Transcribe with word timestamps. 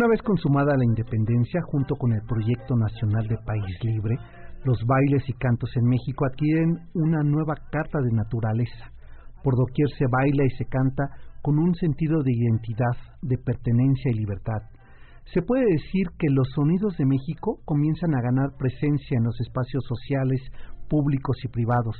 Una 0.00 0.08
vez 0.08 0.22
consumada 0.22 0.78
la 0.78 0.84
independencia, 0.86 1.60
junto 1.60 1.94
con 1.94 2.14
el 2.14 2.22
proyecto 2.22 2.74
nacional 2.74 3.28
de 3.28 3.36
País 3.44 3.84
Libre, 3.84 4.16
los 4.64 4.82
bailes 4.86 5.28
y 5.28 5.34
cantos 5.34 5.76
en 5.76 5.84
México 5.84 6.24
adquieren 6.24 6.88
una 6.94 7.22
nueva 7.22 7.52
carta 7.70 8.00
de 8.00 8.10
naturaleza. 8.10 8.96
Por 9.44 9.56
doquier 9.56 9.90
se 9.98 10.06
baila 10.10 10.46
y 10.46 10.56
se 10.56 10.64
canta 10.64 11.04
con 11.42 11.58
un 11.58 11.74
sentido 11.74 12.22
de 12.22 12.32
identidad, 12.32 12.96
de 13.20 13.36
pertenencia 13.44 14.10
y 14.10 14.14
libertad. 14.14 14.62
Se 15.34 15.42
puede 15.42 15.66
decir 15.68 16.06
que 16.18 16.30
los 16.30 16.48
sonidos 16.54 16.96
de 16.96 17.04
México 17.04 17.60
comienzan 17.66 18.14
a 18.14 18.22
ganar 18.22 18.56
presencia 18.56 19.18
en 19.18 19.24
los 19.24 19.38
espacios 19.38 19.84
sociales, 19.84 20.40
públicos 20.88 21.36
y 21.44 21.48
privados. 21.48 21.96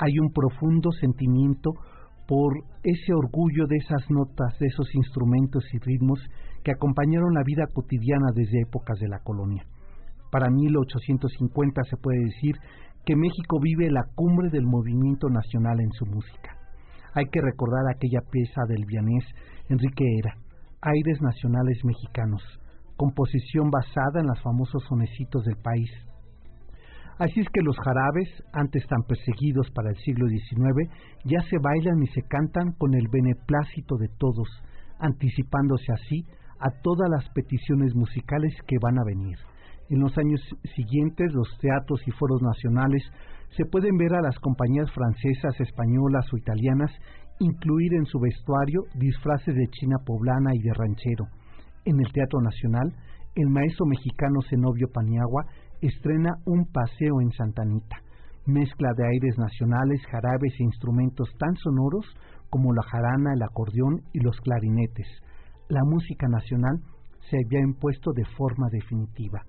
Hay 0.00 0.18
un 0.18 0.32
profundo 0.32 0.90
sentimiento 0.90 1.70
por 2.26 2.52
ese 2.82 3.14
orgullo 3.14 3.68
de 3.68 3.76
esas 3.76 4.10
notas, 4.10 4.58
de 4.58 4.66
esos 4.66 4.92
instrumentos 4.92 5.62
y 5.72 5.78
ritmos 5.78 6.18
que 6.64 6.72
acompañaron 6.72 7.34
la 7.34 7.42
vida 7.44 7.66
cotidiana 7.72 8.28
desde 8.34 8.62
épocas 8.62 8.98
de 8.98 9.08
la 9.08 9.20
colonia. 9.20 9.64
Para 10.30 10.50
1850 10.50 11.82
se 11.84 11.96
puede 11.96 12.18
decir 12.24 12.56
que 13.06 13.16
México 13.16 13.58
vive 13.60 13.90
la 13.90 14.04
cumbre 14.14 14.50
del 14.50 14.66
movimiento 14.66 15.28
nacional 15.30 15.80
en 15.80 15.90
su 15.92 16.04
música. 16.04 16.56
Hay 17.14 17.26
que 17.32 17.40
recordar 17.40 17.84
aquella 17.88 18.20
pieza 18.30 18.62
del 18.68 18.84
vianés 18.84 19.24
Enrique 19.70 20.04
Era, 20.18 20.34
Aires 20.82 21.20
Nacionales 21.22 21.78
Mexicanos, 21.84 22.42
composición 22.96 23.70
basada 23.70 24.20
en 24.20 24.26
los 24.26 24.40
famosos 24.42 24.84
sonecitos 24.88 25.44
del 25.44 25.56
país. 25.56 25.90
Así 27.18 27.40
es 27.40 27.48
que 27.48 27.62
los 27.62 27.76
jarabes, 27.78 28.28
antes 28.52 28.86
tan 28.86 29.02
perseguidos 29.02 29.70
para 29.72 29.90
el 29.90 29.96
siglo 30.04 30.28
XIX, 30.28 30.88
ya 31.24 31.40
se 31.48 31.58
bailan 31.58 32.02
y 32.02 32.06
se 32.08 32.22
cantan 32.22 32.72
con 32.78 32.94
el 32.94 33.08
beneplácito 33.08 33.96
de 33.96 34.08
todos, 34.18 34.48
anticipándose 35.00 35.92
así 35.92 36.26
a 36.60 36.70
todas 36.82 37.08
las 37.10 37.28
peticiones 37.30 37.94
musicales 37.94 38.54
que 38.66 38.78
van 38.80 38.98
a 38.98 39.04
venir. 39.04 39.38
En 39.90 40.00
los 40.00 40.16
años 40.18 40.40
siguientes, 40.74 41.32
los 41.32 41.48
teatros 41.60 42.00
y 42.06 42.10
foros 42.12 42.42
nacionales 42.42 43.02
se 43.56 43.64
pueden 43.64 43.96
ver 43.96 44.14
a 44.14 44.20
las 44.20 44.38
compañías 44.38 44.90
francesas, 44.92 45.58
españolas 45.60 46.26
o 46.32 46.36
italianas 46.36 46.92
incluir 47.40 47.94
en 47.94 48.04
su 48.06 48.18
vestuario 48.18 48.82
disfraces 48.94 49.54
de 49.54 49.68
china 49.68 49.96
poblana 50.04 50.50
y 50.54 50.58
de 50.60 50.74
ranchero. 50.74 51.26
En 51.84 52.00
el 52.00 52.12
Teatro 52.12 52.40
Nacional, 52.40 52.92
el 53.34 53.48
maestro 53.48 53.86
mexicano 53.86 54.40
Zenobio 54.48 54.88
Paniagua 54.92 55.46
estrena 55.80 56.34
un 56.44 56.66
paseo 56.66 57.20
en 57.20 57.30
Santanita, 57.32 57.96
mezcla 58.46 58.92
de 58.96 59.06
aires 59.06 59.38
nacionales, 59.38 60.04
jarabes 60.10 60.52
e 60.58 60.64
instrumentos 60.64 61.28
tan 61.38 61.54
sonoros 61.56 62.06
como 62.50 62.72
la 62.72 62.82
jarana, 62.82 63.34
el 63.34 63.42
acordeón 63.42 64.02
y 64.12 64.20
los 64.20 64.40
clarinetes. 64.40 65.06
La 65.68 65.84
música 65.84 66.26
nacional 66.28 66.80
se 67.28 67.36
había 67.44 67.60
impuesto 67.60 68.12
de 68.12 68.24
forma 68.36 68.68
definitiva. 68.70 69.42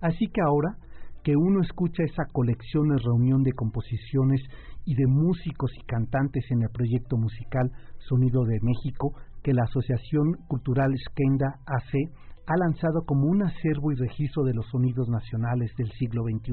Así 0.00 0.26
que 0.28 0.40
ahora 0.40 0.76
que 1.24 1.36
uno 1.36 1.60
escucha 1.62 2.04
esa 2.04 2.24
colección 2.32 2.86
y 2.86 3.02
reunión 3.02 3.42
de 3.42 3.52
composiciones 3.52 4.40
y 4.84 4.94
de 4.94 5.06
músicos 5.06 5.70
y 5.76 5.84
cantantes 5.84 6.44
en 6.50 6.62
el 6.62 6.70
proyecto 6.70 7.16
musical 7.16 7.70
Sonido 8.08 8.44
de 8.44 8.58
México 8.62 9.12
que 9.42 9.52
la 9.52 9.64
Asociación 9.64 10.34
Cultural 10.48 10.92
Skenda 11.08 11.58
AC 11.66 12.10
ha 12.46 12.56
lanzado 12.56 13.02
como 13.04 13.26
un 13.26 13.42
acervo 13.42 13.92
y 13.92 13.96
registro 13.96 14.44
de 14.44 14.54
los 14.54 14.66
sonidos 14.70 15.08
nacionales 15.08 15.70
del 15.76 15.90
siglo 15.92 16.24
XXI, 16.24 16.52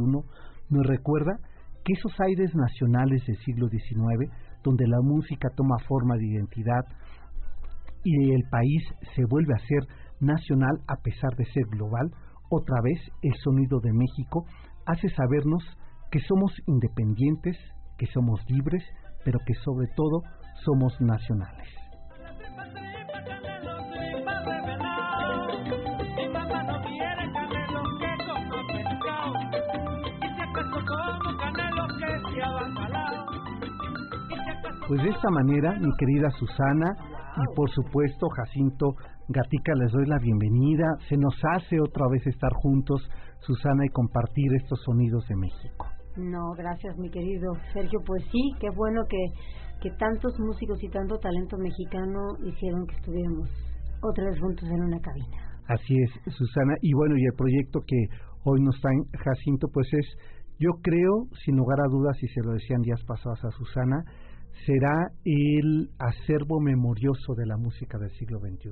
nos 0.70 0.86
recuerda 0.86 1.40
que 1.84 1.94
esos 1.94 2.14
aires 2.20 2.54
nacionales 2.54 3.26
del 3.26 3.38
siglo 3.38 3.68
XIX, 3.70 4.30
donde 4.64 4.86
la 4.88 5.00
música 5.02 5.50
toma 5.56 5.78
forma 5.88 6.16
de 6.18 6.28
identidad 6.28 6.84
y 8.08 8.32
el 8.32 8.44
país 8.50 8.84
se 9.16 9.26
vuelve 9.26 9.54
a 9.54 9.68
ser 9.68 9.84
nacional 10.22 10.80
a 10.88 10.96
pesar 11.04 11.36
de 11.38 11.46
ser 11.52 11.64
global, 11.72 12.10
otra 12.50 12.78
vez 12.82 13.00
el 13.22 13.34
sonido 13.44 13.80
de 13.82 13.92
México 13.92 14.46
hace 14.86 15.10
sabernos 15.10 15.64
que 16.10 16.22
somos 16.22 16.52
independientes, 16.68 17.58
que 17.98 18.08
somos 18.08 18.40
libres, 18.48 18.84
pero 19.26 19.40
que 19.46 19.54
sobre 19.56 19.88
todo 19.96 20.22
somos 20.64 20.94
nacionales. 21.02 21.68
Pues 34.88 35.04
de 35.04 35.10
esta 35.10 35.30
manera, 35.30 35.78
mi 35.78 35.90
querida 35.98 36.30
Susana 36.40 36.96
y 37.38 37.56
por 37.56 37.70
supuesto 37.70 38.28
Jacinto 38.30 38.96
Gatica, 39.30 39.74
les 39.76 39.92
doy 39.92 40.06
la 40.08 40.18
bienvenida. 40.18 40.86
Se 41.08 41.18
nos 41.18 41.36
hace 41.54 41.80
otra 41.80 42.08
vez 42.10 42.26
estar 42.26 42.52
juntos, 42.54 43.02
Susana, 43.42 43.86
y 43.86 43.90
compartir 43.90 44.54
estos 44.56 44.82
sonidos 44.84 45.28
de 45.28 45.36
México. 45.36 45.86
No, 46.16 46.54
gracias 46.58 46.98
mi 46.98 47.10
querido 47.10 47.54
Sergio. 47.74 48.00
Pues 48.06 48.24
sí, 48.32 48.42
qué 48.60 48.70
bueno 48.76 49.04
que, 49.08 49.18
que 49.82 49.92
tantos 49.98 50.34
músicos 50.40 50.82
y 50.82 50.90
tanto 50.90 51.18
talento 51.20 51.58
mexicano 51.58 52.20
hicieron 52.44 52.88
que 52.88 52.96
estuviéramos 52.96 53.50
otra 54.02 54.26
vez 54.26 54.40
juntos 54.40 54.68
en 54.70 54.82
una 54.82 55.00
cabina. 55.00 55.38
Así 55.68 55.94
es, 55.94 56.34
Susana. 56.34 56.76
Y 56.82 56.94
bueno, 56.94 57.16
y 57.18 57.26
el 57.26 57.34
proyecto 57.34 57.82
que 57.86 57.98
hoy 58.46 58.62
nos 58.62 58.80
traen 58.82 59.04
Jacinto, 59.14 59.68
pues 59.72 59.88
es, 59.92 60.08
yo 60.60 60.72
creo, 60.82 61.28
sin 61.46 61.58
lugar 61.58 61.80
a 61.82 61.90
dudas, 61.90 62.18
y 62.24 62.28
se 62.30 62.42
lo 62.42 62.54
decían 62.54 62.82
días 62.82 63.04
pasados 63.06 63.44
a 63.44 63.52
Susana, 63.52 64.04
será 64.66 65.12
el 65.26 65.90
acervo 66.00 66.60
memorioso 66.60 67.34
de 67.36 67.46
la 67.46 67.58
música 67.58 67.98
del 67.98 68.12
siglo 68.12 68.40
XXI. 68.40 68.72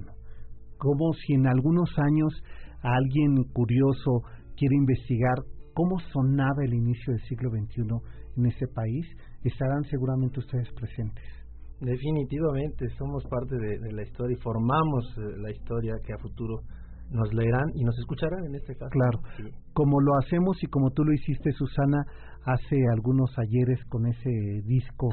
Como 0.77 1.13
si 1.13 1.33
en 1.33 1.47
algunos 1.47 1.89
años 1.97 2.33
alguien 2.81 3.43
curioso 3.53 4.21
quiere 4.57 4.75
investigar 4.75 5.37
cómo 5.73 5.99
sonaba 6.13 6.63
el 6.63 6.73
inicio 6.73 7.13
del 7.13 7.21
siglo 7.23 7.49
XXI 7.49 7.81
en 8.37 8.45
ese 8.45 8.67
país, 8.67 9.05
estarán 9.43 9.83
seguramente 9.85 10.39
ustedes 10.39 10.69
presentes. 10.73 11.23
Definitivamente, 11.81 12.87
somos 12.97 13.23
parte 13.25 13.55
de, 13.57 13.79
de 13.79 13.91
la 13.91 14.03
historia 14.03 14.37
y 14.37 14.41
formamos 14.41 15.05
eh, 15.17 15.21
la 15.37 15.51
historia 15.51 15.93
que 16.05 16.13
a 16.13 16.17
futuro 16.17 16.61
nos 17.11 17.33
leerán 17.33 17.69
y 17.75 17.83
nos 17.83 17.97
escucharán 17.99 18.45
en 18.45 18.55
este 18.55 18.75
caso. 18.75 18.89
Claro, 18.91 19.19
Sí. 19.37 19.43
como 19.73 19.99
lo 20.01 20.15
hacemos 20.17 20.57
y 20.63 20.67
como 20.67 20.89
tú 20.91 21.03
lo 21.03 21.13
hiciste, 21.13 21.51
Susana, 21.51 22.03
hace 22.45 22.77
algunos 22.93 23.29
ayeres 23.37 23.83
con 23.89 24.05
ese 24.07 24.29
disco 24.65 25.09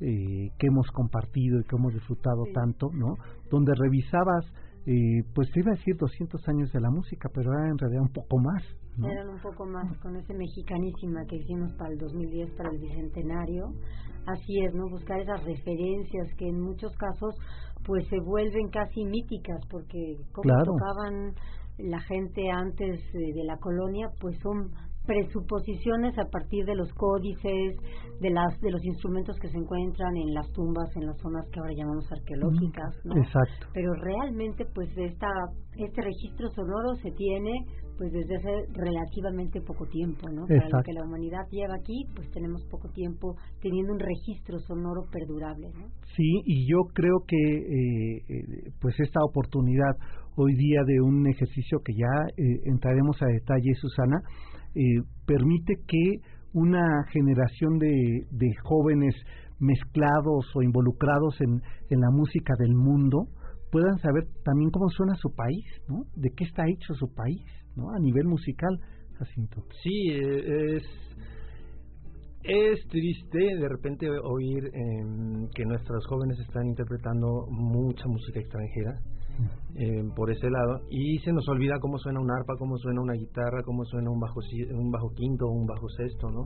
eh, 0.00 0.50
que 0.58 0.66
hemos 0.66 0.86
compartido 0.92 1.60
y 1.60 1.64
que 1.64 1.76
hemos 1.76 1.92
disfrutado 1.94 2.44
Sí. 2.44 2.52
tanto, 2.52 2.88
¿no? 2.92 3.16
Donde 3.50 3.72
revisabas, 3.74 4.44
eh, 4.86 5.22
pues 5.34 5.50
te 5.52 5.60
iba 5.60 5.72
a 5.72 5.76
decir 5.76 5.96
200 5.96 6.40
años 6.48 6.72
de 6.72 6.80
la 6.80 6.90
música, 6.90 7.28
pero 7.34 7.52
era 7.52 7.68
en 7.70 7.78
realidad 7.78 8.02
un 8.02 8.12
poco 8.12 8.38
más, 8.38 8.62
¿no? 8.96 9.08
Eran 9.08 9.28
un 9.28 9.40
poco 9.40 9.66
más 9.66 9.96
con 9.98 10.16
ese 10.16 10.32
mexicanísima 10.34 11.24
que 11.28 11.36
hicimos 11.36 11.72
para 11.74 11.90
el 11.92 11.98
2010, 11.98 12.50
para 12.56 12.70
el 12.70 12.78
Bicentenario. 12.78 13.66
Así 14.26 14.60
es, 14.64 14.74
¿no? 14.74 14.88
Buscar 14.90 15.20
esas 15.20 15.42
referencias 15.44 16.28
que 16.36 16.48
en 16.48 16.60
muchos 16.60 16.92
casos 16.96 17.34
pues 17.86 18.06
se 18.08 18.18
vuelven 18.20 18.68
casi 18.70 19.04
míticas 19.04 19.60
porque 19.70 20.16
como 20.32 20.42
Claro. 20.42 20.72
tocaban 20.74 21.34
la 21.78 22.00
gente 22.00 22.50
antes 22.50 23.00
eh, 23.14 23.32
de 23.34 23.44
la 23.44 23.56
colonia 23.58 24.08
pues 24.20 24.36
son 24.42 24.70
presuposiciones 25.08 26.12
a 26.18 26.28
partir 26.28 26.66
de 26.66 26.74
los 26.74 26.92
códices, 26.92 27.76
de 28.20 28.30
las 28.30 28.60
de 28.60 28.70
los 28.70 28.84
instrumentos 28.84 29.38
que 29.40 29.48
se 29.48 29.56
encuentran 29.56 30.14
en 30.14 30.34
las 30.34 30.52
tumbas, 30.52 30.94
en 30.96 31.06
las 31.06 31.16
zonas 31.16 31.48
que 31.50 31.60
ahora 31.60 31.72
llamamos 31.74 32.04
arqueológicas, 32.12 32.92
¿no? 33.04 33.16
Exacto. 33.16 33.68
Pero 33.72 33.94
realmente, 33.94 34.66
pues 34.74 34.90
esta 34.98 35.28
este 35.78 36.02
registro 36.02 36.50
sonoro 36.50 36.94
se 37.02 37.10
tiene 37.12 37.52
pues 37.96 38.12
desde 38.12 38.36
hace 38.36 38.52
relativamente 38.74 39.60
poco 39.60 39.86
tiempo, 39.86 40.28
¿no? 40.30 40.46
Para 40.46 40.68
lo 40.68 40.82
que 40.84 40.92
la 40.92 41.02
humanidad 41.04 41.42
lleva 41.50 41.74
aquí, 41.74 42.04
pues 42.14 42.30
tenemos 42.30 42.62
poco 42.70 42.88
tiempo 42.90 43.34
teniendo 43.60 43.92
un 43.92 43.98
registro 43.98 44.60
sonoro 44.60 45.02
perdurable, 45.10 45.68
¿no? 45.74 45.88
Sí, 46.14 46.42
y 46.44 46.70
yo 46.70 46.78
creo 46.94 47.24
que 47.26 47.36
eh, 47.36 48.22
eh, 48.28 48.70
pues 48.80 48.94
esta 49.00 49.18
oportunidad 49.24 49.96
hoy 50.36 50.54
día 50.54 50.82
de 50.86 51.00
un 51.00 51.26
ejercicio 51.26 51.80
que 51.84 51.92
ya 51.94 52.30
eh, 52.36 52.60
entraremos 52.66 53.20
a 53.20 53.26
detalle, 53.26 53.74
Susana, 53.74 54.22
permite 55.26 55.74
que 55.86 56.20
una 56.52 57.04
generación 57.12 57.78
de, 57.78 58.48
jóvenes 58.62 59.14
mezclados 59.60 60.46
o 60.54 60.62
involucrados 60.62 61.40
en, 61.40 61.60
en 61.90 62.00
la 62.00 62.10
música 62.10 62.54
del 62.58 62.74
mundo 62.74 63.26
puedan 63.70 63.98
saber 63.98 64.24
también 64.44 64.70
cómo 64.70 64.88
suena 64.88 65.14
su 65.16 65.34
país, 65.34 65.64
¿no? 65.88 66.04
De 66.14 66.30
qué 66.36 66.44
está 66.44 66.64
hecho 66.66 66.94
su 66.94 67.12
país. 67.12 67.44
¿no? 67.78 67.90
A 67.90 67.98
nivel 68.00 68.26
musical, 68.26 68.78
Jacinto. 69.18 69.62
Sí, 69.82 70.10
eh, 70.10 70.76
es 70.76 70.82
es 72.44 72.80
triste 72.88 73.38
de 73.38 73.68
repente 73.68 74.08
oír 74.08 74.64
eh, 74.64 75.50
que 75.54 75.64
nuestros 75.64 76.06
jóvenes 76.06 76.38
están 76.38 76.66
interpretando 76.66 77.46
mucha 77.50 78.04
música 78.06 78.40
extranjera 78.40 78.94
eh, 79.74 80.02
por 80.16 80.30
ese 80.30 80.50
lado 80.50 80.80
y 80.90 81.18
se 81.18 81.32
nos 81.32 81.46
olvida 81.48 81.78
cómo 81.80 81.98
suena 81.98 82.20
un 82.20 82.30
arpa, 82.30 82.54
cómo 82.58 82.76
suena 82.78 83.00
una 83.00 83.14
guitarra, 83.14 83.62
cómo 83.64 83.84
suena 83.84 84.10
un 84.10 84.18
bajo 84.18 84.40
un 84.72 84.90
bajo 84.90 85.10
quinto, 85.14 85.46
un 85.46 85.66
bajo 85.66 85.88
sexto, 85.90 86.30
¿no? 86.30 86.44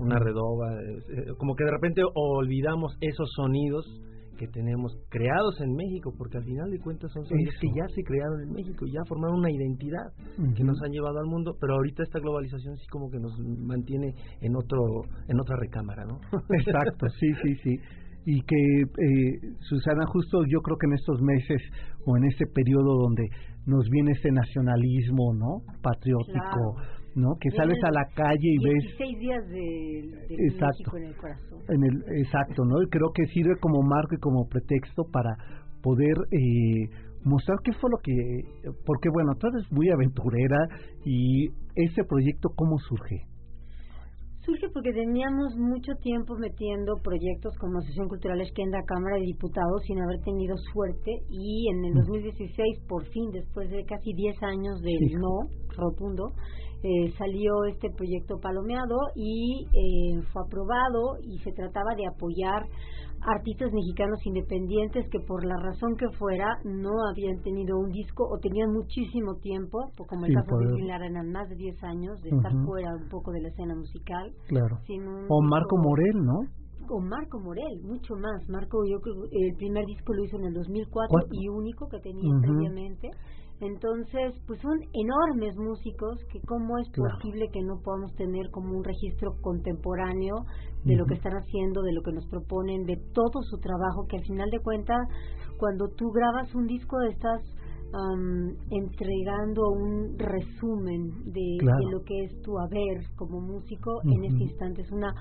Una 0.00 0.18
redoba, 0.18 0.72
eh, 0.82 1.32
como 1.38 1.54
que 1.54 1.64
de 1.64 1.70
repente 1.70 2.02
olvidamos 2.14 2.96
esos 3.00 3.30
sonidos 3.34 3.86
que 4.36 4.48
tenemos 4.48 4.92
creados 5.08 5.60
en 5.60 5.74
México, 5.74 6.12
porque 6.16 6.38
al 6.38 6.44
final 6.44 6.70
de 6.70 6.80
cuentas 6.80 7.10
son 7.12 7.24
sonidos 7.24 7.54
que 7.60 7.68
ya 7.68 7.86
se 7.94 8.02
crearon 8.02 8.42
en 8.42 8.52
México, 8.52 8.84
ya 8.86 9.00
formaron 9.06 9.38
una 9.38 9.50
identidad 9.50 10.12
que 10.56 10.64
nos 10.64 10.80
han 10.82 10.90
llevado 10.90 11.18
al 11.18 11.26
mundo, 11.26 11.56
pero 11.60 11.74
ahorita 11.74 12.02
esta 12.02 12.18
globalización 12.18 12.76
sí 12.76 12.86
como 12.90 13.10
que 13.10 13.18
nos 13.18 13.32
mantiene 13.38 14.12
en 14.40 14.56
otro 14.56 15.02
en 15.28 15.40
otra 15.40 15.56
recámara, 15.56 16.04
¿no? 16.04 16.18
Exacto, 16.50 17.06
sí, 17.20 17.28
sí, 17.42 17.54
sí. 17.62 17.76
Y 18.26 18.40
que, 18.42 18.82
eh, 18.82 19.54
Susana, 19.60 20.06
justo 20.06 20.44
yo 20.48 20.60
creo 20.60 20.78
que 20.78 20.86
en 20.86 20.94
estos 20.94 21.20
meses 21.20 21.60
o 22.06 22.16
en 22.16 22.24
este 22.24 22.46
periodo 22.46 22.96
donde 23.02 23.28
nos 23.66 23.88
viene 23.90 24.12
ese 24.12 24.30
nacionalismo, 24.30 25.34
¿no? 25.34 25.60
Patriótico. 25.82 26.76
¿no? 27.14 27.36
Que 27.40 27.50
sales 27.50 27.78
a 27.84 27.90
la 27.92 28.06
calle 28.14 28.48
y 28.48 28.58
ves... 28.58 28.94
seis 28.98 29.18
días 29.20 29.48
de, 29.48 30.36
exacto, 30.48 30.96
en 30.96 31.04
el 31.04 31.16
corazón. 31.16 31.60
exacto, 32.16 32.64
¿no? 32.64 32.82
Y 32.82 32.88
creo 32.88 33.12
que 33.14 33.24
sirve 33.26 33.56
como 33.60 33.82
marco 33.82 34.16
y 34.16 34.18
como 34.18 34.48
pretexto 34.48 35.04
para 35.12 35.36
poder 35.80 36.16
eh, 36.32 36.88
mostrar 37.22 37.58
qué 37.62 37.72
fue 37.72 37.90
lo 37.90 37.98
que... 38.02 38.72
Porque, 38.84 39.08
bueno, 39.12 39.32
tú 39.38 39.46
eres 39.46 39.70
muy 39.70 39.90
aventurera 39.90 40.66
y 41.04 41.48
ese 41.76 42.02
proyecto, 42.04 42.50
¿cómo 42.56 42.78
surge? 42.78 43.26
Surge 44.44 44.68
porque 44.74 44.92
teníamos 44.92 45.56
mucho 45.56 45.94
tiempo 46.02 46.36
metiendo 46.36 46.96
proyectos 47.02 47.56
como 47.58 47.78
Asociación 47.78 48.08
Cultural 48.08 48.40
Esquenda, 48.42 48.78
Cámara 48.86 49.16
de 49.16 49.22
Diputados, 49.22 49.82
sin 49.86 49.98
haber 50.02 50.20
tenido 50.20 50.54
suerte. 50.70 51.12
Y 51.30 51.70
en 51.70 51.84
el 51.86 51.94
2016, 51.94 52.82
mm. 52.82 52.86
por 52.86 53.06
fin, 53.06 53.30
después 53.32 53.70
de 53.70 53.84
casi 53.86 54.12
10 54.12 54.42
años 54.42 54.82
de 54.82 54.92
no 55.18 55.48
rotundo, 55.74 56.32
eh, 56.82 57.10
salió 57.16 57.64
este 57.64 57.88
proyecto 57.96 58.38
palomeado 58.38 58.98
y 59.16 59.64
eh, 59.72 60.20
fue 60.30 60.42
aprobado 60.44 61.16
y 61.22 61.38
se 61.38 61.52
trataba 61.52 61.94
de 61.96 62.06
apoyar 62.06 62.68
artistas 63.26 63.72
mexicanos 63.72 64.18
independientes 64.24 65.08
que 65.10 65.20
por 65.20 65.44
la 65.44 65.56
razón 65.56 65.96
que 65.96 66.08
fuera 66.18 66.58
no 66.64 66.92
habían 67.10 67.40
tenido 67.42 67.78
un 67.78 67.90
disco 67.90 68.24
o 68.24 68.38
tenían 68.38 68.72
muchísimo 68.72 69.36
tiempo, 69.36 69.78
como 70.08 70.26
el 70.26 70.34
caso 70.34 70.58
de 70.58 70.64
Irving 70.64 70.88
Lara, 70.88 71.06
eran 71.06 71.32
más 71.32 71.48
de 71.48 71.56
10 71.56 71.84
años 71.84 72.20
de 72.22 72.30
estar 72.30 72.52
fuera 72.64 72.90
un 72.94 73.08
poco 73.08 73.32
de 73.32 73.40
la 73.42 73.48
escena 73.48 73.74
musical. 73.74 74.32
Claro. 74.48 74.78
o 75.28 75.42
Marco 75.42 75.76
Morel, 75.78 76.24
¿no? 76.24 76.64
o 76.88 77.00
Marco 77.00 77.40
Morel, 77.40 77.80
mucho 77.82 78.14
más. 78.16 78.48
Marco, 78.48 78.84
yo 78.84 79.00
creo 79.00 79.14
el 79.30 79.56
primer 79.56 79.86
disco 79.86 80.12
lo 80.12 80.24
hizo 80.24 80.36
en 80.36 80.44
el 80.44 80.54
2004 80.54 81.28
y 81.32 81.48
único 81.48 81.88
que 81.88 81.98
tenía 82.00 82.30
previamente. 82.40 83.10
Entonces, 83.60 84.34
pues 84.46 84.60
son 84.60 84.78
enormes 84.92 85.56
músicos 85.56 86.18
que 86.32 86.40
cómo 86.46 86.78
es 86.78 86.88
posible 86.90 87.48
que 87.52 87.62
no 87.62 87.80
podamos 87.82 88.14
tener 88.16 88.50
como 88.50 88.76
un 88.76 88.84
registro 88.84 89.32
contemporáneo 89.40 90.34
de 90.84 90.96
lo 90.96 91.06
que 91.06 91.14
están 91.14 91.32
haciendo, 91.32 91.82
de 91.82 91.92
lo 91.92 92.02
que 92.02 92.12
nos 92.12 92.26
proponen, 92.26 92.84
de 92.84 92.96
todo 93.14 93.42
su 93.42 93.58
trabajo, 93.58 94.06
que 94.08 94.18
al 94.18 94.24
final 94.24 94.50
de 94.50 94.58
cuentas, 94.58 94.98
cuando 95.56 95.88
tú 95.96 96.10
grabas 96.10 96.54
un 96.54 96.66
disco 96.66 97.00
estás 97.02 97.40
entregando 98.70 99.68
un 99.70 100.18
resumen 100.18 101.32
de, 101.32 101.58
lo 101.92 102.02
que 102.02 102.24
es 102.24 102.42
tu 102.42 102.58
haber 102.58 103.04
como 103.14 103.40
músico 103.40 104.00
en 104.04 104.24
este 104.24 104.42
instante. 104.44 104.82
Es 104.82 104.90
una 104.90 105.14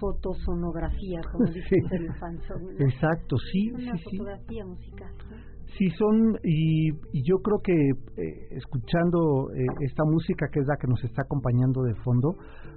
fotosonografía, 0.00 1.20
como 1.32 1.44
dice 1.52 1.76
el 1.92 2.06
Exacto, 2.80 3.36
sí. 3.52 3.70
Una 3.70 3.96
fotografía 4.02 4.64
musical. 4.64 5.12
Sí, 5.78 5.90
son, 5.90 6.38
y, 6.42 6.90
yo 7.22 7.36
creo 7.42 7.60
que 7.62 7.72
eh, 7.72 8.48
escuchando 8.52 9.50
eh, 9.54 9.66
esta 9.80 10.04
música 10.04 10.46
que 10.50 10.60
es 10.60 10.66
la 10.66 10.76
que 10.80 10.86
nos 10.86 11.02
está 11.04 11.22
acompañando 11.22 11.82
de 11.82 11.94
fondo, 11.96 12.36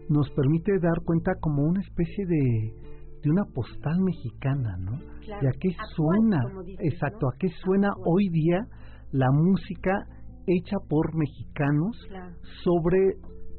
nos 0.10 0.30
permite 0.31 0.74
dar 0.81 1.04
cuenta 1.06 1.31
como 1.40 1.63
una 1.63 1.80
especie 1.81 2.25
de, 2.25 2.74
de 3.24 3.30
una 3.30 3.44
postal 3.54 4.00
mexicana, 4.01 4.78
¿no? 4.80 5.00
Claro. 5.24 5.48
a 5.48 5.51
qué 5.60 5.69
suena, 5.96 6.40
exacto, 6.80 7.28
a 7.28 7.38
qué 7.38 7.48
suena 7.63 7.90
hoy 8.06 8.30
día 8.30 8.66
la 9.12 9.31
música 9.31 9.92
hecha 10.48 10.78
por 10.90 11.16
mexicanos 11.16 11.95
sobre 12.63 12.98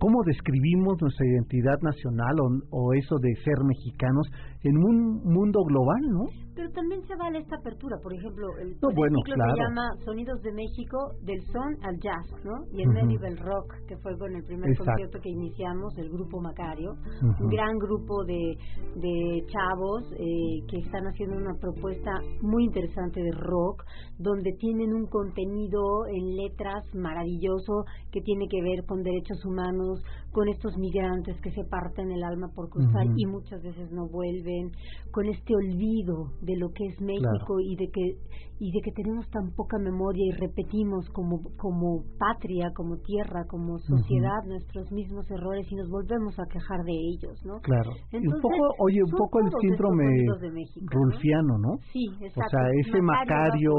cómo 0.00 0.23
describimos 0.25 0.97
nuestra 1.00 1.26
identidad 1.26 1.79
nacional 1.82 2.35
o, 2.70 2.93
eso 2.94 3.17
de 3.20 3.35
ser 3.44 3.62
mexicanos 3.64 4.26
en 4.62 4.76
un 4.76 5.23
mundo 5.23 5.61
global, 5.64 6.00
¿no? 6.11 6.25
Pero 6.56 6.69
también 6.73 7.00
se 7.06 7.14
vale 7.17 7.38
esta 7.38 7.56
apertura, 7.56 7.97
por 8.02 8.12
ejemplo, 8.12 8.47
el, 8.61 8.76
no, 8.82 8.88
bueno, 8.94 9.19
claro. 9.25 9.55
se 9.55 9.62
llama 9.62 9.85
Sonidos 10.05 10.43
de 10.43 10.52
México 10.52 10.99
del 11.23 11.41
son 11.52 11.76
al 11.85 11.97
jazz, 12.00 12.26
¿no? 12.44 12.64
Y 12.73 12.82
el 12.82 12.88
medieval 12.88 13.37
rock, 13.38 13.75
que 13.87 13.97
fue 13.99 14.17
con 14.19 14.35
el 14.35 14.43
primer 14.44 14.76
concierto 14.76 15.20
que 15.20 15.31
iniciamos, 15.31 15.97
el 15.99 16.11
grupo 16.11 16.41
Macario, 16.41 16.93
un 17.23 17.49
gran 17.49 17.79
grupo 17.79 18.25
de, 18.25 18.56
de 18.97 19.44
chavos 19.47 20.05
eh, 20.12 20.64
que 20.69 20.79
están 20.79 21.05
haciendo 21.06 21.37
una 21.37 21.55
propuesta 21.61 22.11
muy 22.43 22.64
interesante 22.64 23.23
de 23.23 23.32
rock, 23.32 23.85
donde 24.19 24.50
tienen 24.59 24.92
un 24.92 25.07
contenido 25.07 26.07
en 26.09 26.37
letras 26.37 26.85
maravilloso 26.95 27.85
que 28.11 28.21
tiene 28.21 28.47
que 28.49 28.62
ver 28.62 28.85
con 28.87 29.02
derechos 29.02 29.45
humanos, 29.45 29.89
con 30.32 30.49
estos 30.49 30.76
migrantes 30.78 31.40
que 31.40 31.50
se 31.50 31.64
parten 31.64 32.11
el 32.11 32.23
alma 32.23 32.49
por 32.54 32.68
cruzar 32.68 33.06
y 33.16 33.26
muchas 33.26 33.62
veces 33.62 33.90
no 33.90 34.09
vuelven, 34.09 34.70
con 35.11 35.26
este 35.26 35.54
olvido 35.54 36.32
de 36.42 36.56
lo 36.56 36.70
que 36.70 36.87
es 36.87 37.00
México 37.00 37.61
y 37.61 37.76
de 37.76 37.90
que 37.90 38.14
y 38.62 38.70
de 38.73 38.80
que 38.85 38.92
tenemos 38.92 39.26
tan 39.30 39.50
poca 39.56 39.78
memoria 39.78 40.23
y 40.26 40.32
repetimos 40.32 41.09
como 41.11 41.40
como 41.56 42.04
patria, 42.18 42.70
como 42.76 42.99
tierra, 42.99 43.44
como 43.49 43.78
sociedad 43.78 44.44
nuestros 44.47 44.92
mismos 44.92 45.28
errores 45.30 45.66
y 45.70 45.76
nos 45.76 45.88
volvemos 45.88 46.38
a 46.38 46.44
quejar 46.44 46.85
de 46.85 46.92
ellos, 46.92 47.40
¿no? 47.44 47.59
Claro. 47.61 47.90
un 48.12 48.40
poco, 48.40 48.75
oye, 48.80 49.02
un 49.02 49.11
poco 49.11 49.40
el 49.40 49.50
síndrome 49.61 50.04
rulfiano, 50.92 51.59
¿no? 51.59 51.78
Sí, 51.92 52.06
exacto. 52.20 52.42
O 52.47 52.50
sea, 52.50 52.70
ese 52.85 53.00
Macario, 53.00 53.73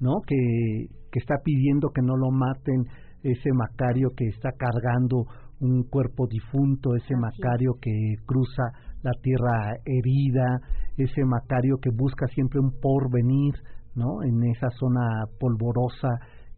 ¿no? 0.00 0.20
Que 0.26 1.00
que 1.10 1.18
está 1.18 1.36
pidiendo 1.44 1.88
que 1.90 2.02
no 2.02 2.16
lo 2.16 2.30
maten, 2.30 2.84
ese 3.22 3.52
Macario 3.52 4.10
que 4.16 4.26
está 4.26 4.50
cargando 4.52 5.26
un 5.60 5.84
cuerpo 5.84 6.26
difunto, 6.26 6.94
ese 6.96 7.14
Macario 7.16 7.74
que 7.80 7.92
cruza 8.26 8.72
la 9.02 9.12
tierra 9.22 9.76
herida, 9.84 10.60
ese 10.96 11.24
Macario 11.24 11.76
que 11.80 11.90
busca 11.90 12.26
siempre 12.28 12.60
un 12.60 12.72
porvenir, 12.80 13.54
¿no? 13.94 14.22
En 14.22 14.42
esa 14.44 14.70
zona 14.70 15.24
polvorosa 15.38 16.08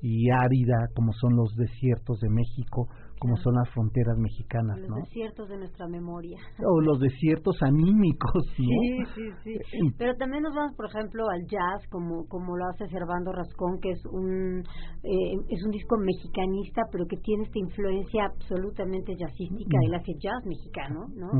y 0.00 0.30
árida 0.30 0.88
como 0.94 1.12
son 1.12 1.36
los 1.36 1.54
desiertos 1.56 2.20
de 2.20 2.28
México, 2.28 2.88
como 3.22 3.36
son 3.36 3.54
las 3.54 3.70
fronteras 3.70 4.18
mexicanas, 4.18 4.80
los 4.80 4.98
desiertos 5.06 5.48
de 5.48 5.56
nuestra 5.56 5.86
memoria. 5.86 6.38
O 6.58 6.80
los 6.80 6.98
desiertos 6.98 7.54
anímicos, 7.62 8.42
Sí, 8.56 8.66
sí, 9.14 9.30
sí. 9.44 9.78
Pero 9.96 10.16
también 10.16 10.42
nos 10.42 10.52
vamos, 10.52 10.74
por 10.74 10.86
ejemplo, 10.86 11.22
al 11.30 11.46
jazz, 11.46 11.86
como 11.88 12.26
como 12.26 12.56
lo 12.56 12.64
hace 12.66 12.88
Servando 12.88 13.30
Rascón, 13.30 13.78
que 13.80 13.90
es 13.90 14.04
un 14.06 14.64
eh, 15.04 15.34
es 15.48 15.62
un 15.64 15.70
disco 15.70 15.96
mexicanista, 15.98 16.82
pero 16.90 17.06
que 17.06 17.16
tiene 17.18 17.44
esta 17.44 17.60
influencia 17.60 18.26
absolutamente 18.26 19.14
jazzística. 19.14 19.78
Él 19.86 19.94
hace 19.94 20.12
jazz 20.18 20.42
mexicano, 20.44 21.06
¿no? 21.14 21.30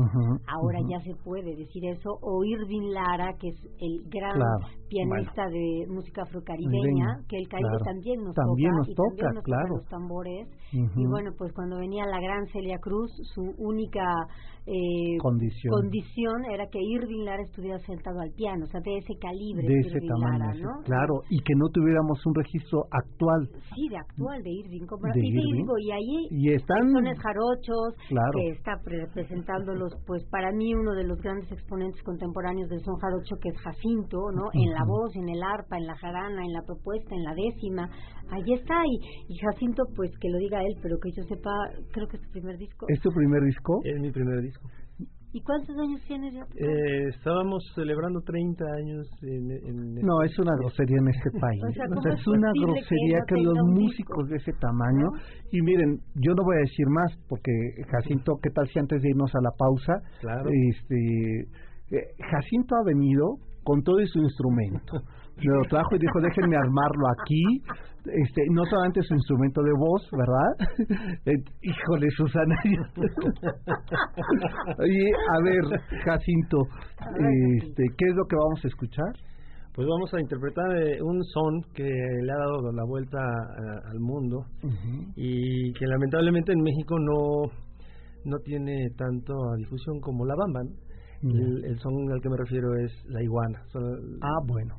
Ahora 0.47 0.79
ya 0.87 1.03
se 1.03 1.15
puede 1.21 1.53
decir 1.53 1.83
eso. 1.91 2.15
O 2.21 2.45
Irving 2.45 2.93
Lara, 2.95 3.35
que 3.37 3.49
es 3.49 3.59
el 3.81 4.07
gran 4.07 4.39
pianista 4.87 5.49
de 5.49 5.85
música 5.89 6.23
afrocaribeña, 6.23 7.27
que 7.27 7.35
el 7.39 7.47
Caribe 7.49 7.75
también 7.83 8.23
nos 8.23 8.35
también 8.35 8.71
toca. 8.71 8.77
Nos 8.77 8.95
toca, 8.95 9.27
y 9.35 9.43
claro. 9.43 9.75
los 9.75 9.85
tambores. 9.89 10.47
Y 10.71 11.05
bueno, 11.07 11.31
pues 11.37 11.51
cuando 11.51 11.72
cuando 11.73 11.79
venía 11.79 12.05
la 12.05 12.19
gran 12.19 12.45
Celia 12.47 12.77
Cruz, 12.79 13.11
su 13.33 13.41
única 13.57 14.03
eh, 14.65 15.17
condición. 15.19 15.73
condición 15.73 16.45
era 16.51 16.67
que 16.67 16.79
Irving 16.79 17.25
Lara 17.25 17.43
estuviera 17.43 17.77
sentado 17.79 18.19
al 18.21 18.31
piano, 18.31 18.63
o 18.63 18.67
sea, 18.67 18.79
de 18.79 18.97
ese 18.97 19.13
calibre. 19.19 19.67
De 19.67 19.79
ese 19.79 19.99
tamaño, 20.07 20.69
claro, 20.85 21.21
y 21.29 21.39
que 21.39 21.53
no 21.55 21.67
tuviéramos 21.67 22.25
un 22.25 22.35
registro 22.35 22.85
actual. 22.91 23.49
Sí, 23.75 23.89
de 23.89 23.97
actual, 23.97 24.41
de 24.41 24.51
Irving. 24.51 24.85
Como, 24.87 25.03
de 25.11 25.19
y, 25.19 25.35
Irving. 25.35 25.65
y 25.79 25.91
ahí 25.91 26.27
y 26.31 26.53
están 26.53 26.93
jarochos, 26.93 27.95
que 28.07 28.49
está 28.51 28.79
presentándolos, 29.13 29.93
pues 30.07 30.23
para 30.29 30.51
mí 30.51 30.73
uno 30.73 30.93
de 30.93 31.03
los 31.07 31.19
grandes 31.21 31.51
exponentes 31.51 32.01
contemporáneos 32.03 32.69
del 32.69 32.79
son 32.83 32.95
jarocho, 32.97 33.35
que 33.41 33.49
es 33.49 33.57
Jacinto, 33.59 34.31
¿no? 34.31 34.47
En 34.53 34.71
la 34.71 34.85
voz, 34.87 35.15
en 35.15 35.27
el 35.27 35.41
arpa, 35.43 35.77
en 35.77 35.87
la 35.87 35.95
jarana, 35.97 36.41
en 36.45 36.53
la 36.53 36.61
propuesta, 36.65 37.15
en 37.15 37.23
la 37.23 37.35
décima, 37.35 37.89
ahí 38.31 38.53
está, 38.53 38.79
y, 38.85 39.33
y 39.33 39.37
Jacinto, 39.39 39.83
pues 39.95 40.11
que 40.19 40.29
lo 40.29 40.37
diga 40.37 40.63
él, 40.63 40.75
pero 40.81 40.97
que 40.99 41.11
yo 41.11 41.23
sepa, 41.23 41.51
creo 41.91 42.07
que 42.07 42.17
es 42.17 42.23
su 42.23 42.31
primer 42.31 42.57
disco. 42.57 42.85
¿Es 42.89 42.99
tu 43.01 43.09
primer 43.11 43.43
disco? 43.43 43.79
Es 43.83 43.99
mi 43.99 44.11
primer 44.11 44.41
disco. 44.41 44.69
¿Y 45.35 45.41
cuántos 45.41 45.75
años 45.79 45.99
tienes 46.07 46.31
ya? 46.31 46.45
Eh, 46.55 47.07
estábamos 47.09 47.63
celebrando 47.73 48.21
30 48.21 48.63
años 48.77 49.07
en, 49.23 49.95
No, 49.95 50.21
es 50.21 50.37
una 50.37 50.55
grosería 50.59 50.97
en 50.99 51.07
este 51.09 51.31
país. 51.41 51.61
o 51.63 52.01
sea, 52.01 52.13
es 52.13 52.27
una 52.27 52.51
grosería 52.53 53.19
que, 53.27 53.41
los 53.41 53.57
músicos 53.65 54.29
de 54.29 54.35
ese 54.35 54.51
tamaño... 54.61 55.09
Y 55.51 55.61
miren, 55.63 55.97
yo 56.15 56.35
no 56.35 56.43
voy 56.43 56.57
a 56.57 56.59
decir 56.59 56.85
más, 56.87 57.17
porque 57.27 57.51
Jacinto, 57.89 58.37
¿qué 58.43 58.51
tal 58.51 58.67
si 58.67 58.77
antes 58.77 59.01
de 59.01 59.09
irnos 59.09 59.33
a 59.33 59.41
la 59.41 59.49
pausa? 59.57 59.93
Claro. 60.21 60.49
Este, 60.69 61.39
eh, 61.97 62.13
Jacinto 62.29 62.75
ha 62.75 62.83
venido 62.85 63.37
con 63.63 63.81
todo 63.81 63.97
su 64.05 64.19
instrumento. 64.19 65.01
Lo 65.41 65.61
trajo 65.69 65.95
y 65.95 65.99
dijo, 65.99 66.21
déjenme 66.21 66.55
armarlo 66.55 67.07
aquí. 67.21 67.43
Este, 68.05 68.41
no 68.51 68.65
solamente 68.65 69.01
su 69.01 69.13
instrumento 69.13 69.61
de 69.61 69.71
voz, 69.77 70.09
¿verdad? 70.11 70.51
Eh, 71.25 71.37
híjole, 71.61 72.09
Susana. 72.17 72.55
Oye, 74.77 75.11
a 75.31 75.41
ver, 75.43 75.79
Jacinto, 76.03 76.57
este, 77.61 77.83
¿qué 77.97 78.09
es 78.09 78.15
lo 78.15 78.25
que 78.25 78.35
vamos 78.35 78.59
a 78.63 78.67
escuchar? 78.67 79.13
Pues 79.73 79.87
vamos 79.87 80.13
a 80.13 80.19
interpretar 80.19 80.75
eh, 80.75 81.01
un 81.01 81.23
son 81.23 81.61
que 81.73 81.83
le 81.83 82.31
ha 82.31 82.37
dado 82.37 82.71
la 82.73 82.83
vuelta 82.85 83.17
al 83.89 83.99
mundo 83.99 84.45
y 85.15 85.71
que 85.73 85.87
lamentablemente 85.87 86.51
en 86.51 86.61
México 86.61 86.95
no, 86.99 87.49
no 88.25 88.37
tiene 88.43 88.89
tanto 88.97 89.33
difusión 89.57 89.99
como 90.01 90.25
la 90.25 90.35
bamba. 90.35 90.59
El, 91.23 91.79
son 91.79 91.93
al 92.11 92.21
que 92.21 92.29
me 92.29 92.37
refiero 92.37 92.75
es 92.83 92.91
la 93.07 93.23
iguana. 93.23 93.61
ah, 94.21 94.39
bueno. 94.45 94.75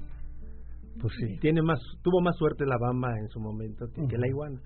Pues 1.01 1.13
sí. 1.19 1.39
Tiene 1.41 1.63
más, 1.63 1.79
tuvo 2.03 2.21
más 2.21 2.37
suerte 2.37 2.65
la 2.67 2.77
Bamba 2.79 3.09
en 3.19 3.29
su 3.29 3.41
momento 3.41 3.87
que, 3.95 4.19
la 4.19 4.29
iguana. 4.29 4.61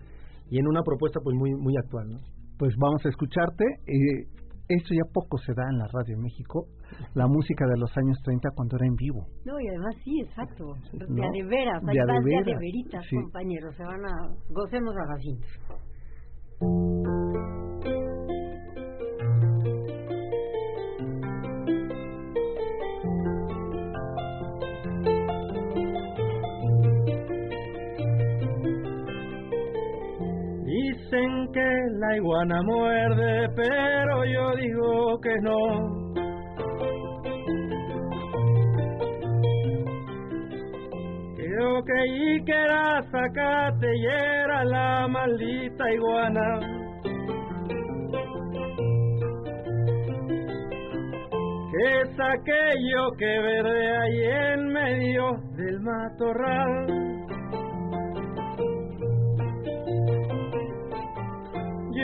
Y 0.50 0.58
en 0.58 0.66
una 0.66 0.82
propuesta 0.82 1.20
pues 1.22 1.36
muy 1.36 1.54
muy 1.54 1.74
actual, 1.76 2.08
¿no? 2.10 2.18
Pues 2.58 2.74
vamos 2.78 3.04
a 3.04 3.08
escucharte. 3.08 3.64
Eh, 3.86 4.38
esto 4.68 4.92
ya 4.92 5.10
poco 5.12 5.38
se 5.38 5.54
da 5.54 5.64
en 5.70 5.78
la 5.78 5.86
radio 5.88 6.14
en 6.16 6.22
México, 6.22 6.66
la 7.14 7.26
música 7.26 7.66
de 7.66 7.78
los 7.78 7.90
años 7.96 8.18
30 8.22 8.50
cuando 8.54 8.76
era 8.76 8.86
en 8.86 8.96
vivo. 8.96 9.24
No, 9.46 9.58
y 9.58 9.68
además 9.68 9.94
sí, 10.04 10.20
exacto. 10.20 10.74
De 10.92 11.24
a 11.24 11.30
de 11.32 11.44
veras, 11.48 11.82
de, 11.82 11.98
a 11.98 12.04
de, 12.04 12.54
veritas, 12.54 13.04
compañeros. 13.10 13.74
Se 13.76 13.82
van 13.82 14.04
a... 14.04 14.28
Gocemos 14.50 14.94
a 14.94 15.06
Jacinto. 15.06 15.46
Iguana 32.18 32.60
muerde, 32.62 33.48
pero 33.54 34.24
yo 34.24 34.56
digo 34.56 35.20
que 35.20 35.36
no. 35.40 36.08
Creo 41.36 41.84
que 41.84 42.06
y 42.06 42.44
que 42.44 42.52
era 42.52 43.02
sacate 43.10 43.96
y 43.96 44.06
era 44.06 44.64
la 44.64 45.08
maldita 45.08 45.92
iguana. 45.92 46.60
Que 51.70 52.00
es 52.02 52.10
aquello 52.18 53.12
que 53.16 53.38
verde 53.40 53.96
ahí 53.96 54.22
en 54.54 54.66
medio 54.66 55.30
del 55.56 55.80
matorral. 55.80 57.07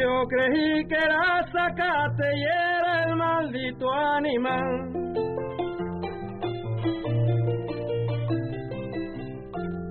Yo 0.05 0.27
creí 0.29 0.85
que 0.87 0.97
era 0.97 1.43
sacate 1.51 2.29
y 2.37 2.43
era 2.43 3.05
el 3.05 3.17
maldito 3.17 3.91
animal. 3.91 4.91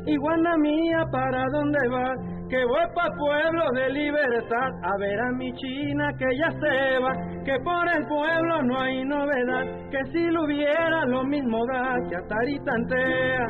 Iguana 0.06 0.58
mía, 0.58 1.04
¿para 1.12 1.44
dónde 1.54 1.80
vas? 1.90 2.20
Que 2.48 2.64
voy 2.64 2.86
pa' 2.94 3.10
pueblo 3.18 3.64
de 3.74 3.90
libertad 3.90 4.72
a 4.84 4.98
ver 5.00 5.20
a 5.20 5.32
mi 5.32 5.52
china 5.54 6.12
que 6.20 6.28
ya 6.38 6.52
se 6.62 7.00
va, 7.00 7.14
que 7.44 7.58
por 7.64 7.88
el 7.98 8.06
pueblo 8.06 8.62
no 8.62 8.82
hay 8.82 9.04
novedad, 9.06 9.66
que 9.90 9.98
si 10.12 10.28
lo 10.30 10.44
hubiera 10.44 11.06
lo 11.06 11.24
mismo 11.24 11.58
da 11.74 11.96
que 12.08 12.18
Atari 12.18 12.60
tantea. 12.60 13.48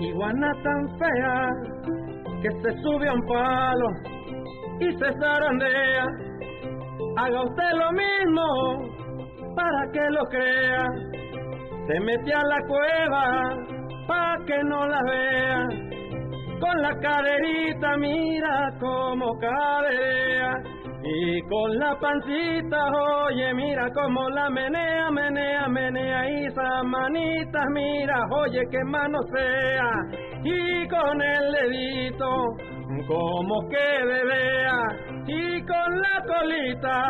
Iguana 0.00 0.50
tan 0.64 0.98
fea 0.98 1.48
que 2.42 2.50
se 2.60 2.82
sube 2.82 3.08
a 3.08 3.12
un 3.12 3.24
palo 3.28 4.19
y 4.80 4.92
se 4.92 5.12
zarandea. 5.20 6.06
Haga 7.16 7.42
usted 7.42 7.72
lo 7.74 7.92
mismo 7.92 9.00
para 9.54 9.92
que 9.92 10.10
lo 10.10 10.24
crea. 10.24 10.86
Se 11.86 12.00
mete 12.00 12.32
a 12.32 12.42
la 12.44 12.58
cueva 12.66 13.24
para 14.06 14.44
que 14.46 14.62
no 14.64 14.86
la 14.86 15.00
vea. 15.02 15.66
Con 16.60 16.82
la 16.82 16.94
caderita 17.00 17.96
mira 17.96 18.70
como 18.80 19.32
caderea. 19.38 20.52
Y 21.02 21.40
con 21.48 21.78
la 21.78 21.98
pancita, 21.98 22.76
oye, 23.24 23.54
mira 23.54 23.88
como 23.94 24.28
la 24.28 24.50
menea, 24.50 25.10
menea, 25.10 25.66
menea. 25.68 26.30
Y 26.30 26.44
esas 26.46 26.84
manitas, 26.84 27.64
mira, 27.72 28.20
oye, 28.30 28.60
que 28.70 28.84
mano 28.84 29.18
sea. 29.34 29.90
Y 30.44 30.86
con 30.88 31.22
el 31.22 31.52
dedito 31.52 32.26
como 33.06 33.68
que 33.68 34.04
bebea 34.04 34.80
y 35.26 35.62
con 35.62 36.00
la 36.00 36.22
colita 36.26 37.02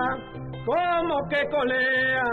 como 0.64 1.28
que 1.28 1.48
colea. 1.48 2.24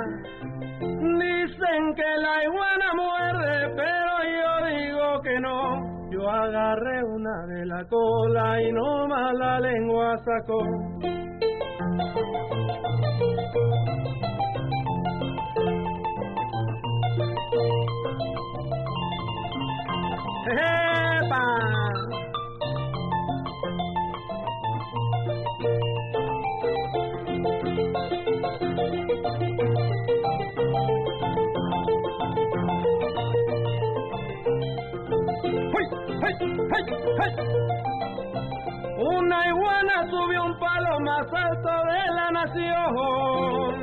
Dicen 0.80 1.94
que 1.96 2.18
la 2.22 2.44
iguana 2.44 2.94
muerde, 2.96 3.74
pero 3.76 4.12
yo 4.24 4.68
digo 4.68 5.22
que 5.22 5.40
no. 5.40 5.98
Yo 6.12 6.30
agarré 6.30 7.04
una 7.04 7.46
de 7.48 7.66
la 7.66 7.84
cola 7.86 8.62
y 8.62 8.72
no 8.72 9.08
más 9.08 9.34
la 9.36 9.60
lengua 9.60 10.18
sacó. 10.18 10.60
Una 39.00 39.48
iguana 39.48 40.10
subió 40.10 40.44
un 40.46 40.60
palo 40.60 41.00
más 41.02 41.28
alto 41.34 41.70
de 41.92 42.06
la 42.16 42.32
nación. 42.32 43.76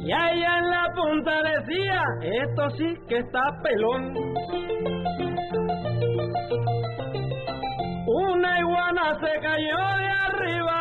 Y 0.00 0.12
allá 0.12 0.58
en 0.58 0.70
la 0.70 0.86
punta 0.94 1.42
decía, 1.42 2.02
esto 2.22 2.70
sí 2.78 2.94
que 3.08 3.18
está 3.18 3.42
pelón. 3.62 4.14
Una 8.06 8.58
iguana 8.58 9.14
se 9.20 9.40
cayó 9.40 9.76
de 9.98 10.08
arriba 10.26 10.77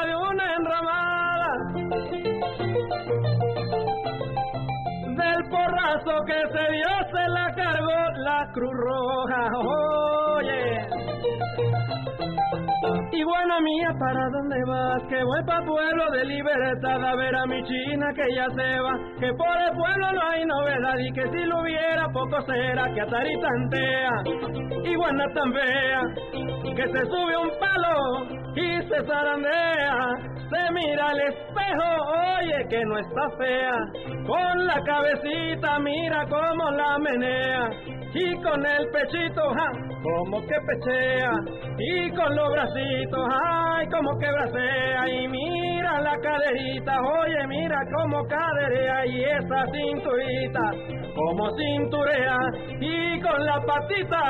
porrazo 5.50 6.26
que 6.26 6.40
se 6.52 6.72
dio 6.72 6.88
se 7.12 7.28
la 7.30 7.54
cargó 7.56 8.00
la 8.18 8.50
Cruz 8.54 8.74
Roja. 8.74 9.50
Oye. 10.38 10.88
Iguana 13.12 13.60
mía, 13.62 13.90
¿para 14.00 14.30
dónde 14.30 14.64
vas? 14.68 15.02
Que 15.10 15.24
voy 15.24 15.44
pa' 15.46 15.66
pueblo 15.66 16.12
de 16.12 16.26
libertad 16.26 17.04
a 17.04 17.16
ver 17.16 17.36
a 17.36 17.46
mi 17.46 17.64
china 17.64 18.14
que 18.16 18.36
ya 18.36 18.46
se 18.56 18.80
va. 18.80 18.94
Que 19.20 19.34
por 19.34 19.58
el 19.58 19.76
pueblo 19.76 20.12
no 20.14 20.22
hay 20.30 20.46
novedad 20.46 20.98
y 21.00 21.12
que 21.14 21.28
si 21.32 21.46
lo 21.46 21.62
hubiera 21.62 22.08
poco 22.10 22.42
será 22.46 22.94
que 22.94 23.02
Atari 23.02 23.40
tantea. 23.42 24.12
Iguana 24.84 25.26
tan 25.34 25.54
fea 25.54 26.02
que 26.76 26.88
se 26.88 27.06
sube 27.06 27.38
un 27.38 27.52
palo 27.60 28.48
y 28.56 28.82
se 28.88 29.06
zarandea, 29.06 29.96
se 30.50 30.74
mira 30.74 31.08
al 31.08 31.20
espejo, 31.20 31.90
oye 32.40 32.68
que 32.70 32.86
no 32.86 32.98
está 33.00 33.30
fea, 33.38 33.78
con 34.26 34.66
la 34.66 34.82
cabecita 34.84 35.80
mira 35.80 36.26
cómo 36.30 36.72
la 36.72 36.98
menea, 37.00 37.70
y 38.14 38.34
con 38.42 38.66
el 38.66 38.88
pechito, 38.90 39.42
ja, 39.54 39.72
como 40.04 40.42
que 40.42 40.56
pechea, 40.68 41.32
y 41.78 42.12
con 42.12 42.36
los 42.36 42.52
bracitos, 42.52 43.28
ay, 43.44 43.88
como 43.88 44.18
que 44.20 44.32
bracea, 44.32 45.10
y 45.10 45.28
mira 45.28 46.02
la 46.02 46.18
caderita, 46.20 46.94
oye, 47.02 47.48
mira 47.48 47.80
cómo 47.96 48.24
caderea, 48.28 49.06
y 49.06 49.24
esa 49.24 49.66
cinturita, 49.72 50.72
como 51.18 51.50
cinturea, 51.58 52.38
y 52.80 53.20
con 53.22 53.44
la 53.44 53.60
patita, 53.66 54.24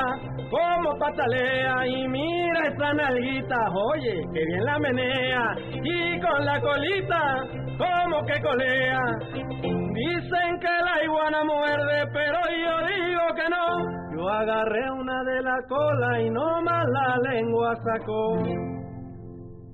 como 0.50 0.98
patalea, 0.98 1.86
y 1.86 2.08
mira 2.08 2.66
esa 2.66 2.94
nalguita, 2.94 3.56
oye, 3.92 4.22
que 4.32 4.44
bien 4.46 4.64
la 4.64 4.78
menea, 4.78 5.56
y 5.84 6.20
con 6.20 6.44
la 6.46 6.60
colita, 6.60 7.44
como 7.76 8.24
que 8.24 8.40
colea. 8.40 9.00
Dicen 9.30 10.58
que 10.60 10.84
la 10.84 11.04
iguana 11.04 11.44
muerde, 11.44 12.06
pero 12.12 12.38
yo 12.48 12.86
digo 12.86 13.22
que 13.36 13.48
no. 13.50 14.16
Yo 14.16 14.28
agarré 14.28 14.90
una 14.90 15.24
de 15.24 15.42
la 15.42 15.56
cola 15.68 16.22
y 16.22 16.30
no 16.30 16.62
más 16.62 16.84
la 16.88 17.30
lengua 17.30 17.74
sacó. 17.76 18.42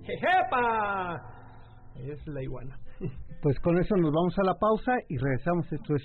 ¡Jejepa! 0.02 1.21
Es 1.97 2.26
la 2.26 2.42
iguana. 2.42 2.76
Pues 3.42 3.59
con 3.61 3.78
eso 3.78 3.94
nos 3.97 4.11
vamos 4.12 4.38
a 4.38 4.44
la 4.44 4.54
pausa 4.54 4.92
y 5.09 5.16
regresamos. 5.18 5.71
Esto 5.73 5.94
es 5.94 6.02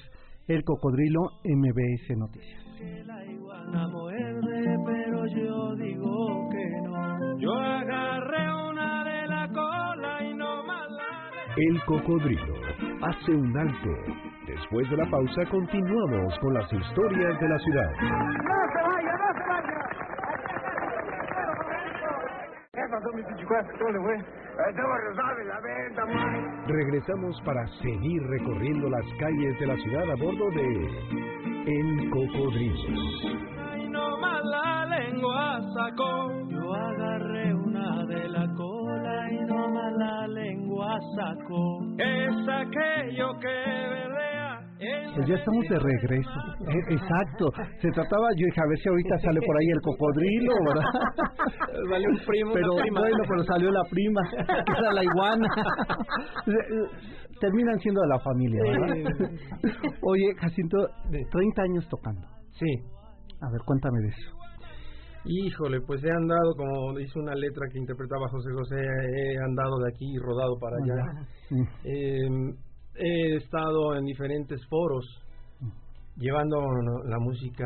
El 0.50 0.64
Cocodrilo 0.64 1.22
MBS 1.44 2.18
Noticias. 2.18 2.64
La 3.06 3.24
iguana 3.24 3.88
muerde, 3.90 4.78
pero 4.84 5.28
yo 5.28 5.76
digo 5.76 6.50
que 6.50 6.66
no. 6.86 7.38
Yo 7.38 7.54
agarré 7.54 8.52
una 8.68 9.04
de 9.04 9.28
la 9.28 9.48
cola 9.48 10.24
y 10.24 10.34
no 10.34 10.64
más 10.64 10.90
la 10.90 11.54
El 11.56 11.80
Cocodrilo 11.86 12.56
hace 13.00 13.32
un 13.32 13.56
alto. 13.56 13.90
Después 14.48 14.90
de 14.90 14.98
la 14.98 15.06
pausa 15.12 15.46
continuamos 15.52 16.40
con 16.40 16.56
las 16.56 16.74
historias 16.74 17.40
de 17.40 17.48
la 17.48 17.60
ciudad. 17.60 17.92
¡No 18.02 18.58
se 18.74 18.82
vaya, 18.90 19.12
no 19.12 19.34
se 19.38 19.50
vaya! 19.50 19.80
¿Qué 20.42 20.56
pasó, 20.58 20.90
mi 20.90 21.06
pichicuazo? 21.06 21.06
¿Cómo 21.06 21.06
le 21.06 21.06
fue? 21.06 21.06
Estaba 21.06 21.46
rezando 21.46 21.54
la 21.54 21.66
venta, 21.70 22.10
man. 22.10 22.59
Regresamos 26.68 27.42
para 27.44 27.66
seguir 27.82 28.22
recorriendo 28.28 28.90
las 28.90 29.06
calles 29.20 29.60
de 29.60 29.68
la 29.68 29.76
ciudad 29.76 30.12
a 30.12 30.16
bordo 30.16 30.50
de 30.52 30.88
El 31.66 32.10
Cocodrilo. 32.10 32.76
y 33.78 33.90
no 33.90 34.18
más 34.20 34.42
la 34.46 34.86
lengua 34.86 35.60
sacó. 35.74 36.32
Yo 36.50 36.74
agarré 36.74 37.54
una 37.54 38.06
de 38.06 38.30
la 38.30 38.48
cola 38.56 39.32
y 39.32 39.40
no 39.46 39.68
más 39.70 39.94
la 39.94 40.28
lengua 40.28 41.00
sacó. 41.16 41.82
Es 41.98 42.48
aquello 42.48 43.40
que 43.40 43.59
Pues 45.20 45.28
ya 45.32 45.36
estamos 45.36 45.66
de 45.68 45.80
regreso. 45.80 46.40
Eh, 46.64 46.96
Exacto. 46.96 47.52
Se 47.82 47.90
trataba, 47.92 48.28
yo 48.38 48.46
dije, 48.46 48.62
a 48.64 48.70
ver 48.70 48.78
si 48.80 48.88
ahorita 48.88 49.18
sale 49.20 49.40
por 49.46 49.56
ahí 49.60 49.68
el 49.68 49.82
cocodrilo, 49.82 50.54
¿verdad? 50.66 50.88
Vale 51.92 52.06
un 52.08 52.20
primo, 52.26 52.52
pero 52.54 52.76
prima. 52.80 53.00
bueno, 53.02 53.18
pero 53.28 53.44
salió 53.44 53.70
la 53.70 53.84
prima, 53.90 54.22
que 54.32 54.72
era 54.80 54.94
la 54.94 55.04
iguana. 55.04 55.48
Terminan 57.42 57.80
siendo 57.80 58.00
de 58.00 58.08
la 58.08 58.20
familia, 58.20 58.62
¿verdad? 58.64 59.30
Oye, 60.04 60.34
Jacinto, 60.40 60.78
30 61.12 61.62
años 61.64 61.86
tocando. 61.90 62.26
Sí. 62.52 62.72
A 63.42 63.52
ver, 63.52 63.60
cuéntame 63.66 64.00
de 64.00 64.08
eso. 64.08 64.40
Híjole, 65.26 65.82
pues 65.82 66.02
he 66.02 66.12
andado, 66.12 66.56
como 66.56 66.98
dice 66.98 67.20
una 67.20 67.36
letra 67.36 67.68
que 67.72 67.78
interpretaba 67.78 68.30
José 68.30 68.52
José, 68.56 68.76
he 68.80 69.38
andado 69.44 69.80
de 69.84 69.90
aquí 69.92 70.06
y 70.14 70.18
rodado 70.18 70.58
para 70.60 70.78
allá. 70.78 71.28
Sí. 71.50 71.56
Eh, 71.84 72.56
he 73.00 73.36
estado 73.38 73.96
en 73.96 74.06
diferentes 74.06 74.60
foros 74.68 75.06
llevando 76.18 76.60
la 77.06 77.18
música 77.20 77.66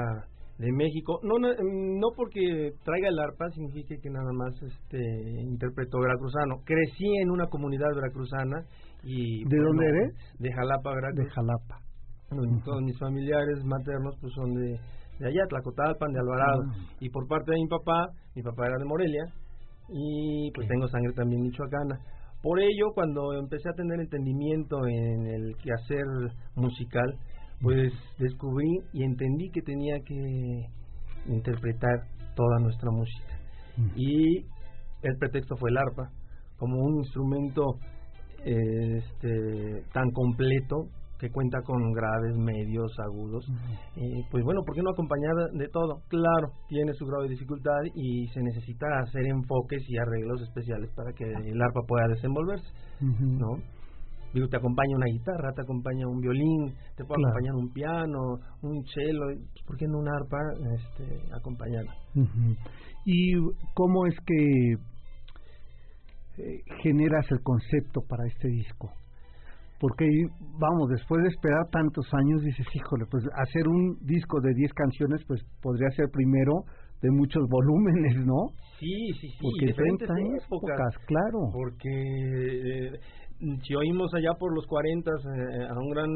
de 0.57 0.71
México. 0.71 1.19
No, 1.23 1.39
no, 1.39 1.49
no 1.49 2.07
porque 2.15 2.73
traiga 2.83 3.09
el 3.09 3.19
arpa 3.19 3.49
significa 3.49 3.95
que 4.01 4.09
nada 4.09 4.31
más 4.33 4.53
este 4.61 4.99
interpreto 5.41 5.99
veracruzano. 5.99 6.57
Crecí 6.63 7.07
en 7.21 7.31
una 7.31 7.47
comunidad 7.47 7.89
veracruzana 7.95 8.63
y 9.03 9.43
¿De 9.45 9.57
dónde 9.57 9.85
eres? 9.85 10.15
De 10.39 10.49
Jalapa, 10.53 10.93
Veracruz. 10.95 11.25
De 11.25 11.31
Jalapa. 11.31 11.79
Bueno, 12.29 12.61
Todos 12.63 12.81
mis 12.83 12.97
familiares 12.97 13.63
maternos 13.65 14.15
pues 14.21 14.33
son 14.33 14.53
de, 14.53 14.79
de 15.19 15.27
allá, 15.27 15.45
Tlacotalpan, 15.49 16.13
de 16.13 16.19
Alvarado. 16.19 16.63
Ah. 16.69 16.95
Y 16.99 17.09
por 17.09 17.27
parte 17.27 17.51
de 17.51 17.57
mi 17.57 17.67
papá, 17.67 18.07
mi 18.35 18.41
papá 18.41 18.67
era 18.67 18.77
de 18.77 18.85
Morelia 18.85 19.25
y 19.89 20.51
pues 20.55 20.67
tengo 20.67 20.87
sangre 20.87 21.13
también 21.13 21.41
michoacana. 21.41 21.99
Por 22.43 22.59
ello, 22.59 22.91
cuando 22.93 23.33
empecé 23.39 23.69
a 23.69 23.73
tener 23.73 24.01
entendimiento 24.01 24.85
en 24.85 25.27
el 25.27 25.55
quehacer 25.63 26.03
musical, 26.55 27.17
pues 27.61 27.93
descubrí 28.19 28.67
y 28.91 29.03
entendí 29.03 29.49
que 29.49 29.61
tenía 29.61 29.95
que 30.05 30.65
interpretar 31.25 32.01
toda 32.35 32.59
nuestra 32.59 32.91
música. 32.91 33.39
Y 33.95 34.39
el 35.03 35.17
pretexto 35.19 35.55
fue 35.55 35.69
el 35.71 35.77
arpa, 35.77 36.11
como 36.57 36.79
un 36.79 36.97
instrumento 36.97 37.79
eh, 38.43 38.97
este, 38.97 39.83
tan 39.93 40.11
completo 40.11 40.89
que 41.19 41.29
cuenta 41.29 41.61
con 41.63 41.79
graves, 41.93 42.35
medios, 42.37 42.91
agudos. 42.99 43.45
Eh, 43.95 44.01
pues 44.29 44.43
bueno, 44.43 44.61
¿por 44.65 44.75
qué 44.75 44.81
no 44.81 44.91
acompañar 44.91 45.33
de 45.53 45.67
todo? 45.69 46.01
Claro, 46.09 46.51
tiene 46.67 46.93
su 46.93 47.05
grado 47.05 47.23
de 47.23 47.29
dificultad 47.29 47.79
y 47.95 48.27
se 48.27 48.41
necesita 48.41 48.85
hacer 49.03 49.25
enfoques 49.27 49.81
y 49.87 49.97
arreglos 49.97 50.41
especiales 50.41 50.89
para 50.95 51.13
que 51.13 51.23
el 51.23 51.61
arpa 51.61 51.81
pueda 51.87 52.07
desenvolverse. 52.09 52.67
¿no? 53.01 53.55
Digo, 54.33 54.47
te 54.47 54.57
acompaña 54.57 54.95
una 54.97 55.05
guitarra, 55.13 55.53
te 55.53 55.61
acompaña 55.61 56.07
un 56.07 56.19
violín, 56.19 56.73
te 56.97 57.05
puede 57.05 57.21
Claro. 57.21 57.29
acompañar 57.29 57.55
un 57.55 57.69
piano, 57.71 58.19
un 58.63 58.83
cello, 58.85 59.19
pues, 59.53 59.63
¿por 59.65 59.77
qué 59.77 59.85
no 59.87 59.99
un 59.99 60.09
arpa 60.09 60.39
este, 60.75 61.21
acompañarla? 61.39 61.93
Ujú. 62.15 62.55
¿Y 63.05 63.33
cómo 63.75 64.07
es 64.07 64.15
que 64.25 64.73
eh, 66.41 66.63
generas 66.81 67.25
el 67.31 67.41
concepto 67.43 68.01
para 68.09 68.25
este 68.27 68.47
disco? 68.47 68.89
Porque, 69.83 70.07
vamos, 70.63 70.87
después 70.95 71.21
de 71.23 71.27
esperar 71.27 71.67
tantos 71.69 72.05
años, 72.13 72.41
dices, 72.41 72.65
híjole, 72.73 73.03
pues 73.11 73.21
hacer 73.35 73.67
un 73.67 73.97
disco 73.99 74.39
de 74.39 74.53
10 74.55 74.71
canciones, 74.73 75.19
pues 75.27 75.41
podría 75.61 75.89
ser 75.91 76.07
primero 76.09 76.63
de 77.01 77.11
muchos 77.11 77.43
volúmenes, 77.51 78.15
¿no? 78.25 78.47
Sí, 78.79 79.11
sí, 79.19 79.27
sí, 79.27 79.37
Porque 79.43 79.65
diferentes 79.75 80.07
30 80.07 80.13
años, 80.15 80.43
épocas. 80.45 80.71
pocas, 80.79 80.93
claro. 81.05 81.39
Porque 81.51 81.91
eh, 81.91 82.91
si 83.67 83.75
oímos 83.75 84.07
allá 84.13 84.31
por 84.39 84.55
los 84.55 84.65
40 84.67 85.11
eh, 85.11 85.67
a 85.67 85.73
un 85.77 85.89
gran 85.89 86.09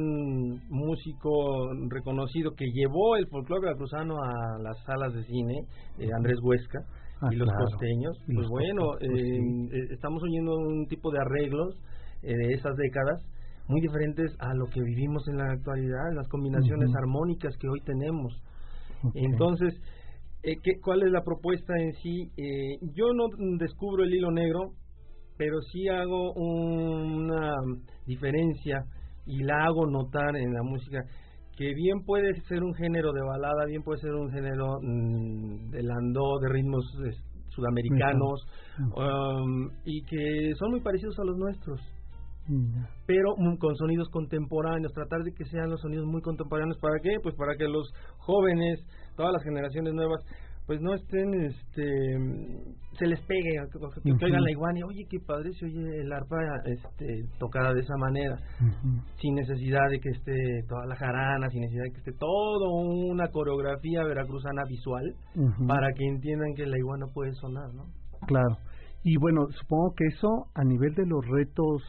músico 0.69 1.67
reconocido 1.89 2.51
que 2.55 2.71
llevó 2.71 3.17
el 3.17 3.27
folclore 3.27 3.63
veracruzano 3.67 4.15
a 4.15 4.59
las 4.63 4.77
salas 4.85 5.13
de 5.13 5.23
cine, 5.25 5.55
eh, 5.99 6.07
Andrés 6.15 6.37
Huesca, 6.41 6.79
Ah, 7.19 7.29
y 7.33 7.35
los 7.35 7.49
claro. 7.49 7.65
costeños, 7.65 8.15
Y 8.27 8.35
pues 8.35 8.45
los 8.45 8.49
bueno, 8.49 8.81
costeños, 8.91 9.69
pues 9.71 9.81
sí. 9.89 9.93
estamos 9.93 10.23
oyendo 10.23 10.55
un 10.55 10.85
tipo 10.87 11.11
de 11.11 11.19
arreglos 11.19 11.75
de 12.21 12.53
esas 12.53 12.75
décadas 12.77 13.25
muy 13.67 13.81
diferentes 13.81 14.35
a 14.39 14.53
lo 14.53 14.65
que 14.67 14.81
vivimos 14.81 15.27
en 15.27 15.37
la 15.37 15.51
actualidad, 15.51 16.13
las 16.15 16.27
combinaciones 16.29 16.89
armónicas 16.95 17.55
que 17.57 17.67
hoy 17.67 17.79
tenemos. 17.81 18.33
Entonces, 19.13 19.73
eh, 20.43 20.55
¿qué, 20.63 20.79
¿cuál 20.81 21.03
es 21.03 21.11
la 21.11 21.23
propuesta 21.23 21.73
en 21.77 21.93
sí? 21.93 22.31
Eh, 22.37 22.77
yo 22.95 23.13
no 23.13 23.25
descubro 23.57 24.03
el 24.03 24.13
hilo 24.13 24.31
negro, 24.31 24.71
pero 25.37 25.59
sí 25.71 25.87
hago 25.87 26.33
una 26.33 27.53
diferencia 28.05 28.83
y 29.25 29.43
la 29.43 29.65
hago 29.65 29.85
notar 29.85 30.35
en 30.37 30.53
la 30.53 30.63
música 30.63 30.99
que 31.57 31.73
bien 31.73 32.05
puede 32.05 32.39
ser 32.47 32.63
un 32.63 32.73
género 32.75 33.11
de 33.11 33.21
balada, 33.21 33.65
bien 33.65 33.81
puede 33.81 33.99
ser 33.99 34.13
un 34.13 34.29
género 34.31 34.77
mm, 34.79 35.71
de 35.71 35.83
landó, 35.83 36.39
de 36.39 36.49
ritmos 36.49 36.85
sudamericanos, 37.49 38.45
um, 38.95 39.69
y 39.83 40.03
que 40.03 40.53
son 40.59 40.69
muy 40.69 40.81
parecidos 40.81 41.17
a 41.17 41.23
los 41.23 41.35
nuestros 41.35 41.81
Mm, 42.47 42.83
pero 43.05 43.35
mm, 43.37 43.57
con 43.57 43.75
sonidos 43.75 44.09
contemporáneos, 44.09 44.93
tratar 44.93 45.21
de 45.23 45.33
que 45.33 45.45
sean 45.45 45.69
los 45.69 45.81
sonidos 45.81 46.05
muy 46.05 46.21
contemporáneos. 46.21 46.77
¿Para 46.79 46.99
qué? 47.03 47.17
Pues 47.21 47.35
para 47.35 47.55
que 47.57 47.67
los 47.67 47.91
jóvenes, 48.19 48.79
todas 49.15 49.33
las 49.33 49.43
generaciones 49.43 49.93
nuevas, 49.93 50.21
pues 50.65 50.81
no 50.81 50.93
estén, 50.93 51.33
este, 51.45 52.17
se 52.99 53.07
les 53.07 53.21
pegue, 53.21 53.55
que, 53.71 54.01
que- 54.03 54.25
oigan 54.25 54.43
la 54.43 54.51
iguana 54.51 54.79
y, 54.79 54.83
oye, 54.83 55.05
qué 55.09 55.17
padre 55.25 55.49
se 55.53 55.65
oye 55.65 56.01
el 56.01 56.11
arpa 56.11 56.35
este, 56.65 57.05
tocada 57.39 57.73
de 57.73 57.79
esa 57.79 57.95
manera, 57.97 58.35
sin 59.21 59.35
necesidad 59.35 59.87
de 59.89 59.99
que 59.99 60.09
esté 60.09 60.33
toda 60.67 60.85
la 60.87 60.95
jarana, 60.97 61.47
sin 61.49 61.61
necesidad 61.61 61.83
de 61.85 61.91
que 61.91 61.97
esté 61.99 62.11
toda 62.19 62.67
una 63.13 63.29
coreografía 63.29 64.03
veracruzana 64.03 64.63
visual, 64.67 65.05
para 65.67 65.87
que 65.93 66.05
entiendan 66.05 66.53
que 66.53 66.65
la 66.65 66.77
iguana 66.77 67.05
puede 67.13 67.31
sonar, 67.35 67.73
¿no? 67.73 67.85
Claro. 68.27 68.57
Y 69.03 69.15
bueno, 69.17 69.47
supongo 69.61 69.93
que 69.95 70.03
eso 70.07 70.47
a 70.53 70.65
nivel 70.65 70.93
de 70.95 71.05
los 71.05 71.25
retos, 71.27 71.81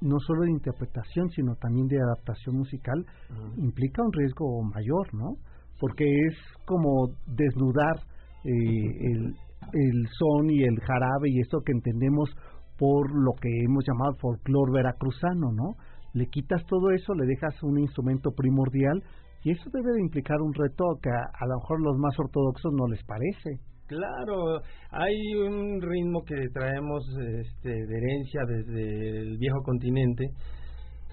no 0.00 0.18
solo 0.20 0.42
de 0.44 0.50
interpretación, 0.50 1.28
sino 1.30 1.54
también 1.56 1.86
de 1.86 1.98
adaptación 2.00 2.56
musical, 2.56 3.04
Ujú. 3.30 3.60
implica 3.62 4.02
un 4.02 4.12
riesgo 4.12 4.62
mayor, 4.62 5.14
¿no? 5.14 5.36
Porque 5.78 6.04
es 6.04 6.36
como 6.66 7.08
desnudar 7.26 7.96
eh, 8.44 9.12
el, 9.12 9.34
el 9.72 10.08
son 10.18 10.50
y 10.50 10.62
el 10.62 10.78
jarabe 10.80 11.30
y 11.30 11.40
esto 11.40 11.60
que 11.64 11.72
entendemos 11.72 12.30
por 12.78 13.10
lo 13.12 13.32
que 13.40 13.48
hemos 13.64 13.84
llamado 13.86 14.14
folclore 14.20 14.72
veracruzano, 14.72 15.52
¿no? 15.52 15.74
Le 16.14 16.26
quitas 16.26 16.64
todo 16.66 16.90
eso, 16.90 17.14
le 17.14 17.26
dejas 17.26 17.62
un 17.62 17.78
instrumento 17.78 18.30
primordial 18.32 19.02
y 19.44 19.52
eso 19.52 19.70
debe 19.70 19.92
de 19.92 20.00
implicar 20.00 20.40
un 20.40 20.52
reto 20.54 20.84
que 21.02 21.10
a, 21.10 21.22
a 21.38 21.46
lo 21.46 21.56
mejor 21.60 21.80
los 21.82 21.98
más 21.98 22.18
ortodoxos 22.18 22.72
no 22.72 22.86
les 22.88 23.02
parece. 23.04 23.60
Claro, 23.90 24.60
hay 24.92 25.34
un 25.34 25.82
ritmo 25.82 26.22
que 26.22 26.36
traemos 26.54 27.04
este, 27.40 27.70
de 27.70 27.98
herencia 27.98 28.40
desde 28.46 29.18
el 29.18 29.36
viejo 29.36 29.64
continente 29.64 30.26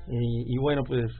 y, 0.07 0.55
bueno, 0.59 0.83
pues 0.83 1.11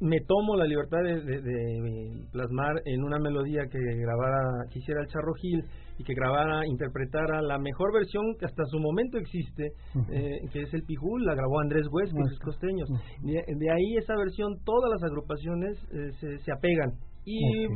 me 0.00 0.16
tomo 0.26 0.56
la 0.56 0.64
libertad 0.64 1.02
de, 1.04 2.24
plasmar 2.32 2.80
en 2.86 3.04
una 3.04 3.18
melodía 3.18 3.64
que 3.70 3.78
grabara, 3.78 4.64
que 4.72 4.78
hiciera 4.78 5.02
el 5.02 5.08
Charro 5.08 5.34
Gil 5.34 5.62
y 5.98 6.04
que 6.04 6.14
grabara, 6.14 6.66
interpretara 6.66 7.42
la 7.42 7.58
mejor 7.58 7.92
versión 7.92 8.34
que 8.38 8.46
hasta 8.46 8.64
su 8.64 8.78
momento 8.78 9.18
existe, 9.18 9.72
eh, 10.10 10.38
que 10.54 10.62
es 10.62 10.72
el 10.72 10.84
Pijul, 10.84 11.22
la 11.22 11.34
grabó 11.34 11.60
Andrés 11.60 11.84
sus 11.84 12.38
costeños. 12.38 12.88
De, 13.20 13.70
ahí 13.70 13.96
esa 13.98 14.16
versión, 14.16 14.56
todas 14.64 14.90
las 14.90 15.02
agrupaciones 15.02 15.76
eh, 15.92 16.12
se, 16.18 16.38
se 16.38 16.50
apegan. 16.50 16.94
Y 17.26 17.66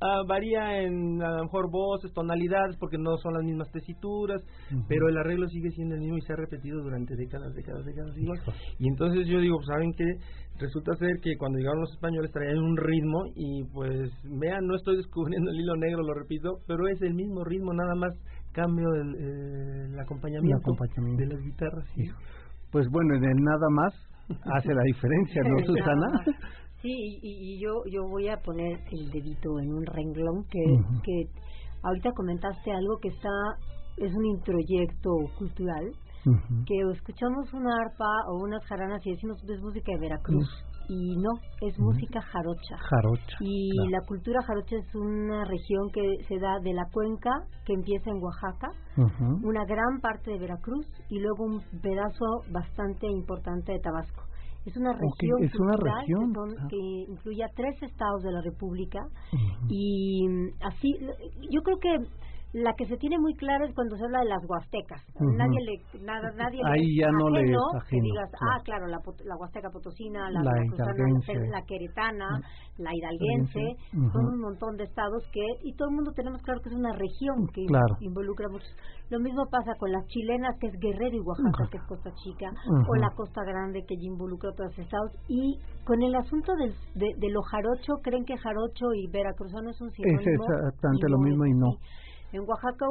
Uh, 0.00 0.26
varía 0.26 0.80
en 0.80 1.22
a 1.22 1.36
lo 1.36 1.42
mejor 1.44 1.70
voces, 1.70 2.10
tonalidades, 2.14 2.74
porque 2.78 2.96
no 2.96 3.18
son 3.18 3.34
las 3.34 3.42
mismas 3.42 3.70
tesituras, 3.70 4.40
pero 4.88 5.10
el 5.10 5.18
arreglo 5.18 5.46
sigue 5.48 5.70
siendo 5.72 5.94
el 5.94 6.00
mismo 6.00 6.16
y 6.16 6.22
se 6.22 6.32
ha 6.32 6.36
repetido 6.36 6.80
durante 6.82 7.14
décadas, 7.16 7.52
décadas, 7.54 7.84
décadas 7.84 8.16
igual. 8.16 8.40
Y 8.78 8.88
entonces 8.88 9.26
yo 9.26 9.40
digo, 9.40 9.60
¿saben 9.62 9.92
qué? 9.92 10.06
Resulta 10.58 10.94
ser 10.96 11.20
que 11.22 11.36
cuando 11.36 11.58
llegaron 11.58 11.80
los 11.80 11.92
españoles 11.92 12.30
traían 12.32 12.58
un 12.58 12.78
ritmo 12.78 13.24
y 13.34 13.64
pues 13.74 14.10
vean, 14.24 14.66
no 14.66 14.76
estoy 14.76 14.96
descubriendo 14.96 15.50
el 15.50 15.60
hilo 15.60 15.76
negro, 15.76 16.02
lo 16.02 16.14
repito, 16.14 16.60
pero 16.66 16.88
es 16.88 17.00
el 17.02 17.12
mismo 17.12 17.44
ritmo, 17.44 17.74
nada 17.74 17.94
más 17.94 18.12
cambio 18.52 18.88
del 18.90 19.94
eh, 19.94 20.00
acompañamiento, 20.00 20.72
de 21.18 21.26
las 21.26 21.44
guitarras. 21.44 21.84
Pues 22.72 22.86
bueno, 22.90 23.16
en 23.16 23.24
el 23.24 23.36
nada 23.36 23.68
más 23.70 23.92
hace 24.56 24.72
la 24.72 24.82
diferencia, 24.84 25.42
¿no, 25.42 25.58
Susana? 25.66 26.24
Sí, 26.82 27.18
y, 27.22 27.60
yo 27.60 27.82
yo 27.90 28.08
voy 28.08 28.28
a 28.28 28.38
poner 28.38 28.80
el 28.90 29.10
dedito 29.10 29.58
en 29.60 29.74
un 29.74 29.84
renglón 29.84 30.44
que, 30.50 30.62
que 31.04 31.28
ahorita 31.82 32.12
comentaste 32.12 32.72
algo 32.72 32.98
que 33.00 33.08
está 33.08 33.28
es 33.98 34.14
un 34.14 34.24
introyecto 34.24 35.10
cultural 35.38 35.92
que 36.66 36.80
escuchamos 36.92 37.52
una 37.54 37.70
arpa 37.82 38.10
o 38.28 38.42
unas 38.42 38.62
jaranas 38.66 39.00
y 39.06 39.12
decimos 39.12 39.42
es 39.42 39.60
música 39.60 39.92
de 39.92 39.98
Veracruz 39.98 40.48
y 40.88 41.16
no 41.16 41.30
es 41.60 41.78
música 41.78 42.20
jarocha. 42.20 42.76
Jarocha 42.76 43.36
y 43.40 43.70
la 43.90 44.00
cultura 44.06 44.42
jarocha 44.42 44.76
es 44.76 44.94
una 44.94 45.44
región 45.44 45.90
que 45.92 46.24
se 46.28 46.38
da 46.38 46.58
de 46.62 46.74
la 46.74 46.84
cuenca 46.92 47.30
que 47.64 47.74
empieza 47.74 48.10
en 48.10 48.22
Oaxaca 48.22 48.68
una 49.42 49.64
gran 49.64 50.00
parte 50.02 50.32
de 50.32 50.38
Veracruz 50.38 50.86
y 51.08 51.20
luego 51.20 51.44
un 51.44 51.62
pedazo 51.80 52.42
bastante 52.50 53.06
importante 53.06 53.72
de 53.72 53.78
Tabasco 53.78 54.29
es 54.66 54.76
una 54.76 54.92
región, 54.92 55.42
es 55.42 55.54
una 55.54 55.76
región 55.76 56.32
ah. 56.36 56.66
que, 56.68 56.76
incluye 57.08 57.42
a 57.44 57.48
tres 57.54 57.82
estados 57.82 58.22
de 58.22 58.32
la 58.32 58.42
República 58.42 59.00
y 59.68 60.26
mm, 60.28 60.48
así, 60.62 60.98
yo 61.50 61.62
creo 61.62 61.78
que 61.78 61.96
la 62.52 62.74
que 62.74 62.86
se 62.86 62.96
tiene 62.96 63.16
muy 63.18 63.34
clara 63.34 63.64
es 63.64 63.74
cuando 63.74 63.96
se 63.96 64.04
habla 64.04 64.20
de 64.20 64.28
las 64.28 64.44
huastecas. 64.48 65.00
Nadie 65.20 65.60
le, 65.62 66.02
nada, 66.02 66.32
nadie 66.36 66.60
Ahí 66.66 66.98
ya 66.98 67.10
no 67.12 67.30
le 67.30 67.46
que 67.46 68.00
digas, 68.00 68.30
ah, 68.40 68.58
claro, 68.64 68.86
la, 68.86 68.98
la 69.24 69.36
huasteca 69.36 69.70
potosina, 69.70 70.30
la, 70.30 70.42
la, 70.42 70.52
la, 70.52 71.62
queretana, 71.62 72.40
la 72.78 72.90
hidalguense, 72.94 73.76
son 74.12 74.26
un 74.34 74.40
montón 74.40 74.76
de 74.76 74.84
estados 74.84 75.22
que, 75.32 75.40
y 75.62 75.74
todo 75.74 75.90
el 75.90 75.94
mundo 75.94 76.12
tenemos 76.12 76.42
claro 76.42 76.60
que 76.60 76.70
es 76.70 76.74
una 76.74 76.92
región 76.92 77.46
que 77.54 77.66
involucra 78.00 78.48
muchos. 78.48 78.68
Lo 79.10 79.20
mismo 79.20 79.46
pasa 79.50 79.74
con 79.78 79.92
las 79.92 80.06
chilenas, 80.06 80.56
que 80.60 80.68
es 80.68 80.74
Guerrero 80.78 81.16
y 81.16 81.20
Oaxaca, 81.20 81.68
que 81.70 81.78
es 81.78 81.84
Costa 81.84 82.10
Chica, 82.14 82.50
o 82.88 82.94
la 82.96 83.10
Costa 83.14 83.42
Grande, 83.44 83.84
que 83.86 83.96
ya 83.96 84.06
involucra 84.06 84.50
otros 84.50 84.76
estados. 84.78 85.12
Y 85.28 85.58
con 85.84 86.02
el 86.02 86.14
asunto 86.14 86.54
del, 86.56 86.74
de, 86.94 87.14
de, 87.18 87.30
lo 87.30 87.42
jarocho, 87.42 87.94
creen 88.02 88.24
que 88.24 88.36
jarocho 88.36 88.92
y 88.94 89.10
veracruzano 89.10 89.70
es 89.70 89.80
un 89.80 89.90
sinónimo. 89.90 90.20
Es 90.20 90.26
exactamente 90.26 91.08
lo 91.08 91.18
mismo 91.18 91.46
y 91.46 91.54
no. 91.54 91.70
En 92.32 92.42
Oaxaca 92.48 92.86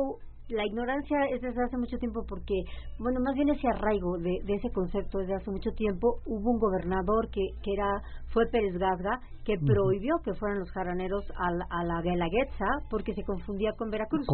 la 0.49 0.65
ignorancia 0.65 1.17
es 1.31 1.41
desde 1.41 1.63
hace 1.63 1.77
mucho 1.77 1.97
tiempo 1.97 2.25
porque, 2.27 2.55
bueno, 2.97 3.19
más 3.19 3.35
bien 3.35 3.49
ese 3.49 3.67
arraigo 3.67 4.17
de, 4.17 4.41
ese 4.47 4.71
concepto 4.71 5.19
desde 5.19 5.35
hace 5.35 5.51
mucho 5.51 5.71
tiempo, 5.71 6.21
hubo 6.25 6.51
un 6.51 6.59
gobernador 6.59 7.29
que, 7.29 7.41
que 7.61 7.73
era 7.73 8.01
fue 8.33 8.45
Pérez 8.47 8.73
Gazga, 8.77 9.19
que 9.45 9.57
prohibió 9.57 10.15
que 10.23 10.33
fueran 10.33 10.59
los 10.59 10.71
jaraneros 10.71 11.23
a 11.37 11.51
la, 11.51 11.65
a 11.69 11.83
la 11.83 12.01
Guelaguetza 12.01 12.65
porque 12.89 13.13
se 13.13 13.23
confundía 13.23 13.73
con 13.77 13.89
Veracruz. 13.89 14.25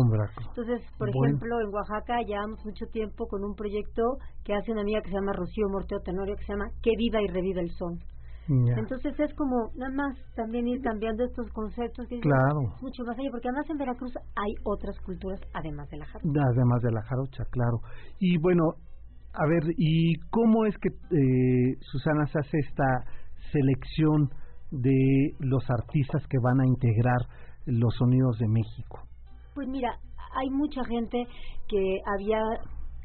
Entonces, 0.49 0.81
por 0.97 1.09
ejemplo, 1.09 1.59
en 1.61 1.73
Oaxaca 1.73 2.21
llevamos 2.25 2.63
mucho 2.65 2.85
tiempo 2.87 3.27
con 3.27 3.43
un 3.43 3.55
proyecto 3.55 4.17
que 4.43 4.53
hace 4.53 4.71
una 4.71 4.81
amiga 4.81 5.01
que 5.01 5.09
se 5.09 5.15
llama 5.15 5.33
Rocío 5.33 5.67
Morteo 5.69 5.99
Tenorio, 5.99 6.35
que 6.35 6.45
se 6.45 6.53
llama 6.53 6.69
Que 6.81 6.91
viva 6.97 7.21
y 7.21 7.27
revive 7.27 7.61
el 7.61 7.71
son. 7.71 7.99
Entonces 8.47 9.19
es 9.19 9.33
como 9.35 9.71
nada 9.75 9.91
más 9.91 10.17
también 10.35 10.67
ir 10.67 10.81
cambiando 10.81 11.23
estos 11.23 11.51
conceptos 11.51 12.07
que 12.07 12.19
claro. 12.19 12.61
mucho 12.81 13.03
más 13.03 13.17
allá, 13.17 13.29
porque 13.31 13.49
además 13.49 13.69
en 13.69 13.77
Veracruz 13.77 14.13
hay 14.35 14.53
otras 14.63 14.99
culturas 14.99 15.39
además 15.53 15.89
de 15.89 15.97
la 15.97 16.05
jarocha. 16.05 16.41
Además 16.51 16.81
de 16.83 16.91
la 16.91 17.01
jarocha, 17.01 17.43
claro. 17.49 17.79
Y 18.19 18.37
bueno, 18.37 18.75
a 19.33 19.47
ver, 19.47 19.63
¿y 19.77 20.15
cómo 20.29 20.65
es 20.65 20.75
que 20.77 20.89
eh, 20.89 21.77
Susana 21.81 22.25
se 22.27 22.39
hace 22.39 22.57
esta 22.59 23.03
selección 23.51 24.29
de 24.71 25.35
los 25.39 25.63
artistas 25.69 26.25
que 26.27 26.37
van 26.41 26.59
a 26.61 26.67
integrar 26.67 27.21
los 27.65 27.95
sonidos 27.95 28.37
de 28.37 28.47
México? 28.47 28.99
Pues 29.55 29.67
mira, 29.67 29.89
hay 30.35 30.49
mucha 30.49 30.83
gente 30.85 31.25
que 31.67 31.99
había 32.05 32.39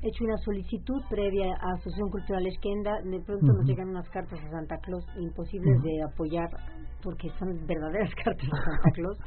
hecho 0.02 0.24
una 0.24 0.36
solicitud 0.38 1.02
previa 1.08 1.46
a 1.60 1.72
Asociación 1.74 2.10
Cultural 2.10 2.46
Esquenda, 2.46 2.92
de 3.04 3.20
pronto 3.20 3.52
nos 3.52 3.66
llegan 3.66 3.88
unas 3.88 4.08
cartas 4.10 4.38
a 4.40 4.50
Santa 4.50 4.78
Claus 4.78 5.04
imposibles 5.18 5.82
de 5.82 6.02
apoyar 6.02 6.48
porque 7.02 7.28
son 7.38 7.66
verdaderas 7.66 8.14
cartas 8.24 8.48
a 8.52 8.64
Santa 8.64 8.90
Claus. 8.92 9.18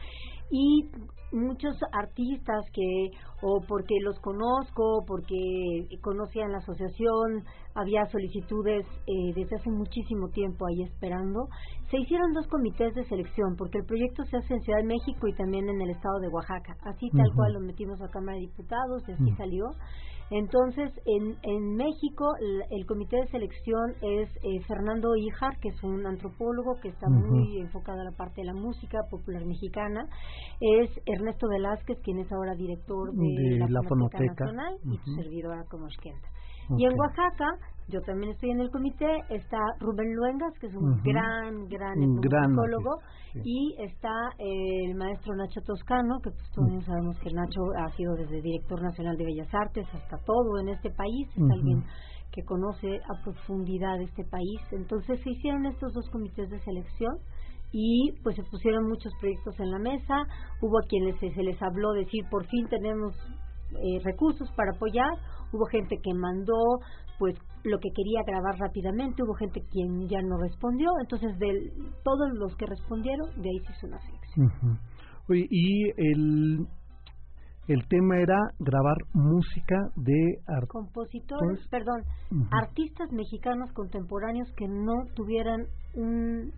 Y 0.49 0.89
muchos 1.31 1.75
artistas 1.91 2.63
que 2.73 3.09
o 3.41 3.59
porque 3.67 3.95
los 4.01 4.19
conozco 4.19 5.03
porque 5.07 5.35
conocían 6.01 6.51
la 6.51 6.59
asociación 6.59 7.43
había 7.73 8.05
solicitudes 8.05 8.85
eh, 8.85 9.33
desde 9.35 9.55
hace 9.55 9.71
muchísimo 9.71 10.29
tiempo 10.29 10.67
ahí 10.67 10.83
esperando 10.83 11.47
se 11.89 11.97
hicieron 11.97 12.33
dos 12.33 12.47
comités 12.47 12.93
de 12.93 13.03
selección 13.05 13.55
porque 13.57 13.79
el 13.79 13.85
proyecto 13.85 14.23
se 14.25 14.37
hace 14.37 14.53
en 14.53 14.61
Ciudad 14.61 14.79
de 14.79 14.85
México 14.85 15.27
y 15.27 15.33
también 15.33 15.67
en 15.69 15.81
el 15.81 15.89
estado 15.89 16.19
de 16.19 16.27
Oaxaca. 16.27 16.75
Así 16.83 17.09
tal 17.11 17.31
cual 17.35 17.53
lo 17.53 17.59
metimos 17.59 18.01
a 18.01 18.09
Cámara 18.09 18.33
de 18.33 18.47
Diputados 18.47 19.03
y 19.07 19.11
así 19.11 19.31
salió 19.37 19.65
entonces, 20.29 20.91
en, 21.05 21.37
en 21.43 21.75
México, 21.75 22.25
el, 22.69 22.85
comité 22.85 23.17
de 23.17 23.27
selección 23.27 23.91
es 24.01 24.29
eh, 24.43 24.61
Fernando 24.67 25.15
Ijar, 25.15 25.59
que 25.59 25.69
es 25.69 25.83
un 25.83 26.05
antropólogo 26.05 26.79
que 26.81 26.89
está 26.89 27.07
muy 27.09 27.59
enfocado 27.59 28.01
a 28.01 28.05
la 28.05 28.11
parte 28.11 28.41
de 28.41 28.47
la 28.47 28.53
música 28.53 28.99
popular 29.09 29.45
mexicana. 29.45 30.07
Es 30.59 30.89
Ernesto 31.05 31.47
Velázquez, 31.47 31.99
quien 32.03 32.19
es 32.19 32.31
ahora 32.31 32.55
director 32.55 33.11
de, 33.13 33.59
la, 33.59 33.81
Fonoteca 33.87 34.23
Nacional, 34.23 34.77
y 34.83 34.97
tu 34.97 35.11
servidora 35.15 35.65
como 35.69 35.87
esquenta. 35.87 36.27
Y 36.77 36.85
en 36.85 36.97
Oaxaca, 36.97 37.45
yo 37.87 38.01
también 38.01 38.31
estoy 38.31 38.51
en 38.51 38.61
el 38.61 38.69
comité, 38.69 39.19
está 39.29 39.57
Rubén 39.79 40.13
Luengas, 40.15 40.53
que 40.59 40.67
es 40.67 40.75
un 40.75 41.01
gran, 41.03 41.67
gran 41.67 42.01
etnomusicólogo, 42.01 42.99
y 43.43 43.75
está 43.79 44.13
el 44.37 44.95
maestro 44.95 45.35
Nacho 45.35 45.61
Toscano, 45.61 46.19
que 46.23 46.31
pues 46.31 46.49
todos 46.53 46.85
sabemos 46.85 47.17
que 47.19 47.33
Nacho 47.33 47.61
ha 47.77 47.89
sido 47.95 48.15
desde 48.15 48.41
director 48.41 48.81
nacional 48.81 49.17
de 49.17 49.25
Bellas 49.25 49.53
Artes 49.53 49.87
hasta 49.93 50.17
todo 50.25 50.59
en 50.59 50.69
este 50.69 50.91
país, 50.91 51.27
es 51.35 51.51
alguien 51.51 51.83
que 52.31 52.43
conoce 52.43 52.97
a 52.97 53.23
profundidad 53.23 54.01
este 54.01 54.23
país. 54.25 54.61
Entonces 54.71 55.21
se 55.21 55.29
hicieron 55.29 55.65
estos 55.67 55.93
dos 55.93 56.09
comités 56.09 56.49
de 56.49 56.59
selección 56.61 57.17
y 57.71 58.11
pues 58.23 58.35
se 58.35 58.43
pusieron 58.43 58.87
muchos 58.87 59.11
proyectos 59.19 59.59
en 59.59 59.71
la 59.71 59.79
mesa, 59.79 60.15
hubo 60.61 60.77
a 60.79 60.87
quienes 60.87 61.19
se, 61.19 61.31
se 61.33 61.43
les 61.43 61.61
habló 61.61 61.91
decir 61.93 62.23
por 62.29 62.45
fin 62.47 62.67
tenemos 62.69 63.13
eh, 63.81 63.99
recursos 64.03 64.49
para 64.55 64.71
apoyar, 64.75 65.09
hubo 65.53 65.65
gente 65.65 65.97
que 66.01 66.13
mandó 66.13 66.53
pues 67.19 67.35
lo 67.63 67.77
que 67.79 67.89
quería 67.95 68.21
grabar 68.25 68.59
rápidamente, 68.59 69.23
hubo 69.23 69.33
gente 69.35 69.61
quien 69.71 70.07
ya 70.09 70.21
no 70.21 70.37
respondió, 70.37 70.89
entonces 70.99 71.37
de 71.39 71.71
todos 72.03 72.33
los 72.33 72.55
que 72.57 72.65
respondieron, 72.65 73.29
de 73.41 73.49
ahí 73.49 73.59
se 73.65 73.71
hizo 73.71 73.87
una 73.87 73.99
selección. 73.99 74.79
y 75.29 75.89
el, 75.95 76.67
el 77.67 77.87
tema 77.87 78.17
era 78.17 78.37
grabar 78.59 78.97
música 79.13 79.75
de 79.95 80.39
compositores, 80.67 81.65
perdón, 81.69 82.03
artistas 82.51 83.11
mexicanos 83.11 83.71
contemporáneos 83.73 84.51
que 84.57 84.67
no 84.67 84.93
tuvieran 85.15 85.67
un 85.95 86.51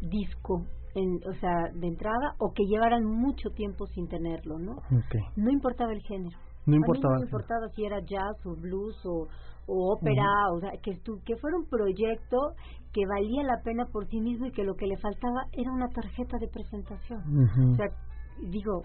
disco 0.00 0.66
en, 0.94 1.18
o 1.28 1.34
sea, 1.40 1.70
de 1.74 1.88
entrada 1.88 2.34
o 2.38 2.52
que 2.52 2.64
llevaran 2.64 3.04
mucho 3.04 3.50
tiempo 3.50 3.86
sin 3.88 4.06
tenerlo, 4.06 4.58
¿no? 4.58 4.76
No 5.36 5.50
importaba 5.50 5.92
el 5.92 6.02
género. 6.02 6.38
No 6.66 6.76
importaba. 6.76 7.16
no 7.16 7.24
importaba 7.24 7.68
si 7.74 7.84
era 7.84 8.00
jazz 8.00 8.46
o 8.46 8.54
blues 8.56 8.96
o, 9.04 9.28
o 9.66 9.92
ópera, 9.92 10.26
o 10.52 10.60
sea, 10.60 10.70
que, 10.82 10.92
que 11.24 11.36
fuera 11.36 11.56
un 11.56 11.66
proyecto 11.68 12.54
que 12.92 13.02
valía 13.06 13.42
la 13.42 13.60
pena 13.62 13.86
por 13.86 14.06
sí 14.06 14.20
mismo 14.20 14.46
y 14.46 14.52
que 14.52 14.64
lo 14.64 14.74
que 14.74 14.86
le 14.86 14.96
faltaba 14.98 15.46
era 15.52 15.70
una 15.72 15.88
tarjeta 15.88 16.38
de 16.38 16.48
presentación. 16.48 17.20
O 17.72 17.76
sea, 17.76 17.86
digo, 18.40 18.82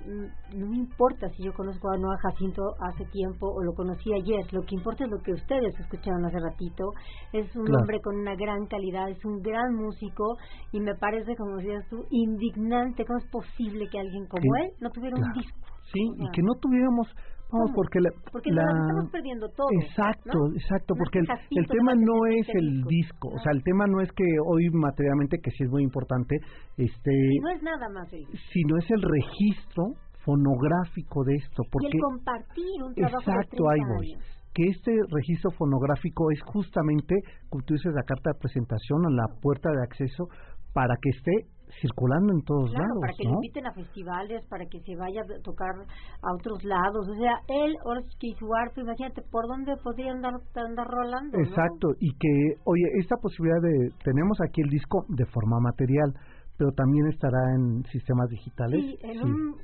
no 0.55 0.67
me 0.67 0.77
importa 0.77 1.29
si 1.29 1.43
yo 1.43 1.53
conozco 1.53 1.89
a 1.89 1.97
Noah 1.97 2.17
Jacinto 2.17 2.61
hace 2.81 3.05
tiempo 3.05 3.47
o 3.47 3.63
lo 3.63 3.73
conocí 3.73 4.11
ayer, 4.13 4.45
lo 4.51 4.61
que 4.63 4.75
importa 4.75 5.03
es 5.03 5.09
lo 5.09 5.21
que 5.21 5.33
ustedes 5.33 5.79
escucharon 5.79 6.25
hace 6.25 6.39
ratito, 6.39 6.91
es 7.33 7.55
un 7.55 7.67
hombre 7.75 7.99
con 8.01 8.15
una 8.15 8.35
gran 8.35 8.65
calidad, 8.67 9.09
es 9.09 9.23
un 9.25 9.41
gran 9.41 9.75
músico 9.75 10.37
y 10.71 10.79
me 10.79 10.95
parece, 10.95 11.35
como 11.35 11.57
decías 11.57 11.87
tú, 11.89 12.05
indignante, 12.09 13.05
¿cómo 13.05 13.19
es 13.19 13.29
posible 13.29 13.87
que 13.89 13.99
alguien 13.99 14.27
como 14.27 14.55
él 14.63 14.71
no 14.79 14.89
tuviera 14.89 15.15
un 15.17 15.33
disco? 15.33 15.59
Sí, 15.91 16.01
y 16.17 16.31
que 16.31 16.43
no 16.43 16.53
tuviéramos 16.61 17.07
Vamos, 17.51 17.71
porque 17.73 17.99
la, 17.99 18.09
porque 18.31 18.49
estamos 18.49 19.09
perdiendo 19.12 19.49
todo. 19.49 19.67
Exacto, 19.81 20.38
exacto, 20.53 20.93
porque 20.95 21.19
el, 21.19 21.27
el 21.57 21.67
tema 21.67 21.95
no 21.95 22.25
es 22.29 22.47
el 22.53 22.83
disco, 22.83 23.29
o 23.29 23.39
sea, 23.39 23.51
el 23.53 23.63
tema 23.63 23.85
no 23.88 24.01
es 24.01 24.12
que 24.12 24.23
hoy 24.45 24.69
materialmente, 24.69 25.39
que 25.41 25.49
sí 25.51 25.63
es 25.63 25.69
muy 25.69 25.83
importante, 25.83 26.38
este... 26.77 27.12
No 27.41 27.49
es 27.49 27.63
nada 27.63 27.89
más 27.89 28.12
el 28.13 28.25
Sino 28.53 28.77
es 28.77 28.89
el 28.91 29.01
registro 29.01 29.95
fonográfico 30.23 31.23
de 31.23 31.35
esto. 31.35 31.63
Porque, 31.71 31.88
y 31.91 31.97
el 31.97 32.01
compartir 32.01 32.83
un 32.83 32.93
trabajo 32.93 33.19
Exacto, 33.19 33.63
de 33.63 33.73
ahí 33.73 33.79
voy. 33.95 34.17
Que 34.53 34.63
este 34.69 34.91
registro 35.09 35.51
fonográfico 35.51 36.31
es 36.31 36.41
justamente, 36.43 37.15
como 37.49 37.63
tú 37.63 37.73
dices, 37.73 37.93
la 37.93 38.03
carta 38.03 38.31
de 38.33 38.39
presentación 38.39 39.05
o 39.05 39.09
la 39.09 39.27
puerta 39.41 39.69
de 39.71 39.83
acceso 39.83 40.27
para 40.73 40.95
que 41.01 41.09
esté 41.09 41.58
circulando 41.82 42.34
en 42.34 42.41
todos 42.43 42.71
claro, 42.71 42.88
lados. 42.88 43.01
para 43.01 43.13
que 43.13 43.23
¿no? 43.25 43.32
lo 43.32 43.36
inviten 43.38 43.65
a 43.67 43.73
festivales, 43.73 44.45
para 44.49 44.65
que 44.65 44.79
se 44.82 44.95
vaya 44.95 45.21
a 45.21 45.41
tocar 45.41 45.75
a 45.77 46.34
otros 46.34 46.63
lados. 46.63 47.08
O 47.08 47.15
sea, 47.15 47.39
él, 47.47 47.75
Orsky 47.86 48.34
Suárez, 48.39 48.77
imagínate 48.77 49.21
por 49.32 49.47
dónde 49.47 49.75
podría 49.84 50.12
andar, 50.12 50.34
andar 50.55 50.88
rolando. 50.88 51.38
Exacto, 51.38 51.89
y 51.99 52.12
que, 52.17 52.62
oye, 52.65 52.86
esta 52.99 53.15
posibilidad 53.17 53.62
de. 53.62 53.89
Tenemos 54.03 54.38
aquí 54.41 54.62
el 54.62 54.69
disco 54.69 55.05
de 55.10 55.25
forma 55.25 55.60
material 55.60 56.13
pero 56.60 56.73
también 56.73 57.08
estará 57.08 57.39
en 57.55 57.86
sistemas 57.86 58.29
digitales. 58.29 58.82
Sí, 58.84 58.99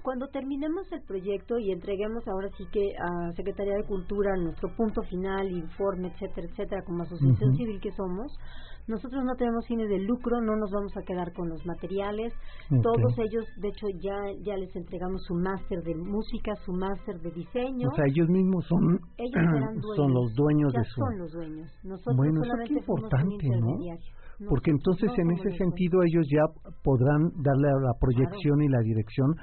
cuando 0.02 0.30
terminemos 0.30 0.89
el 0.94 1.02
proyecto 1.02 1.60
y 1.60 1.74
entreguemos 1.74 2.26
ahora 2.26 2.48
sí 2.58 2.63
que 2.72 2.96
a 2.98 3.34
Secretaría 3.34 3.76
de 3.76 3.84
Cultura 3.84 4.32
nuestro 4.38 4.74
punto 4.78 5.02
final, 5.04 5.52
informe, 5.52 6.08
etcétera, 6.08 6.48
etcétera, 6.50 6.84
como 6.86 7.04
asociación 7.04 7.54
civil 7.58 7.82
que 7.82 7.91
somos, 7.91 8.32
nosotros 8.88 9.24
no 9.24 9.36
tenemos 9.36 9.65
fines 9.67 9.89
de 9.89 10.00
lucro, 10.00 10.41
no 10.41 10.56
nos 10.56 10.71
vamos 10.71 10.95
a 10.98 11.02
quedar 11.02 11.34
con 11.34 11.50
los 11.50 11.65
materiales. 11.65 12.34
Todos 12.69 13.17
ellos, 13.17 13.45
de 13.58 13.69
hecho, 13.69 13.88
ya 14.00 14.15
ya 14.43 14.58
les 14.58 14.76
entregamos 14.76 15.24
su 15.26 15.34
máster 15.36 15.82
de 15.84 15.95
música, 15.95 16.56
su 16.65 16.74
máster 16.74 17.19
de 17.21 17.32
diseño. 17.32 17.89
O 17.89 17.95
sea, 17.95 18.06
ellos 18.08 18.30
mismos 18.30 18.65
son, 18.67 19.00
son 19.95 20.13
los 20.13 20.34
dueños 20.36 20.74
ya 20.74 20.80
de 20.80 20.86
su. 20.86 21.02
son 21.02 21.17
los 21.17 21.32
dueños. 21.32 21.71
Nosotros 21.84 22.15
bueno, 22.15 22.41
solamente 22.43 22.74
eso 22.74 22.82
es 22.82 22.89
importante, 22.89 23.48
¿no? 23.60 23.78
Porque 24.50 24.71
entonces 24.71 25.10
en 25.17 25.32
ese 25.32 25.58
sentido 25.58 26.04
ellos 26.04 26.28
ya 26.30 26.43
podrán 26.84 27.32
darle 27.41 27.69
la 27.82 27.93
proyección 28.00 28.62
y 28.62 28.67
la 28.67 28.82
dirección 28.82 29.34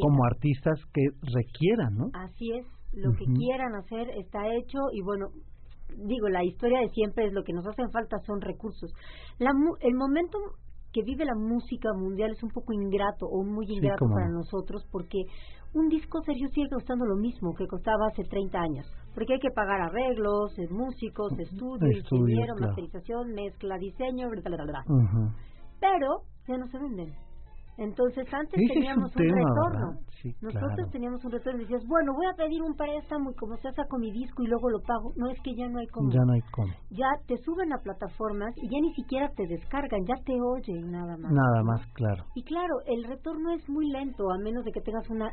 como 0.00 0.24
artistas 0.24 0.80
que 0.92 1.06
requieran, 1.22 1.94
¿no? 1.96 2.10
Así 2.14 2.50
es, 2.52 2.66
lo 2.92 3.12
que 3.12 3.24
quieran 3.26 3.76
hacer 3.76 4.10
está 4.18 4.40
hecho 4.52 4.78
y 4.92 5.02
bueno, 5.02 5.28
digo, 5.96 6.28
la 6.28 6.44
historia 6.44 6.80
de 6.80 6.88
siempre 6.90 7.26
es 7.26 7.32
lo 7.32 7.42
que 7.44 7.52
nos 7.52 7.66
hacen 7.66 7.90
falta 7.90 8.18
son 8.26 8.40
recursos. 8.40 8.92
La, 9.38 9.50
el 9.80 9.94
momento 9.94 10.38
que 10.92 11.02
vive 11.02 11.24
la 11.24 11.34
música 11.34 11.92
mundial 11.94 12.32
es 12.32 12.42
un 12.42 12.50
poco 12.50 12.72
ingrato 12.72 13.26
o 13.26 13.44
muy 13.44 13.66
ingrato 13.68 14.06
para 14.12 14.28
nosotros 14.28 14.86
porque 14.90 15.22
un 15.72 15.88
disco 15.88 16.20
serio 16.22 16.48
sigue 16.48 16.68
costando 16.68 17.04
lo 17.04 17.16
mismo 17.16 17.54
que 17.54 17.66
costaba 17.66 18.08
hace 18.08 18.24
30 18.24 18.58
años, 18.58 18.86
porque 19.14 19.34
hay 19.34 19.38
que 19.38 19.52
pagar 19.54 19.80
arreglos, 19.80 20.58
eh, 20.58 20.66
músicos, 20.68 21.32
estudio, 21.38 21.96
ingeniero, 21.96 22.54
masterización, 22.58 23.32
mezcla, 23.34 23.78
diseño, 23.78 24.28
bla, 24.30 24.40
bla, 24.42 24.64
bla. 24.64 24.84
Pero 25.80 26.22
ya 26.48 26.58
no 26.58 26.66
se 26.66 26.78
venden. 26.78 27.14
Entonces 27.80 28.28
antes 28.30 28.60
teníamos 28.68 29.10
un, 29.16 29.22
retorno. 29.22 29.96
Nosotros 30.42 30.90
teníamos 30.92 31.24
un 31.24 31.32
retorno 31.32 31.60
y 31.60 31.62
decías, 31.62 31.82
bueno, 31.88 32.12
voy 32.12 32.26
a 32.26 32.36
pedir 32.36 32.60
un 32.60 32.76
préstamo 32.76 33.30
y 33.30 33.34
como 33.36 33.56
se 33.56 33.72
saco 33.72 33.96
mi 33.98 34.12
disco 34.12 34.42
y 34.42 34.48
luego 34.48 34.68
lo 34.68 34.80
pago. 34.80 35.14
No 35.16 35.30
es 35.30 35.40
que 35.40 35.54
ya 35.56 35.66
no 35.66 35.78
hay 35.78 35.86
cómo. 35.86 36.10
Ya 36.12 36.20
no 36.26 36.34
hay 36.34 36.42
cómo. 36.52 36.74
Ya 36.90 37.08
te 37.26 37.38
suben 37.38 37.72
a 37.72 37.78
plataformas 37.78 38.52
y 38.58 38.68
ya 38.68 38.78
ni 38.82 38.92
siquiera 38.92 39.30
te 39.34 39.46
descargan, 39.46 40.04
ya 40.04 40.22
te 40.26 40.36
oyen 40.38 40.92
nada 40.92 41.16
más. 41.16 41.32
Nada 41.32 41.62
más, 41.64 41.80
claro. 41.94 42.24
Y 42.34 42.42
claro, 42.44 42.74
el 42.86 43.04
retorno 43.04 43.54
es 43.54 43.66
muy 43.66 43.90
lento 43.90 44.30
a 44.30 44.36
menos 44.36 44.62
de 44.66 44.72
que 44.72 44.82
tengas 44.82 45.08
una 45.08 45.32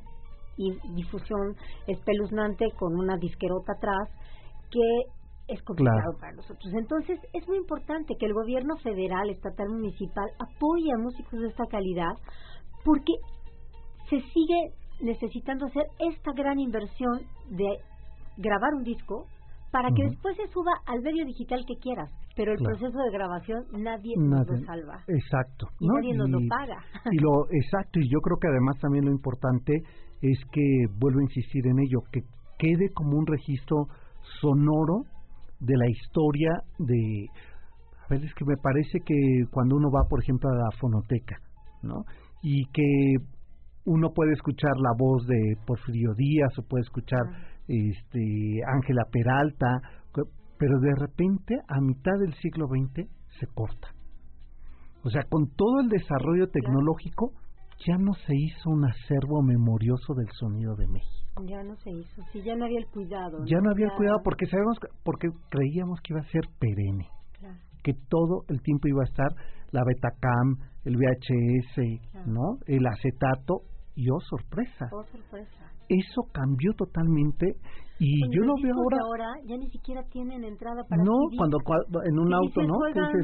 difusión 0.95 1.53
espeluznante 1.85 2.71
con 2.79 2.95
una 2.95 3.17
disquerota 3.17 3.73
atrás 3.73 4.09
que 4.71 5.16
es 5.47 5.61
complicado 5.63 6.17
para 6.19 6.33
nosotros. 6.33 6.73
Entonces, 6.73 7.19
es 7.33 7.47
muy 7.47 7.57
importante 7.57 8.15
que 8.19 8.25
el 8.25 8.33
gobierno 8.33 8.75
federal, 8.77 9.29
estatal, 9.29 9.69
municipal 9.69 10.29
apoye 10.39 10.91
a 10.93 10.97
músicos 10.97 11.39
de 11.39 11.47
esta 11.47 11.65
calidad 11.69 12.13
porque 12.83 13.13
se 14.09 14.21
sigue 14.31 14.73
necesitando 15.01 15.65
hacer 15.67 15.83
esta 15.99 16.31
gran 16.33 16.59
inversión 16.59 17.21
de 17.49 17.67
grabar 18.37 18.73
un 18.73 18.83
disco 18.83 19.25
para 19.71 19.89
que 19.91 20.03
después 20.03 20.35
se 20.37 20.47
suba 20.47 20.71
al 20.85 21.01
medio 21.01 21.25
digital 21.25 21.63
que 21.67 21.75
quieras, 21.75 22.09
pero 22.35 22.53
el 22.53 22.57
proceso 22.57 22.97
de 22.97 23.11
grabación 23.11 23.65
nadie, 23.73 24.15
lo 24.15 24.65
salva. 24.65 25.03
Exacto. 25.07 25.67
Y 25.79 25.87
nadie 25.87 26.15
nos 26.15 26.29
lo 26.29 26.39
paga. 26.47 26.77
Y 27.11 27.17
lo 27.19 27.45
exacto, 27.51 27.99
y 27.99 28.09
yo 28.09 28.19
creo 28.21 28.37
que 28.39 28.47
además 28.47 28.77
también 28.79 29.05
lo 29.05 29.11
importante 29.11 29.73
es 30.21 30.39
que 30.51 30.85
vuelvo 30.97 31.19
a 31.19 31.23
insistir 31.23 31.67
en 31.67 31.79
ello, 31.79 31.99
que 32.11 32.21
quede 32.57 32.91
como 32.93 33.17
un 33.17 33.27
registro 33.27 33.87
sonoro 34.41 35.03
de 35.59 35.77
la 35.77 35.89
historia 35.89 36.51
de 36.79 37.27
a 38.05 38.07
veces 38.09 38.33
que 38.35 38.45
me 38.45 38.57
parece 38.57 38.99
que 39.05 39.45
cuando 39.51 39.75
uno 39.75 39.89
va 39.91 40.07
por 40.07 40.21
ejemplo 40.21 40.49
a 40.49 40.55
la 40.55 40.71
fonoteca 40.79 41.37
no 41.83 42.05
y 42.41 42.65
que 42.67 43.15
uno 43.85 44.11
puede 44.13 44.33
escuchar 44.33 44.73
la 44.77 44.91
voz 44.97 45.25
de 45.27 45.57
Porfirio 45.65 46.13
Díaz 46.15 46.57
o 46.59 46.63
puede 46.63 46.83
escuchar 46.83 47.21
este 47.67 48.61
Ángela 48.67 49.03
Peralta 49.11 49.81
pero 50.57 50.79
de 50.79 50.93
repente 50.95 51.55
a 51.67 51.79
mitad 51.79 52.17
del 52.19 52.33
siglo 52.35 52.67
XX 52.67 53.07
se 53.39 53.47
corta. 53.53 53.89
O 55.03 55.09
sea 55.09 55.23
con 55.29 55.47
todo 55.55 55.81
el 55.81 55.89
desarrollo 55.89 56.49
tecnológico 56.49 57.31
ya 57.85 57.97
no 57.97 58.13
se 58.13 58.33
hizo 58.35 58.69
un 58.69 58.85
acervo 58.85 59.41
memorioso 59.41 60.13
del 60.15 60.29
sonido 60.39 60.75
de 60.75 60.87
México 60.87 61.17
ya 61.45 61.61
no 61.61 61.75
se 61.77 61.91
hizo, 61.91 62.23
sí, 62.31 62.41
ya 62.41 62.55
no 62.55 62.65
había 62.65 62.79
el 62.79 62.87
cuidado. 62.87 63.45
Ya 63.45 63.59
no, 63.61 63.69
había 63.69 63.85
el 63.85 63.91
cuidado 63.93 64.17
porque 64.23 64.47
sabemos, 64.47 64.77
porque 65.03 65.27
creíamos 65.49 65.99
que 66.01 66.13
iba 66.13 66.21
a 66.21 66.31
ser 66.31 66.41
perenne, 66.57 67.07
que 67.83 67.93
todo 68.09 68.43
el 68.49 68.59
tiempo 68.63 68.87
iba 68.87 69.03
a 69.03 69.05
estar 69.05 69.27
la 69.69 69.83
Betacam, 69.85 70.57
el 70.85 70.97
VHS, 70.97 72.25
¿no? 72.25 72.57
El 72.65 72.87
acetato 72.87 73.61
y 73.93 74.09
oh 74.09 74.19
sorpresa. 74.19 74.89
Oh 74.91 75.03
sorpresa 75.03 75.67
eso 75.89 76.23
cambió 76.33 76.73
totalmente 76.73 77.55
y 77.99 78.21
yo 78.29 78.43
lo 78.43 78.53
veo 78.61 78.75
ahora. 78.75 78.97
ahora 79.01 79.29
ya 79.45 79.57
ni 79.57 79.69
siquiera 79.69 80.03
tienen 80.11 80.43
entrada 80.43 80.83
para 80.87 81.03
no 81.03 81.13
cuando, 81.37 81.57
en 82.05 82.19
un 82.19 82.33
auto 82.33 82.61
no 82.61 82.75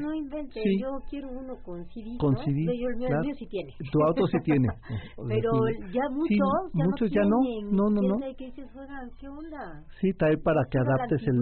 no 0.01 0.13
invente 0.13 0.61
yo 0.79 0.99
quiero 1.09 1.29
uno 1.29 1.55
con 1.63 1.85
CD 1.89 2.17
con 2.17 2.35
CD 2.37 2.65
el, 2.71 2.97
mío 2.97 3.33
sí 3.37 3.45
tiene. 3.47 3.73
Tu 3.91 4.03
auto 4.03 4.25
sí 4.27 4.37
tiene. 4.43 4.67
Pero 5.27 5.51
ya 5.91 6.09
muchos 6.09 6.37
ya 6.73 6.85
muchos 6.85 7.09
no. 7.11 7.15
ya 7.15 7.23
no 7.23 7.89
no 7.89 8.01
no. 8.01 8.01
no 8.01 8.35
¿qué 8.37 8.45
dices 8.45 8.67
qué 9.19 9.27
onda 9.27 9.83
sí 9.99 10.11
trae 10.13 10.37
para 10.37 10.61
que 10.69 10.77
adaptes 10.79 11.21
el 11.27 11.37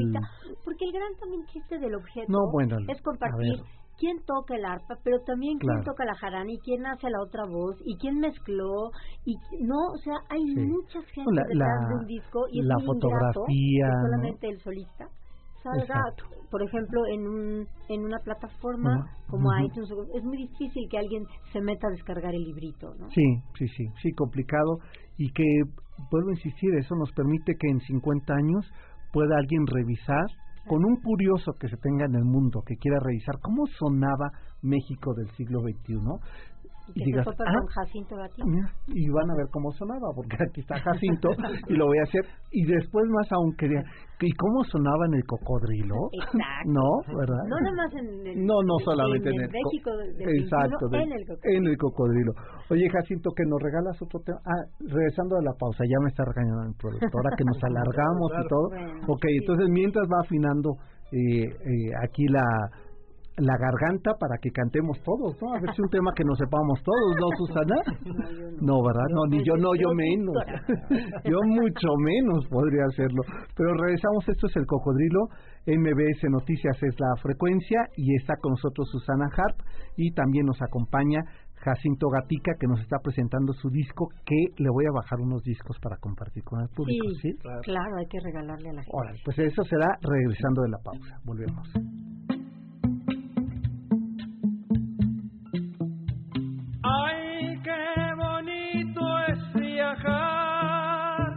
porque 0.65 0.85
el 0.85 0.91
gran 0.91 1.13
también 1.19 1.45
chiste 1.45 1.79
del 1.79 1.95
objeto 1.95 2.31
no, 2.31 2.51
bueno, 2.51 2.77
es 2.87 3.01
compartir 3.01 3.61
quién 4.01 4.17
toca 4.25 4.55
el 4.55 4.65
arpa, 4.65 4.97
pero 5.03 5.21
también 5.21 5.59
quién 5.59 5.83
toca 5.83 6.03
la 6.05 6.15
jarana 6.15 6.51
y 6.51 6.57
quién 6.59 6.83
hace 6.87 7.07
la 7.11 7.21
otra 7.21 7.45
voz 7.45 7.77
y 7.85 7.95
quién 7.97 8.19
mezcló 8.19 8.89
y 9.25 9.35
no, 9.61 9.77
o 9.93 9.97
sea, 9.97 10.15
hay 10.27 10.43
muchas 10.43 11.05
gente 11.13 11.41
detrás 11.47 11.87
de 11.87 11.95
un 12.01 12.07
disco 12.07 12.47
y 12.51 12.63
la 12.63 12.77
es 12.79 12.85
fotografía, 12.85 13.85
solamente 14.01 14.49
el 14.49 14.59
solista 14.59 15.07
salga, 15.61 16.01
por 16.49 16.63
ejemplo, 16.63 17.05
en 17.13 17.27
un 17.27 17.67
en 17.89 18.01
una 18.01 18.17
plataforma 18.19 19.05
como 19.27 19.49
iTunes, 19.59 19.89
es 20.15 20.23
muy 20.23 20.37
difícil 20.37 20.89
que 20.89 20.97
alguien 20.97 21.23
se 21.53 21.61
meta 21.61 21.87
a 21.87 21.91
descargar 21.91 22.33
el 22.33 22.41
librito, 22.41 22.95
¿no? 22.95 23.07
Sí, 23.11 23.37
sí, 23.59 23.67
sí, 23.67 23.85
sí, 24.01 24.11
complicado. 24.13 24.79
Y 25.17 25.31
que 25.31 25.45
vuelvo 26.09 26.29
a 26.29 26.33
insistir, 26.33 26.73
eso 26.75 26.95
nos 26.95 27.11
permite 27.11 27.53
que 27.55 27.67
en 27.69 27.79
50 27.81 28.33
años 28.33 28.65
pueda 29.13 29.37
alguien 29.37 29.67
revisar 29.67 30.25
con 30.67 30.85
un 30.85 31.01
curioso 31.01 31.53
que 31.59 31.67
se 31.67 31.77
tenga 31.77 32.05
en 32.05 32.15
el 32.15 32.23
mundo 32.23 32.61
que 32.65 32.77
quiera 32.77 32.99
revisar 32.99 33.39
cómo 33.41 33.65
sonaba 33.79 34.31
México 34.61 35.13
del 35.13 35.29
siglo 35.35 35.61
XXI, 35.61 35.97
y, 36.93 37.05
digas, 37.05 37.25
ah, 37.27 37.65
Jacinto 37.75 38.15
y 38.87 39.09
van 39.09 39.29
a 39.31 39.35
ver 39.35 39.47
cómo 39.51 39.71
sonaba, 39.71 40.11
porque 40.15 40.35
aquí 40.35 40.61
está 40.61 40.79
Jacinto 40.79 41.29
y 41.67 41.73
lo 41.75 41.85
voy 41.85 41.99
a 41.99 42.03
hacer. 42.03 42.25
Y 42.51 42.65
después 42.65 43.05
más 43.09 43.31
aún 43.31 43.55
quería, 43.55 43.81
¿y 44.19 44.31
cómo 44.33 44.63
sonaba 44.65 45.05
en 45.07 45.15
el 45.15 45.23
cocodrilo? 45.25 45.95
Exacto. 46.11 46.67
¿No? 46.67 47.17
¿Verdad? 47.17 47.43
No 47.47 47.59
nada 47.61 47.75
más 47.75 47.93
en 47.93 48.27
el, 48.27 48.45
no, 48.45 48.61
no 48.63 48.75
solamente 48.83 49.29
en, 49.29 49.41
el, 49.41 49.49
México 49.49 49.91
exacto, 50.19 50.87
en 50.91 51.11
el 51.11 51.25
cocodrilo. 51.25 51.57
En 51.57 51.67
el 51.67 51.77
cocodrilo. 51.77 52.31
Oye, 52.69 52.89
Jacinto, 52.89 53.31
que 53.35 53.43
nos 53.47 53.61
regalas 53.61 54.01
otro 54.01 54.19
tema. 54.19 54.39
Ah, 54.45 54.63
regresando 54.79 55.37
de 55.37 55.43
la 55.43 55.53
pausa, 55.57 55.83
ya 55.87 55.99
me 56.03 56.09
está 56.09 56.23
regañando 56.25 56.67
el 56.67 56.75
productora 56.75 57.29
que 57.37 57.45
nos 57.45 57.57
alargamos 57.63 58.31
y 58.35 58.47
todo. 58.47 58.67
ok, 59.07 59.25
entonces 59.39 59.67
mientras 59.69 60.07
va 60.07 60.21
afinando 60.21 60.75
eh, 61.11 61.43
eh, 61.43 61.91
aquí 62.03 62.25
la 62.27 62.43
la 63.37 63.55
garganta 63.57 64.13
para 64.19 64.37
que 64.41 64.51
cantemos 64.51 64.97
todos, 65.03 65.35
¿no? 65.41 65.53
A 65.53 65.59
ver 65.59 65.73
si 65.73 65.81
un 65.81 65.89
tema 65.89 66.11
que 66.15 66.23
nos 66.23 66.37
sepamos 66.37 66.79
todos, 66.83 67.11
¿no, 67.19 67.27
Susana? 67.37 67.75
No, 68.61 68.83
¿verdad? 68.83 69.07
No, 69.09 69.25
ni 69.25 69.43
yo 69.43 69.55
no, 69.57 69.73
yo 69.73 69.89
menos. 69.95 70.35
Yo 71.25 71.37
mucho 71.45 71.87
menos 71.97 72.45
podría 72.47 72.85
hacerlo. 72.85 73.21
Pero 73.55 73.73
regresamos, 73.73 74.27
esto 74.27 74.47
es 74.47 74.55
el 74.55 74.65
cocodrilo. 74.65 75.29
MBS 75.65 76.29
Noticias 76.29 76.77
es 76.83 76.99
la 76.99 77.15
frecuencia 77.21 77.79
y 77.95 78.15
está 78.15 78.35
con 78.39 78.51
nosotros 78.51 78.89
Susana 78.91 79.25
Harp 79.25 79.57
y 79.97 80.11
también 80.13 80.45
nos 80.45 80.61
acompaña 80.61 81.21
Jacinto 81.63 82.07
Gatica 82.09 82.53
que 82.59 82.67
nos 82.67 82.79
está 82.81 82.97
presentando 83.03 83.53
su 83.53 83.69
disco 83.69 84.09
que 84.25 84.35
le 84.57 84.69
voy 84.69 84.85
a 84.85 84.91
bajar 84.93 85.19
unos 85.19 85.43
discos 85.43 85.77
para 85.81 85.97
compartir 85.97 86.43
con 86.43 86.61
el 86.61 86.69
público. 86.69 87.07
Sí, 87.21 87.33
claro. 87.63 87.97
hay 87.97 88.07
que 88.07 88.19
regalarle 88.19 88.69
a 88.69 88.73
la 88.73 88.83
gente. 88.83 89.21
pues 89.23 89.39
eso 89.39 89.63
será 89.63 89.87
regresando 90.01 90.63
de 90.63 90.69
la 90.69 90.77
pausa. 90.83 91.19
Volvemos. 91.23 92.40
Ay, 96.83 97.61
qué 97.63 98.13
bonito 98.15 99.01
es 99.27 99.53
viajar 99.53 101.35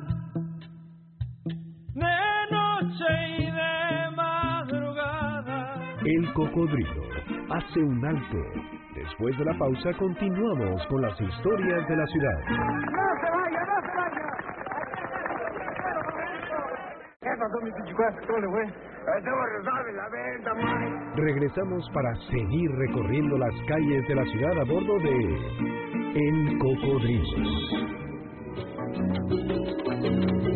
de 1.95 2.17
noche 2.51 3.05
y 3.39 3.45
de 3.51 4.11
madrugada. 4.17 5.77
El 6.05 6.33
cocodrilo 6.33 7.03
hace 7.51 7.81
un 7.81 8.05
alto. 8.07 8.39
Después 8.95 9.37
de 9.37 9.45
la 9.45 9.59
pausa 9.59 9.93
continuamos 9.99 10.87
con 10.87 11.03
las 11.03 11.21
historias 11.21 11.89
de 11.89 11.97
la 11.97 12.07
ciudad. 12.07 12.39
¡No 12.49 13.03
se 13.21 13.31
vaya, 13.31 13.61
no 13.67 13.81
se 13.83 13.93
vaya! 13.97 14.25
¿Qué 17.21 17.31
pasó, 17.39 17.61
mi 17.61 17.71
¿Cómo 18.27 18.39
le 18.39 18.49
fue? 18.49 18.94
Regresamos 21.17 21.89
para 21.93 22.15
seguir 22.31 22.71
recorriendo 22.71 23.37
las 23.37 23.55
calles 23.69 24.09
de 24.09 24.15
la 24.15 24.25
ciudad 24.25 24.59
a 24.61 24.65
bordo 24.65 24.99
de 24.99 25.15
El 26.15 26.59
Cocodrilo. 26.59 27.25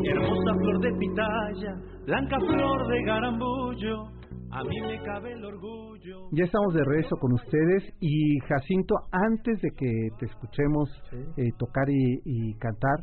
Hermosa 0.04 0.54
flor 0.60 0.80
de 0.80 0.92
pitaya, 0.98 1.74
blanca 2.06 2.38
flor 2.40 2.88
de 2.88 3.02
garambullo, 3.04 4.04
a 4.50 4.64
mí 4.64 4.80
me 4.80 5.02
cabe 5.02 5.32
el 5.32 5.44
orgullo. 5.44 6.28
Ya 6.32 6.44
estamos 6.44 6.72
de 6.74 6.84
regreso 6.84 7.16
con 7.16 7.32
ustedes 7.34 7.84
y 8.00 8.38
Jacinto, 8.48 8.94
antes 9.12 9.60
de 9.60 9.70
que 9.76 10.08
te 10.18 10.26
escuchemos 10.26 10.88
eh, 11.36 11.50
tocar 11.58 11.84
y 11.88 12.54
cantar, 12.58 12.98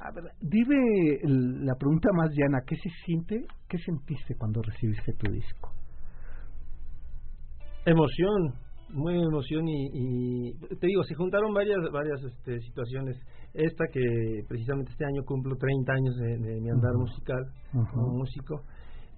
a 0.00 0.10
ver, 0.12 0.24
dime 0.40 0.76
la 1.64 1.74
pregunta 1.74 2.08
más 2.14 2.30
llana, 2.30 2.60
¿qué 2.66 2.76
se 2.76 2.90
siente, 3.04 3.46
qué 3.68 3.78
sentiste 3.78 4.34
cuando 4.36 4.60
recibiste 4.62 5.12
tu 5.14 5.30
disco? 5.30 5.72
Emoción, 7.84 8.54
muy 8.90 9.14
emoción 9.14 9.66
y, 9.68 10.52
te 10.58 10.86
digo, 10.86 11.02
se 11.04 11.14
juntaron 11.14 11.52
varias 11.52 11.78
varias 11.92 12.22
este, 12.22 12.58
situaciones. 12.60 13.16
Esta 13.54 13.84
que 13.92 14.00
precisamente 14.48 14.92
este 14.92 15.04
año 15.04 15.24
cumplo 15.24 15.56
30 15.56 15.92
años 15.92 16.16
de, 16.16 16.60
mi 16.60 16.70
andar 16.70 16.94
musical 16.94 17.42
como 17.92 18.18
músico, 18.18 18.62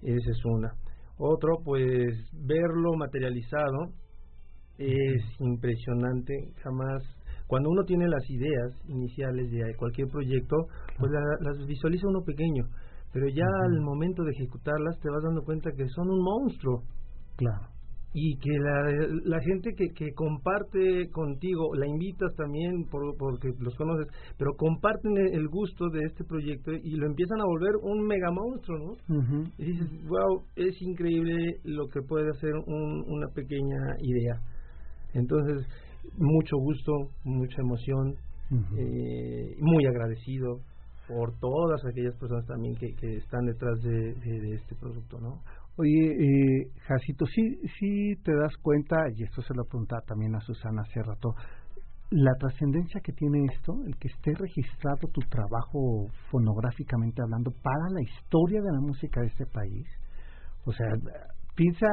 esa 0.01 0.31
es 0.31 0.45
una. 0.45 0.73
Otro, 1.17 1.57
pues 1.63 2.13
verlo 2.33 2.93
materializado 2.97 3.91
es 4.77 5.21
impresionante, 5.39 6.33
jamás 6.63 7.03
cuando 7.49 7.71
uno 7.71 7.83
tiene 7.83 8.07
las 8.07 8.21
ideas 8.29 8.77
iniciales 8.87 9.49
de 9.49 9.75
cualquier 9.75 10.07
proyecto, 10.07 10.55
pues 10.99 11.11
las 11.41 11.65
visualiza 11.65 12.07
uno 12.07 12.21
pequeño, 12.21 12.63
pero 13.11 13.25
ya 13.27 13.47
al 13.65 13.81
momento 13.81 14.23
de 14.23 14.29
ejecutarlas 14.33 14.99
te 15.01 15.09
vas 15.09 15.23
dando 15.23 15.41
cuenta 15.41 15.71
que 15.75 15.87
son 15.87 16.11
un 16.11 16.21
monstruo. 16.21 16.83
Claro. 17.37 17.73
Y 18.13 18.37
que 18.37 18.51
la, 19.25 19.39
gente 19.41 19.71
que, 19.75 19.89
que 19.95 20.13
comparte 20.13 21.09
contigo, 21.09 21.73
la 21.73 21.87
invitas 21.87 22.35
también 22.35 22.85
por, 22.85 23.01
porque 23.17 23.49
los 23.59 23.75
conoces, 23.75 24.05
pero 24.37 24.53
comparten 24.55 25.17
el, 25.17 25.47
gusto 25.47 25.89
de 25.89 26.05
este 26.05 26.23
proyecto 26.25 26.71
y 26.71 26.95
lo 26.97 27.07
empiezan 27.07 27.41
a 27.41 27.45
volver 27.45 27.71
un 27.81 28.05
mega 28.05 28.29
monstruo, 28.31 28.77
¿no? 28.77 29.43
Y 29.57 29.65
dices, 29.65 29.89
wow, 30.07 30.43
es 30.55 30.79
increíble 30.81 31.33
lo 31.63 31.87
que 31.87 32.01
puede 32.01 32.29
hacer 32.29 32.53
una 32.67 33.27
pequeña 33.33 33.95
idea. 34.01 34.39
Entonces, 35.13 35.65
mucho 36.17 36.57
gusto, 36.57 36.91
mucha 37.23 37.61
emoción, 37.61 38.15
eh, 38.77 39.55
muy 39.59 39.85
agradecido 39.85 40.59
por 41.07 41.37
todas 41.39 41.83
aquellas 41.85 42.15
personas 42.15 42.45
también 42.45 42.75
que, 42.75 42.93
que 42.95 43.17
están 43.17 43.45
detrás 43.45 43.81
de, 43.81 44.53
este 44.53 44.75
producto, 44.75 45.19
¿no? 45.19 45.41
Oye, 45.77 46.11
eh, 46.11 46.67
Jacito, 46.87 47.25
sí, 47.25 47.57
sí 47.79 48.13
te 48.23 48.35
das 48.35 48.55
cuenta, 48.61 48.97
y 49.15 49.23
esto 49.23 49.41
se 49.41 49.53
lo 49.55 49.63
preguntaba 49.63 50.01
también 50.01 50.35
a 50.35 50.41
Susana 50.41 50.81
hace 50.81 51.01
rato, 51.01 51.33
la 52.11 52.33
trascendencia 52.39 53.01
que 53.01 53.13
tiene 53.13 53.45
esto, 53.53 53.73
el 53.85 53.95
que 53.97 54.07
esté 54.07 54.33
registrado 54.33 55.07
tu 55.13 55.21
trabajo 55.29 56.07
fonográficamente 56.31 57.21
hablando 57.21 57.51
para 57.51 57.89
la 57.91 58.01
historia 58.01 58.61
de 58.61 58.71
la 58.71 58.81
música 58.81 59.21
de 59.21 59.27
este 59.27 59.45
país. 59.45 59.87
O 60.65 60.71
sea, 60.71 60.87
piensa, 61.55 61.87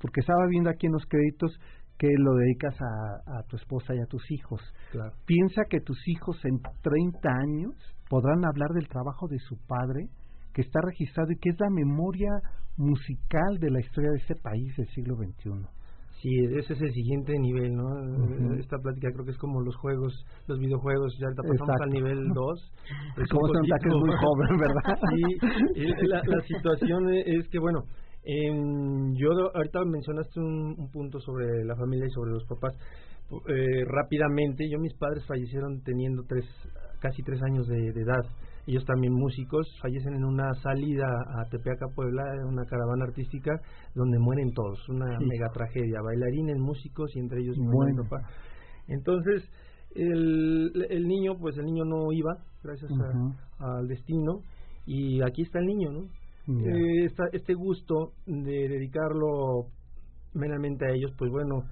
porque 0.00 0.20
estaba 0.20 0.46
viendo 0.48 0.70
aquí 0.70 0.86
en 0.86 0.92
los 0.92 1.04
créditos, 1.06 1.52
que 1.98 2.08
lo 2.16 2.34
dedicas 2.34 2.74
a, 2.80 3.42
tu 3.48 3.56
esposa 3.56 3.94
y 3.94 3.98
a 3.98 4.06
tus 4.06 4.22
hijos. 4.30 4.60
Piensa 5.26 5.62
que 5.68 5.80
tus 5.80 5.98
hijos 6.06 6.38
en 6.44 6.60
30 6.82 7.28
años 7.28 7.74
podrán 8.08 8.44
hablar 8.44 8.70
del 8.70 8.88
trabajo 8.88 9.26
de 9.28 9.38
su 9.40 9.56
padre, 9.66 10.08
que 10.54 10.62
está 10.62 10.80
registrado 10.80 11.30
y 11.32 11.36
que 11.36 11.50
es 11.50 11.56
la 11.58 11.70
memoria 11.70 12.30
musical 12.76 13.58
de 13.58 13.70
la 13.70 13.80
historia 13.80 14.10
de 14.10 14.18
este 14.18 14.36
país 14.36 14.74
del 14.76 14.88
siglo 14.88 15.16
XXI. 15.16 15.66
Sí, 16.22 16.30
ese 16.56 16.72
es 16.72 16.80
el 16.80 16.92
siguiente 16.92 17.38
nivel, 17.38 17.76
¿no? 17.76 18.54
Esta 18.58 18.76
plática 18.78 19.08
creo 19.12 19.24
que 19.24 19.30
es 19.30 19.38
como 19.38 19.60
los 19.60 19.76
juegos, 19.76 20.12
los 20.48 20.58
videojuegos, 20.58 21.16
ya 21.20 21.28
pasamos 21.36 21.80
al 21.80 21.90
nivel 21.90 22.28
2. 22.34 22.72
Como 23.30 23.46
son 23.46 23.62
que 23.62 23.88
es 23.88 23.94
muy 23.94 24.10
joven, 24.16 24.56
¿verdad? 24.58 24.98
Sí, 25.74 26.06
la, 26.08 26.22
la 26.26 26.42
situación 26.42 27.08
es 27.14 27.48
que, 27.48 27.60
bueno, 27.60 27.84
yo 29.14 29.30
ahorita 29.54 29.84
mencionaste 29.86 30.38
un, 30.38 30.90
punto 30.92 31.18
sobre 31.18 31.64
la 31.64 31.74
familia 31.76 32.06
y 32.06 32.10
sobre 32.10 32.32
los 32.32 32.44
papás. 32.44 32.74
Eh, 33.48 33.84
rápidamente, 33.86 34.68
yo 34.68 34.78
mis 34.78 34.94
padres 34.94 35.24
fallecieron 35.26 35.82
teniendo 35.82 36.24
tres, 36.28 36.44
casi 37.00 37.22
tres 37.22 37.40
años 37.42 37.66
de, 37.66 37.88
edad. 37.88 38.24
Ellos 38.66 38.84
también 38.84 39.14
músicos, 39.14 39.66
fallecen 39.80 40.14
en 40.14 40.24
una 40.24 40.52
salida 40.62 41.06
a 41.06 41.48
Tepeaca, 41.48 41.86
Puebla, 41.94 42.22
en 42.34 42.48
una 42.48 42.66
caravana 42.66 43.06
artística 43.06 43.50
donde 43.94 44.18
mueren 44.18 44.52
todos, 44.52 44.86
una 44.90 45.06
mega 45.20 45.48
tragedia, 45.54 46.02
bailarines, 46.04 46.58
músicos 46.58 47.10
y 47.16 47.20
entre 47.20 47.40
ellos 47.40 47.56
mi 47.56 47.96
papá. 47.96 48.28
Entonces, 48.88 49.42
el, 49.94 50.70
el 50.90 51.08
niño, 51.08 51.38
pues 51.40 51.56
el 51.56 51.64
niño 51.64 51.84
no 51.86 52.12
iba, 52.12 52.36
gracias 52.62 52.90
al 53.58 53.88
destino, 53.88 54.42
y 54.84 55.22
aquí 55.22 55.42
está 55.42 55.60
el 55.60 55.66
niño, 55.66 55.92
¿no? 55.92 56.17
Eh, 56.48 57.10
este 57.32 57.54
gusto 57.54 58.12
de 58.26 58.68
dedicarlo 58.68 59.66
meramente 60.34 60.86
a 60.86 60.94
ellos, 60.94 61.12
pues 61.18 61.30
bueno, 61.30 61.64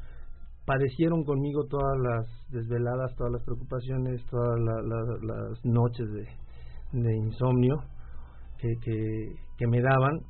padecieron 0.65 1.25
conmigo 1.25 1.65
todas 1.67 1.99
las 1.99 2.27
desveladas, 2.51 3.15
todas 3.17 3.33
las 3.33 3.43
preocupaciones, 3.45 4.25
todas 4.31 4.61
las 4.61 5.65
noches 5.65 6.07
de, 6.93 7.17
insomnio 7.17 7.77
que, 8.59 8.75
que 9.57 9.67
me 9.67 9.81
daban, 9.81 10.21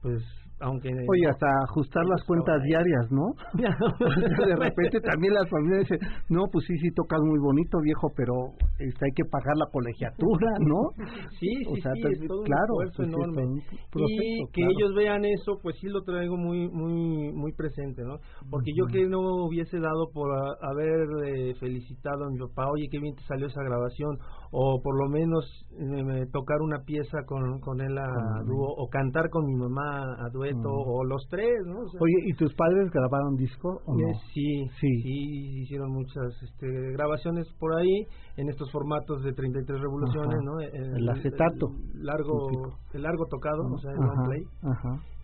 pues 0.00 0.22
aunque 0.62 0.88
Oye, 0.88 1.26
hasta 1.28 1.46
ajustar 1.68 2.04
las 2.06 2.22
cuentas 2.24 2.62
diarias, 2.62 3.10
¿no? 3.10 3.34
de 4.46 4.56
repente 4.56 5.00
también 5.00 5.34
las 5.34 5.48
familias 5.50 5.80
dicen, 5.80 5.98
no, 6.28 6.44
pues 6.50 6.64
sí, 6.66 6.76
sí 6.78 6.90
tocas 6.94 7.20
muy 7.22 7.38
bonito, 7.40 7.78
viejo, 7.82 8.08
pero 8.16 8.54
este, 8.78 9.06
hay 9.06 9.12
que 9.14 9.24
pagar 9.24 9.56
la 9.56 9.66
colegiatura, 9.72 10.50
¿no? 10.60 10.94
Sí, 11.38 11.50
sí, 11.64 11.80
sí, 11.82 12.02
es 12.12 12.26
todo 12.26 12.42
claro, 12.44 12.74
un 12.78 12.86
esfuerzo 12.86 13.02
enorme. 13.02 13.62
y 13.96 14.46
que 14.52 14.62
ellos 14.62 14.94
vean 14.94 15.24
eso, 15.24 15.58
pues 15.62 15.76
sí 15.80 15.88
lo 15.88 16.02
traigo 16.02 16.36
muy 16.36 16.68
muy 16.70 17.32
muy 17.32 17.52
presente, 17.52 18.02
¿no? 18.02 18.18
Porque 18.50 18.70
yo 18.76 18.86
que 18.86 19.06
no 19.06 19.20
hubiese 19.46 19.78
dado 19.78 20.10
por 20.12 20.30
haber 20.62 21.26
eh, 21.26 21.54
felicitado 21.58 22.24
a 22.24 22.30
mi 22.30 22.38
papá, 22.38 22.70
oye, 22.70 22.86
qué 22.90 22.98
bien 22.98 23.14
te 23.14 23.22
salió 23.22 23.46
esa 23.46 23.62
grabación, 23.62 24.18
o 24.50 24.80
por 24.82 24.98
lo 24.98 25.08
menos 25.10 25.44
eh, 25.78 26.26
tocar 26.32 26.60
una 26.60 26.84
pieza 26.84 27.18
con, 27.26 27.60
con 27.60 27.80
él 27.80 27.96
a 27.98 28.42
dúo, 28.44 28.74
o 28.76 28.88
cantar 28.88 29.28
con 29.30 29.46
mi 29.46 29.54
mamá 29.54 30.02
a 30.18 30.28
dueto, 30.52 30.70
o 30.70 31.04
los 31.04 31.26
tres, 31.28 31.52
¿no? 31.66 31.80
Oye, 31.80 32.16
¿y 32.26 32.32
tus 32.34 32.54
padres 32.54 32.90
grabaron 32.92 33.36
disco 33.36 33.80
o 33.86 33.94
no? 33.94 34.12
sí, 34.32 34.66
sí, 34.80 35.62
hicieron 35.62 35.92
muchas 35.92 36.32
este, 36.42 36.66
grabaciones 36.92 37.46
por 37.58 37.78
ahí 37.78 38.06
en 38.36 38.48
estos 38.48 38.70
formatos 38.70 39.22
de 39.22 39.32
33 39.32 39.80
revoluciones, 39.80 40.38
¿no? 40.42 40.60
El, 40.60 41.08
acetato. 41.08 41.68
largo, 41.94 42.48
el 42.92 43.02
largo 43.02 43.26
tocado, 43.26 43.62
o 43.72 43.78
sea, 43.78 43.92
el 43.92 43.98
long 43.98 44.26
play. 44.26 44.42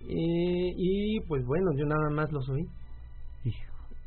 Y, 0.00 1.20
pues 1.26 1.44
bueno, 1.44 1.70
yo 1.76 1.86
nada 1.86 2.10
más 2.10 2.30
lo 2.32 2.40
oí. 2.52 2.66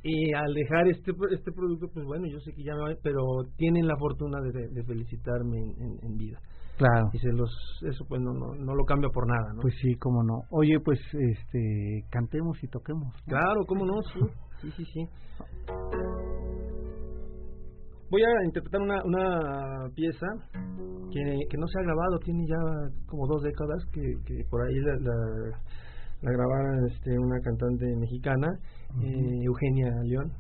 Y 0.03 0.34
al 0.34 0.51
dejar 0.55 0.88
este 0.88 1.11
este 1.32 1.51
producto, 1.51 1.88
pues 1.93 2.05
bueno, 2.07 2.26
yo 2.26 2.39
sé 2.39 2.53
que 2.53 2.63
ya 2.63 2.74
me 2.74 2.89
va, 2.89 2.95
pero 3.03 3.22
tienen 3.55 3.86
la 3.86 3.95
fortuna 3.97 4.39
de, 4.41 4.84
felicitarme 4.84 5.59
en, 5.59 5.99
en 6.01 6.17
vida. 6.17 6.39
Claro. 6.78 7.09
Y 7.13 7.19
se 7.19 7.32
los, 7.32 7.49
eso 7.88 8.05
pues 8.07 8.22
no, 8.22 8.34
no, 8.34 8.55
no 8.55 8.76
lo 8.76 8.84
cambia 8.86 9.09
por 9.13 9.28
nada, 9.28 9.53
¿no? 9.53 9.61
Pues 9.61 9.76
sí, 9.82 9.95
cómo 9.95 10.24
no. 10.24 10.41
Oye, 10.49 10.80
pues 10.84 10.99
este, 11.13 12.05
cantemos 12.09 12.57
y 12.63 12.67
toquemos. 12.67 13.13
Claro, 13.28 13.65
cómo 13.67 13.86
no, 13.86 14.01
sí, 14.13 14.19
sí, 14.61 14.72
sí, 14.72 14.86
sí. 14.86 15.07
Voy 18.09 18.22
a 18.24 18.45
interpretar 18.45 18.82
una, 18.82 19.01
una 19.05 19.89
pieza 19.95 20.28
que, 21.11 21.22
que 21.49 21.57
no 21.57 21.67
se 21.67 21.80
ha 21.80 21.84
grabado, 21.84 22.19
tiene 22.26 22.43
ya 22.45 22.57
como 23.07 23.26
dos 23.28 23.41
décadas 23.41 23.86
que, 23.93 24.01
que 24.26 24.43
por 24.49 24.61
ahí 24.61 24.76
la, 24.82 24.93
la, 24.99 25.15
la 26.22 26.32
grabara 26.32 26.88
este, 26.89 27.17
una 27.17 27.39
cantante 27.39 27.86
mexicana, 27.97 28.47
eh, 29.01 29.43
Eugenia 29.45 29.91
León. 30.03 30.32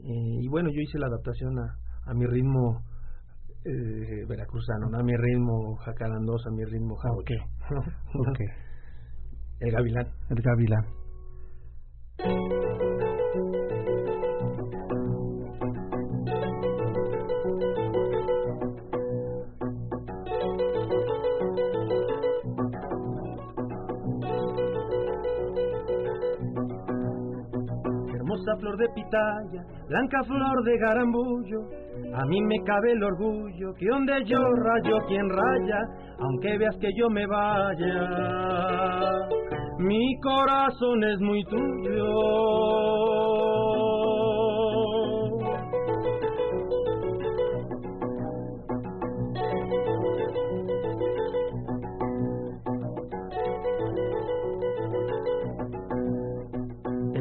eh, 0.00 0.38
y 0.40 0.48
bueno, 0.48 0.70
yo 0.70 0.80
hice 0.80 0.98
la 0.98 1.08
adaptación 1.08 1.58
a, 1.58 2.10
a 2.10 2.14
mi 2.14 2.24
ritmo 2.24 2.80
eh, 3.64 4.24
veracruzano, 4.26 4.88
¿no? 4.90 4.98
a 4.98 5.02
mi 5.02 5.16
ritmo 5.16 5.76
jacarandoso, 5.76 6.48
a 6.48 6.52
mi 6.52 6.64
ritmo 6.64 6.96
jarocho. 6.96 7.34
Ok. 8.14 8.40
El 9.60 9.72
gavilán. 9.72 10.06
El 10.30 10.40
gavilán. 10.40 10.86
Flor 28.56 28.76
de 28.78 28.88
pitaya, 28.94 29.62
blanca 29.88 30.22
flor 30.24 30.64
de 30.64 30.78
garambullo, 30.78 31.60
a 32.14 32.24
mí 32.24 32.40
me 32.42 32.56
cabe 32.64 32.92
el 32.92 33.04
orgullo 33.04 33.74
que 33.78 33.86
donde 33.86 34.24
yo 34.24 34.38
rayo 34.38 34.96
quien 35.06 35.28
raya, 35.28 35.80
aunque 36.18 36.56
veas 36.56 36.76
que 36.80 36.88
yo 36.96 37.10
me 37.10 37.26
vaya, 37.26 38.08
mi 39.78 40.18
corazón 40.20 41.04
es 41.04 41.20
muy 41.20 41.44
tuyo. 41.44 43.17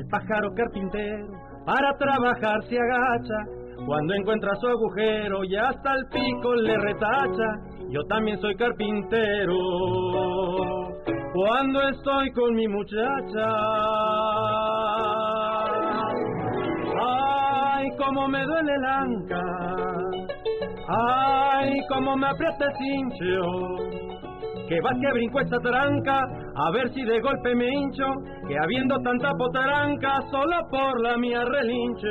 Pájaro 0.10 0.54
carpintero 0.56 1.28
para 1.66 1.92
trabajar 1.98 2.64
se 2.70 2.78
agacha, 2.80 3.36
cuando 3.86 4.14
encuentra 4.14 4.56
su 4.56 4.68
agujero 4.68 5.44
y 5.44 5.56
hasta 5.56 5.94
el 5.96 6.06
pico 6.12 6.56
le 6.56 6.78
retacha. 6.78 7.50
Yo 7.90 8.02
también 8.10 8.40
soy 8.40 8.56
carpintero 8.56 9.54
cuando 11.34 11.90
estoy 11.90 12.32
con 12.32 12.56
mi 12.56 12.68
muchacha. 12.68 13.50
Ay, 17.06 17.88
cómo 17.98 18.28
me 18.30 18.44
duele 18.44 18.74
el 18.74 18.86
anca. 18.86 19.44
Ay, 20.88 21.80
cómo 21.90 22.16
me 22.16 22.28
aprieta 22.28 22.66
el 22.66 22.72
cincho 22.78 24.08
que 24.68 24.82
vas 24.82 24.94
que 25.00 25.12
brinco 25.14 25.40
esta 25.40 25.58
tranca, 25.60 26.28
a 26.60 26.72
ver 26.72 26.92
si 26.92 27.04
de 27.04 27.20
golpe 27.20 27.54
me 27.54 27.68
hincho, 27.68 28.06
que 28.48 28.58
habiendo 28.58 28.98
tanta 29.04 29.32
potranca, 29.38 30.22
solo 30.32 30.56
por 30.72 31.02
la 31.02 31.16
mía 31.18 31.44
relincho. 31.46 32.08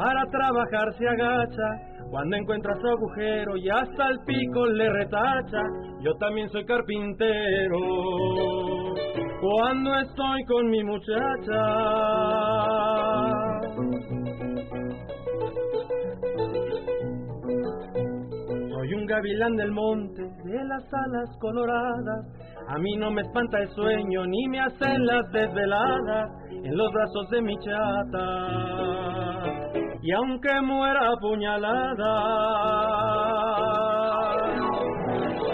Para 0.00 0.24
trabajar 0.30 0.94
se 0.96 1.06
agacha. 1.06 1.68
Cuando 2.08 2.34
encuentra 2.34 2.74
su 2.80 2.88
agujero 2.88 3.54
y 3.58 3.68
hasta 3.68 4.08
el 4.08 4.18
pico 4.24 4.66
le 4.66 4.88
retacha, 4.88 5.62
yo 6.00 6.14
también 6.14 6.48
soy 6.48 6.64
carpintero. 6.64 7.78
Cuando 9.42 9.94
estoy 9.96 10.44
con 10.44 10.70
mi 10.70 10.82
muchacha. 10.82 11.62
Soy 18.70 18.94
un 18.94 19.06
gavilán 19.06 19.56
del 19.56 19.70
monte, 19.70 20.22
de 20.22 20.64
las 20.64 20.82
alas 20.94 21.38
coloradas. 21.40 22.26
A 22.68 22.78
mí 22.78 22.96
no 22.96 23.10
me 23.10 23.20
espanta 23.20 23.58
el 23.58 23.68
sueño, 23.68 24.24
ni 24.24 24.48
me 24.48 24.60
hacen 24.60 25.04
las 25.04 25.30
desveladas 25.30 26.30
en 26.50 26.74
los 26.74 26.90
brazos 26.90 27.28
de 27.30 27.42
mi 27.42 27.54
chata. 27.58 29.39
Y 30.02 30.12
aunque 30.12 30.60
muera 30.62 31.12
apuñalada, 31.12 32.12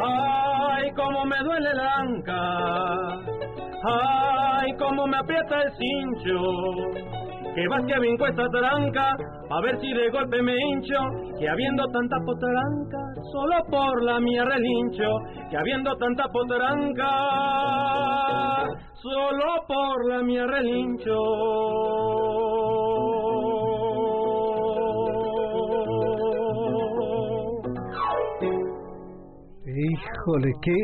ay, 0.05 0.90
cómo 0.94 1.24
me 1.24 1.38
duele 1.42 1.74
la 1.74 1.97
anca, 1.97 3.09
ay, 3.84 4.72
cómo 4.78 5.07
me 5.07 5.16
aprieta 5.18 5.62
el 5.62 5.72
cincho 5.72 7.16
que 7.57 7.66
vas 7.68 7.82
que 7.86 7.99
vinco 8.01 8.26
esta 8.26 8.47
tranca, 8.51 9.16
a 9.49 9.61
ver 9.62 9.80
si 9.80 9.90
de 9.90 10.11
golpe 10.11 10.42
me 10.42 10.53
hincho, 10.55 10.99
que 11.38 11.49
habiendo 11.49 11.84
tanta 11.86 12.18
potranca, 12.26 12.99
solo 13.32 13.64
por 13.70 14.05
la 14.05 14.20
mía 14.20 14.44
relincho, 14.44 15.09
que 15.51 15.57
habiendo 15.57 15.97
tanta 15.97 16.28
potranca, 16.28 17.09
solo 18.92 19.64
por 19.66 20.07
la 20.11 20.22
mía 20.22 20.47
relincho. 20.47 21.16
Híjole, 29.77 30.53
qué... 30.62 30.74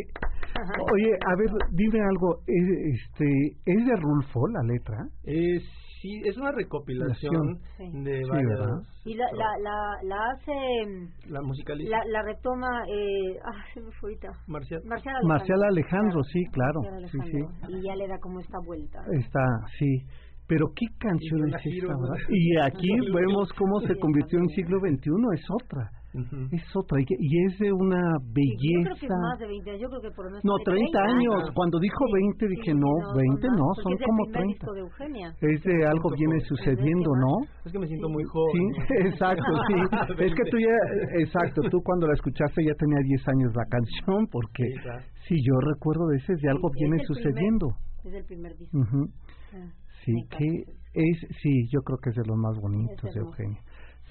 Oye, 0.92 1.10
a 1.26 1.34
ver, 1.36 1.48
dime 1.70 1.98
algo, 2.00 2.40
¿es, 2.46 2.94
este, 3.00 3.26
¿es 3.64 3.86
de 3.86 3.96
Rulfo 3.96 4.46
la 4.48 4.62
letra? 4.62 4.96
Eh, 5.24 5.58
sí, 6.00 6.20
es 6.26 6.36
una 6.36 6.52
recopilación 6.52 7.58
Sí. 7.78 7.84
de 8.04 8.16
Sí, 8.22 8.30
varias... 8.30 8.58
¿verdad? 8.60 8.78
Y 9.06 9.14
la, 9.14 9.24
la, 9.32 9.46
la, 9.62 9.76
la 10.04 10.16
hace, 10.30 11.30
La 11.30 11.40
musicalista. 11.42 11.96
la, 11.96 12.04
la 12.04 12.22
retoma, 12.22 12.68
eh, 12.86 13.38
ah, 13.44 13.64
se 13.72 13.80
me 13.80 13.90
fue 13.92 14.10
ahorita. 14.10 14.28
Marcial. 14.46 14.82
Marcial 14.84 15.14
Alejandro. 15.16 15.28
Marcial 15.28 15.62
Alejandro, 15.64 16.22
sí, 16.24 16.44
claro. 16.52 16.80
Marcial 16.82 17.10
Sí, 17.10 17.30
sí. 17.30 17.36
Alejandro. 17.38 17.78
Y 17.78 17.82
ya 17.82 17.96
le 17.96 18.08
da 18.08 18.18
como 18.18 18.40
esta 18.40 18.58
vuelta. 18.66 18.98
Está, 19.18 19.44
sí. 19.78 20.06
Pero 20.46 20.66
qué 20.76 20.86
canción 20.98 21.48
es 21.48 21.54
esta. 21.64 21.86
¿verdad? 21.86 22.16
Y 22.28 22.56
aquí 22.60 22.88
vemos 23.14 23.48
cómo 23.54 23.80
se 23.80 23.96
convirtió 23.98 24.38
en 24.38 24.48
siglo 24.50 24.78
XXI, 24.80 25.10
es 25.34 25.46
otra. 25.62 25.90
Ujú. 26.12 26.44
Es 26.52 26.60
otra, 26.76 27.00
y, 27.00 27.04
y 27.08 27.44
es 27.46 27.58
de 27.58 27.72
una 27.72 27.96
Sí, 28.20 28.44
yo 28.52 28.84
creo 28.84 28.96
que 29.00 29.06
es 29.06 29.08
belleza. 29.08 29.16
más 29.16 29.38
de 29.40 29.46
20 29.48 29.70
años, 29.70 29.80
yo 29.80 29.88
creo 29.88 30.02
que 30.02 30.10
por 30.12 30.24
lo 30.26 30.30
menos 30.32 30.44
No, 30.44 30.54
de 30.60 30.64
30 30.64 30.98
años. 31.08 31.34
Cuando 31.56 31.78
dijo 31.80 32.04
20 32.12 32.48
dije, 32.48 32.74
no, 32.74 32.92
20 33.16 33.48
más, 33.48 33.56
no, 33.56 33.64
porque 33.72 33.82
son 33.82 33.92
es 33.96 34.02
como 34.04 34.22
primer 34.28 34.40
30. 34.44 34.52
disco 34.52 34.72
de 34.76 34.80
Eugenia. 34.80 35.26
Es 35.40 35.62
de 35.64 35.76
algo 35.88 36.06
viene 36.12 36.36
sucediendo, 36.44 37.10
¿no? 37.16 37.32
Es 37.64 37.72
que 37.72 37.78
me 37.78 37.86
siento 37.88 38.06
Sí. 38.08 38.12
muy 38.12 38.24
joven. 38.28 38.52
Sí, 38.52 38.94
exacto, 39.08 39.52
sí. 39.68 39.76
Es 40.28 40.32
que 40.36 40.44
tú 40.52 40.56
ya, 40.60 40.76
exacto, 41.24 41.62
tú 41.70 41.80
cuando 41.82 42.06
la 42.06 42.14
escuchaste 42.14 42.60
ya 42.64 42.74
tenía 42.76 43.00
10 43.02 43.28
años 43.28 43.50
la 43.56 43.64
canción, 43.72 44.26
porque 44.30 44.64
Sí, 44.68 44.78
claro. 44.84 45.02
si 45.26 45.34
yo 45.40 45.54
recuerdo 45.64 46.08
de 46.08 46.16
ese, 46.18 46.34
de 46.36 46.48
algo 46.50 46.68
Sí, 46.70 46.76
viene 46.84 46.96
es 46.96 47.02
el 47.02 47.06
primer- 47.08 47.24
sucediendo. 47.32 47.66
Es 48.04 48.12
el 48.14 48.24
primer 48.24 48.52
disco. 48.58 48.76
Ujú. 48.78 49.08
Ah, 49.54 49.70
Sí, 50.04 50.12
me 50.12 50.20
encanta. 50.20 50.36
que 50.36 50.48
es, 50.92 51.16
sí, 51.40 51.68
yo 51.72 51.80
creo 51.80 51.96
que 52.02 52.10
es 52.10 52.16
de 52.16 52.26
los 52.26 52.36
más 52.36 52.58
bonitos 52.60 53.08
de. 53.14 53.20
Eugenia. 53.20 53.60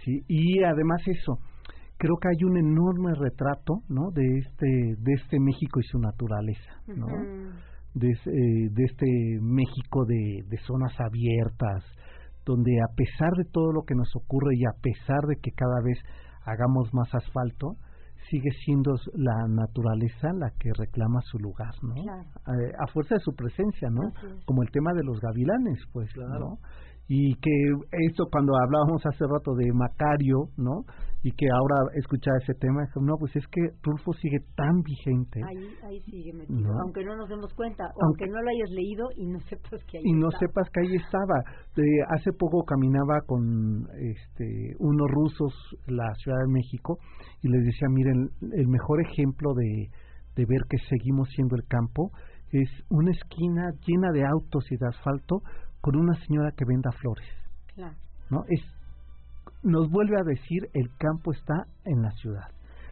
Sí, 0.04 0.22
y 0.28 0.64
además 0.64 1.02
eso, 1.06 1.38
creo 2.02 2.18
que 2.18 2.30
hay 2.30 2.44
un 2.44 2.58
enorme 2.58 3.14
retrato, 3.14 3.84
¿no? 3.88 4.10
De 4.10 4.26
este, 4.40 4.96
de 4.98 5.14
este 5.14 5.40
México 5.40 5.80
y 5.80 5.84
su 5.84 6.00
naturaleza, 6.00 6.72
¿no? 6.88 7.06
de, 7.94 8.08
eh, 8.08 8.70
de, 8.72 8.84
este 8.86 9.06
México 9.40 10.06
de, 10.06 10.44
de 10.50 10.58
zonas 10.66 10.94
abiertas, 11.00 11.84
donde 12.44 12.72
a 12.82 12.96
pesar 12.96 13.32
de 13.38 13.46
todo 13.52 13.72
lo 13.72 13.84
que 13.84 13.94
nos 13.94 14.10
ocurre 14.16 14.56
y 14.56 14.66
a 14.66 14.82
pesar 14.82 15.22
de 15.28 15.36
que 15.36 15.52
cada 15.52 15.80
vez 15.84 16.00
hagamos 16.44 16.92
más 16.92 17.14
asfalto, 17.14 17.76
sigue 18.32 18.50
siendo 18.66 18.94
la 19.14 19.48
naturaleza 19.48 20.34
la 20.34 20.50
que 20.58 20.72
reclama 20.74 21.20
su 21.24 21.38
lugar, 21.38 21.74
¿no? 21.84 21.94
Eh, 21.96 22.72
a, 22.80 22.88
fuerza 22.92 23.16
de 23.16 23.22
su 23.22 23.36
presencia, 23.36 23.90
¿no? 23.92 24.12
Como 24.46 24.64
el 24.64 24.72
tema 24.72 24.94
de 24.94 25.04
los 25.04 25.20
gavilanes, 25.20 25.84
pues, 25.92 26.10
¿no? 26.18 26.58
Y 27.14 27.36
que 27.42 27.52
esto 28.08 28.24
cuando 28.32 28.54
hablábamos 28.56 29.06
hace 29.06 29.26
rato 29.28 29.54
de 29.54 29.70
Macario, 29.74 30.48
¿no? 30.56 30.86
Y 31.22 31.32
que 31.32 31.46
ahora 31.52 31.92
escuchar 32.00 32.34
ese 32.42 32.54
tema, 32.54 32.88
no, 33.02 33.18
pues 33.20 33.36
es 33.36 33.46
que 33.48 33.60
Rulfo 33.84 34.14
sigue 34.14 34.40
tan 34.56 34.82
vigente. 34.82 35.42
Ahí, 35.46 35.76
ahí 35.84 36.02
sigue 36.04 36.32
metido, 36.32 36.72
aunque 36.82 37.04
no 37.04 37.18
nos 37.18 37.28
demos 37.28 37.54
cuenta, 37.54 37.84
aunque, 38.02 38.28
no 38.28 38.42
lo 38.42 38.50
hayas 38.50 38.70
leído 38.72 39.10
y 39.18 39.26
no 39.28 39.40
sepas 39.50 39.84
que 39.92 39.98
ahí 39.98 40.04
Y 40.06 40.14
no 40.14 40.32
sepas 40.40 40.70
que 40.70 40.88
ahí 40.88 40.96
estaba. 40.96 41.36
hace 42.16 42.32
poco 42.32 42.64
caminaba 42.64 43.20
con 43.28 43.90
este 44.00 44.78
unos 44.80 45.12
rusos 45.12 45.54
la 45.88 46.08
Ciudad 46.16 46.38
de 46.48 46.54
México 46.54 46.98
y 47.44 47.50
les 47.50 47.66
decía, 47.66 47.90
miren, 47.90 48.30
el 48.54 48.70
mejor 48.70 49.02
ejemplo 49.02 49.54
de, 49.54 49.90
de 50.38 50.46
ver 50.46 50.62
que 50.70 50.78
seguimos 50.88 51.28
siendo 51.36 51.58
el 51.58 51.68
campo 51.68 52.12
es 52.54 52.70
una 52.90 53.12
esquina 53.12 53.72
llena 53.86 54.12
de 54.14 54.26
autos 54.26 54.64
y 54.72 54.78
de 54.78 54.88
asfalto 54.88 55.42
con 55.82 55.96
una 55.96 56.14
señora 56.26 56.52
que 56.56 56.66
venda 56.66 56.92
flores. 56.92 57.28
Claro. 57.76 57.96
¿No? 58.30 58.44
Es 58.48 58.62
nos 59.64 59.90
vuelve 59.92 60.16
a 60.20 60.24
decir 60.24 60.68
el 60.74 60.90
campo 60.98 61.32
está 61.32 61.66
en 61.86 62.02
la 62.02 62.12
ciudad. 62.12 62.48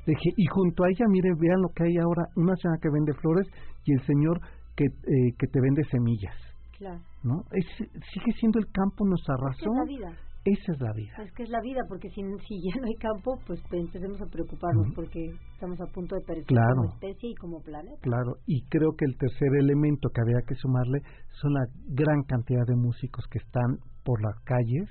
Dije, 0.05 0.33
y 0.37 0.45
junto 0.47 0.83
a 0.83 0.89
ella, 0.89 1.05
miren, 1.07 1.37
vean 1.37 1.61
lo 1.61 1.69
que 1.69 1.83
hay 1.83 1.97
ahora, 1.97 2.23
una 2.35 2.55
señora 2.55 2.79
que 2.81 2.89
vende 2.89 3.13
flores 3.13 3.47
y 3.85 3.93
el 3.93 4.05
señor 4.05 4.39
que, 4.75 4.85
eh, 4.85 5.33
que 5.37 5.47
te 5.47 5.61
vende 5.61 5.83
semillas. 5.91 6.35
Claro. 6.77 6.99
¿No? 7.23 7.43
Es, 7.51 7.65
sigue 7.77 8.31
siendo 8.39 8.59
el 8.59 8.71
campo 8.71 9.05
nuestra 9.05 9.35
razón. 9.35 9.73
Es 9.73 9.77
la 9.77 9.85
vida. 9.85 10.17
Esa 10.49 10.71
es 10.73 10.81
la 10.81 10.93
vida. 10.93 11.13
Es 11.21 11.31
que 11.33 11.43
es 11.43 11.49
la 11.49 11.61
vida, 11.61 11.81
porque 11.87 12.09
si, 12.09 12.21
si 12.47 12.55
ya 12.57 12.81
no 12.81 12.87
hay 12.87 12.95
campo, 12.95 13.37
pues 13.45 13.61
empecemos 13.71 14.19
a 14.21 14.25
preocuparnos, 14.25 14.87
porque 14.95 15.29
estamos 15.53 15.79
a 15.79 15.85
punto 15.93 16.15
de 16.15 16.21
perecer 16.25 16.57
como 16.75 16.89
especie 16.93 17.29
y 17.29 17.35
como 17.35 17.61
planeta. 17.61 18.01
Claro, 18.01 18.37
y 18.47 18.65
creo 18.67 18.95
que 18.97 19.05
el 19.05 19.15
tercer 19.17 19.49
elemento 19.59 20.09
que 20.09 20.21
había 20.21 20.41
que 20.47 20.55
sumarle 20.55 21.01
son 21.41 21.53
la 21.53 21.65
gran 21.87 22.23
cantidad 22.23 22.65
de 22.65 22.75
músicos 22.75 23.25
que 23.29 23.37
están 23.37 23.77
por 24.03 24.23
las 24.23 24.39
calles 24.43 24.89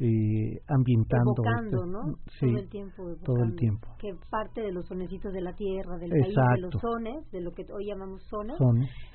eh, 0.00 0.60
ambientando 0.68 1.32
evocando, 1.36 1.86
¿no? 1.86 2.14
Sí, 2.38 2.46
todo 2.46 2.58
el 2.58 2.68
tiempo 2.68 3.02
todo 3.24 3.44
el 3.44 3.56
tiempo. 3.56 3.88
Que 3.98 4.14
parte 4.30 4.60
de 4.60 4.72
los 4.72 4.86
sonecitos 4.86 5.32
de 5.32 5.40
la 5.40 5.52
tierra 5.54 5.96
del 5.98 6.10
país 6.10 6.34
de 6.34 6.60
los 6.60 6.74
sones 6.80 7.30
de 7.30 7.40
lo 7.40 7.52
que 7.52 7.64
hoy 7.72 7.86
llamamos 7.86 8.22
sones, 8.24 8.56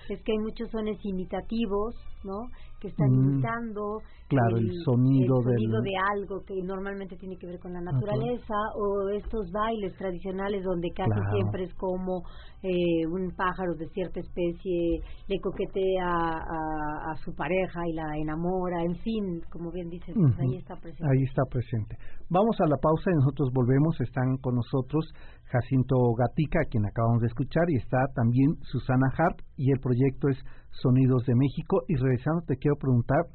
es 0.10 0.22
que 0.24 0.32
hay 0.32 0.40
muchos 0.40 0.70
sones 0.72 0.98
imitativos 1.04 1.96
no 2.24 2.50
que 2.80 2.88
están 2.88 3.10
mm, 3.12 3.14
imitando 3.14 4.00
claro 4.28 4.58
el, 4.58 4.72
sonido, 4.84 5.42
de 5.42 5.96
algo 6.16 6.44
que 6.46 6.56
normalmente 6.64 7.16
tiene 7.18 7.38
que 7.38 7.48
ver 7.48 7.60
con 7.60 7.74
la 7.74 7.82
naturaleza 7.82 8.56
o 8.76 9.10
estos 9.10 9.52
bailes 9.52 9.96
tradicionales 9.98 10.64
donde 10.64 10.90
casi 10.92 11.20
siempre 11.32 11.64
es 11.64 11.74
como 11.76 12.24
eh, 12.62 13.06
un 13.08 13.32
pájaro 13.36 13.74
de 13.76 13.88
cierta 13.90 14.20
especie 14.20 15.02
le 15.28 15.40
coquetea 15.40 16.08
a, 16.08 17.12
a, 17.12 17.16
su 17.24 17.34
pareja 17.34 17.88
y 17.88 17.94
la 17.94 18.18
enamora 18.18 18.84
en 18.84 18.96
fin 18.98 19.42
como 19.50 19.72
bien 19.72 19.90
dices 19.90 20.16
ahí 20.50 20.58
está 20.58 20.76
presente 20.76 21.04
ahí 21.06 21.24
está 21.24 21.44
presente 21.50 21.98
vamos 22.30 22.56
a 22.60 22.68
la 22.68 22.78
pausa 22.78 23.12
y 23.12 23.16
nosotros 23.16 23.50
volvemos 23.54 24.00
están 24.02 24.38
con 24.38 24.56
nosotros 24.56 25.14
Jacinto 25.52 25.96
Gatica, 26.14 26.60
a 26.62 26.70
quien 26.70 26.86
acabamos 26.86 27.22
de 27.22 27.28
escuchar, 27.28 27.64
y 27.70 27.78
está 27.78 27.98
también 28.14 28.56
Susana 28.62 29.08
Hart, 29.18 29.42
y 29.58 29.72
el 29.72 29.80
proyecto 29.80 30.30
es 30.30 30.38
Sonidos 30.72 31.26
de 31.26 31.34
México. 31.36 31.82
Y 31.88 31.96
regresando, 31.96 32.42
te 32.46 32.58
quiero 32.58 32.76
preguntar 32.78 33.26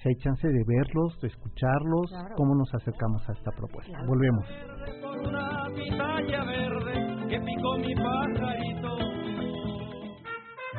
si 0.00 0.08
hay 0.08 0.14
chance 0.16 0.46
de 0.46 0.64
verlos, 0.66 1.20
de 1.20 1.28
escucharlos, 1.28 2.12
cómo 2.36 2.54
nos 2.54 2.72
acercamos 2.74 3.28
a 3.28 3.32
esta 3.32 3.50
propuesta. 3.52 3.98
Volvemos. 4.06 4.46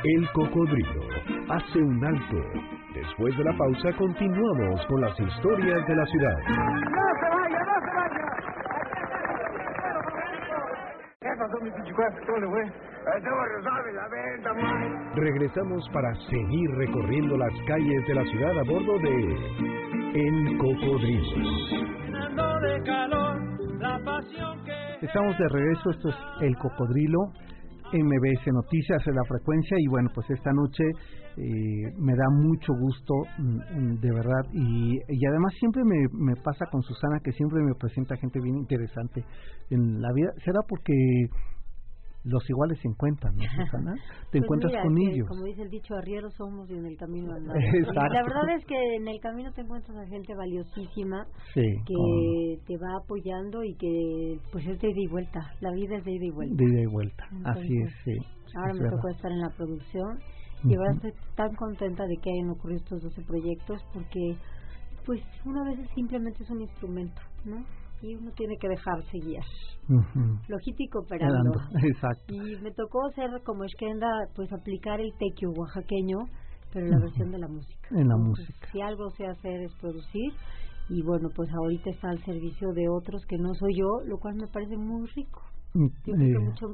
El 0.04 0.32
cocodrilo 0.34 1.02
hace 1.50 1.80
un 1.80 2.06
alto. 2.06 2.75
Después 2.96 3.38
de 3.38 3.44
la 3.44 3.58
pausa 3.58 3.92
continuamos 3.98 4.86
con 4.86 5.02
las 5.02 5.20
historias 5.20 5.86
de 5.86 5.96
la 5.98 6.06
ciudad. 6.06 6.38
Regresamos 15.16 15.90
para 15.90 16.16
seguir 16.30 16.72
recorriendo 16.78 17.36
las 17.36 17.52
calles 17.68 18.08
de 18.08 18.16
la 18.16 18.24
ciudad 18.24 18.60
a 18.60 18.64
bordo 18.64 18.98
de 19.00 19.36
El 20.14 20.58
Cocodrilo. 20.58 21.76
Estamos 25.02 25.38
de 25.38 25.50
regreso, 25.50 25.90
esto 25.90 26.10
es 26.10 26.16
El 26.40 26.58
Cocodrilo, 26.58 27.20
MBS 27.94 28.54
Noticias 28.54 29.06
en 29.08 29.16
la 29.16 29.24
frecuencia 29.28 29.78
y 29.80 29.88
bueno, 29.88 30.10
pues 30.14 30.30
esta 30.30 30.52
noche 30.52 30.84
eh, 31.38 31.94
me 31.98 32.16
da 32.16 32.30
mucho 32.32 32.74
gusto, 32.74 33.14
mm, 33.38 33.58
mm, 33.58 34.00
de 34.00 34.12
verdad, 34.12 34.44
y, 34.54 34.98
y 35.10 35.26
además 35.28 35.54
siempre 35.60 35.84
me, 35.84 36.08
me 36.14 36.36
pasa 36.36 36.66
con 36.72 36.82
Susana 36.82 37.20
que 37.24 37.32
siempre 37.34 37.62
me 37.62 37.76
presenta 37.76 38.16
gente 38.18 38.40
bien 38.42 38.56
interesante 38.58 39.24
en 39.70 40.02
la 40.02 40.12
vida. 40.14 40.32
¿Será 40.44 40.60
porque 40.68 40.94
los 42.26 42.50
iguales 42.50 42.80
se 42.82 42.88
encuentran, 42.88 43.36
¿no, 43.36 43.44
Susana? 43.44 43.94
Te 43.94 44.40
pues 44.40 44.44
encuentras 44.44 44.74
con 44.84 44.98
ellos. 44.98 45.28
Como 45.28 45.46
dice 45.46 45.62
el 45.62 45.70
dicho, 45.70 45.96
arrieros 45.96 46.34
somos 46.34 46.70
y 46.70 46.74
en 46.74 46.86
el 46.86 46.98
camino 46.98 47.32
andamos. 47.34 47.56
La 47.96 48.24
verdad 48.24 48.50
es 48.58 48.66
que 48.66 48.96
en 48.96 49.08
el 49.08 49.20
camino 49.20 49.52
te 49.54 49.62
encuentras 49.62 49.98
a 49.98 50.08
gente 50.08 50.34
valiosísima 50.36 51.26
que 51.54 52.60
te 52.66 52.78
va 52.78 52.98
apoyando 52.98 53.64
y 53.64 53.76
que 53.76 54.40
pues 54.52 54.66
es 54.68 54.80
de 54.80 54.90
ida 54.90 55.02
y 55.02 55.08
vuelta. 55.08 55.40
La 55.62 55.72
vida 55.72 55.98
es 55.98 56.04
de 56.04 56.12
ida 56.12 56.26
y 56.26 56.32
vuelta. 56.32 56.56
De 56.56 56.66
ida 56.66 56.82
y 56.82 56.88
vuelta, 56.88 57.24
así 57.46 57.78
es, 57.84 57.94
sí. 58.04 58.18
Ahora 58.56 58.74
me 58.74 58.90
tocó 58.90 59.10
estar 59.10 59.32
en 59.32 59.40
la 59.40 59.50
producción 59.50 60.20
y 60.64 60.76
ahora 60.76 60.94
estoy 60.94 61.12
tan 61.36 61.54
contenta 61.56 62.06
de 62.06 62.18
que 62.18 62.32
hayan 62.32 62.50
ocurrido 62.50 62.80
estos 62.80 63.04
12 63.04 63.22
proyectos 63.24 63.82
porque 63.94 64.36
pues 65.06 65.22
una 65.46 65.64
vez 65.64 65.78
simplemente 65.94 66.42
es 66.42 66.50
un 66.50 66.62
instrumento, 66.62 67.22
¿no? 67.44 67.64
Y 68.06 68.16
uno 68.16 68.32
tiene 68.32 68.56
que 68.58 68.68
dejarse 68.70 69.18
guiar. 69.20 69.46
Logítico 70.48 71.00
operando. 71.00 71.60
Exacto. 71.84 72.34
Y 72.34 72.56
me 72.62 72.72
tocó 72.72 73.10
ser 73.16 73.30
como 73.44 73.64
Esquenda, 73.64 74.08
pues 74.36 74.52
aplicar 74.54 75.00
el 75.00 75.12
tequio 75.18 75.50
oaxaqueño, 75.52 76.20
pero 76.72 76.86
en 76.86 76.92
la 76.92 77.00
versión 77.00 77.32
de 77.32 77.40
la 77.40 77.48
música. 77.48 77.88
En 77.92 78.08
la 78.08 78.18
música. 78.18 78.68
Si 78.72 78.82
algo 78.82 79.10
sé 79.12 79.26
hacer 79.26 79.62
es 79.62 79.74
producir 79.76 80.34
y 80.90 81.02
bueno, 81.02 81.30
pues 81.36 81.50
ahorita 81.52 81.90
está 81.90 82.10
al 82.10 82.24
servicio 82.24 82.72
de 82.74 82.88
otros 82.90 83.26
que 83.28 83.38
no 83.38 83.54
soy 83.56 83.76
yo, 83.76 84.02
lo 84.06 84.20
cual 84.20 84.36
me 84.36 84.48
parece 84.48 84.78
muy 84.78 85.08
rico. 85.16 85.42
Mm, 85.74 85.86
eh. 85.86 86.40
mucho, 86.40 86.68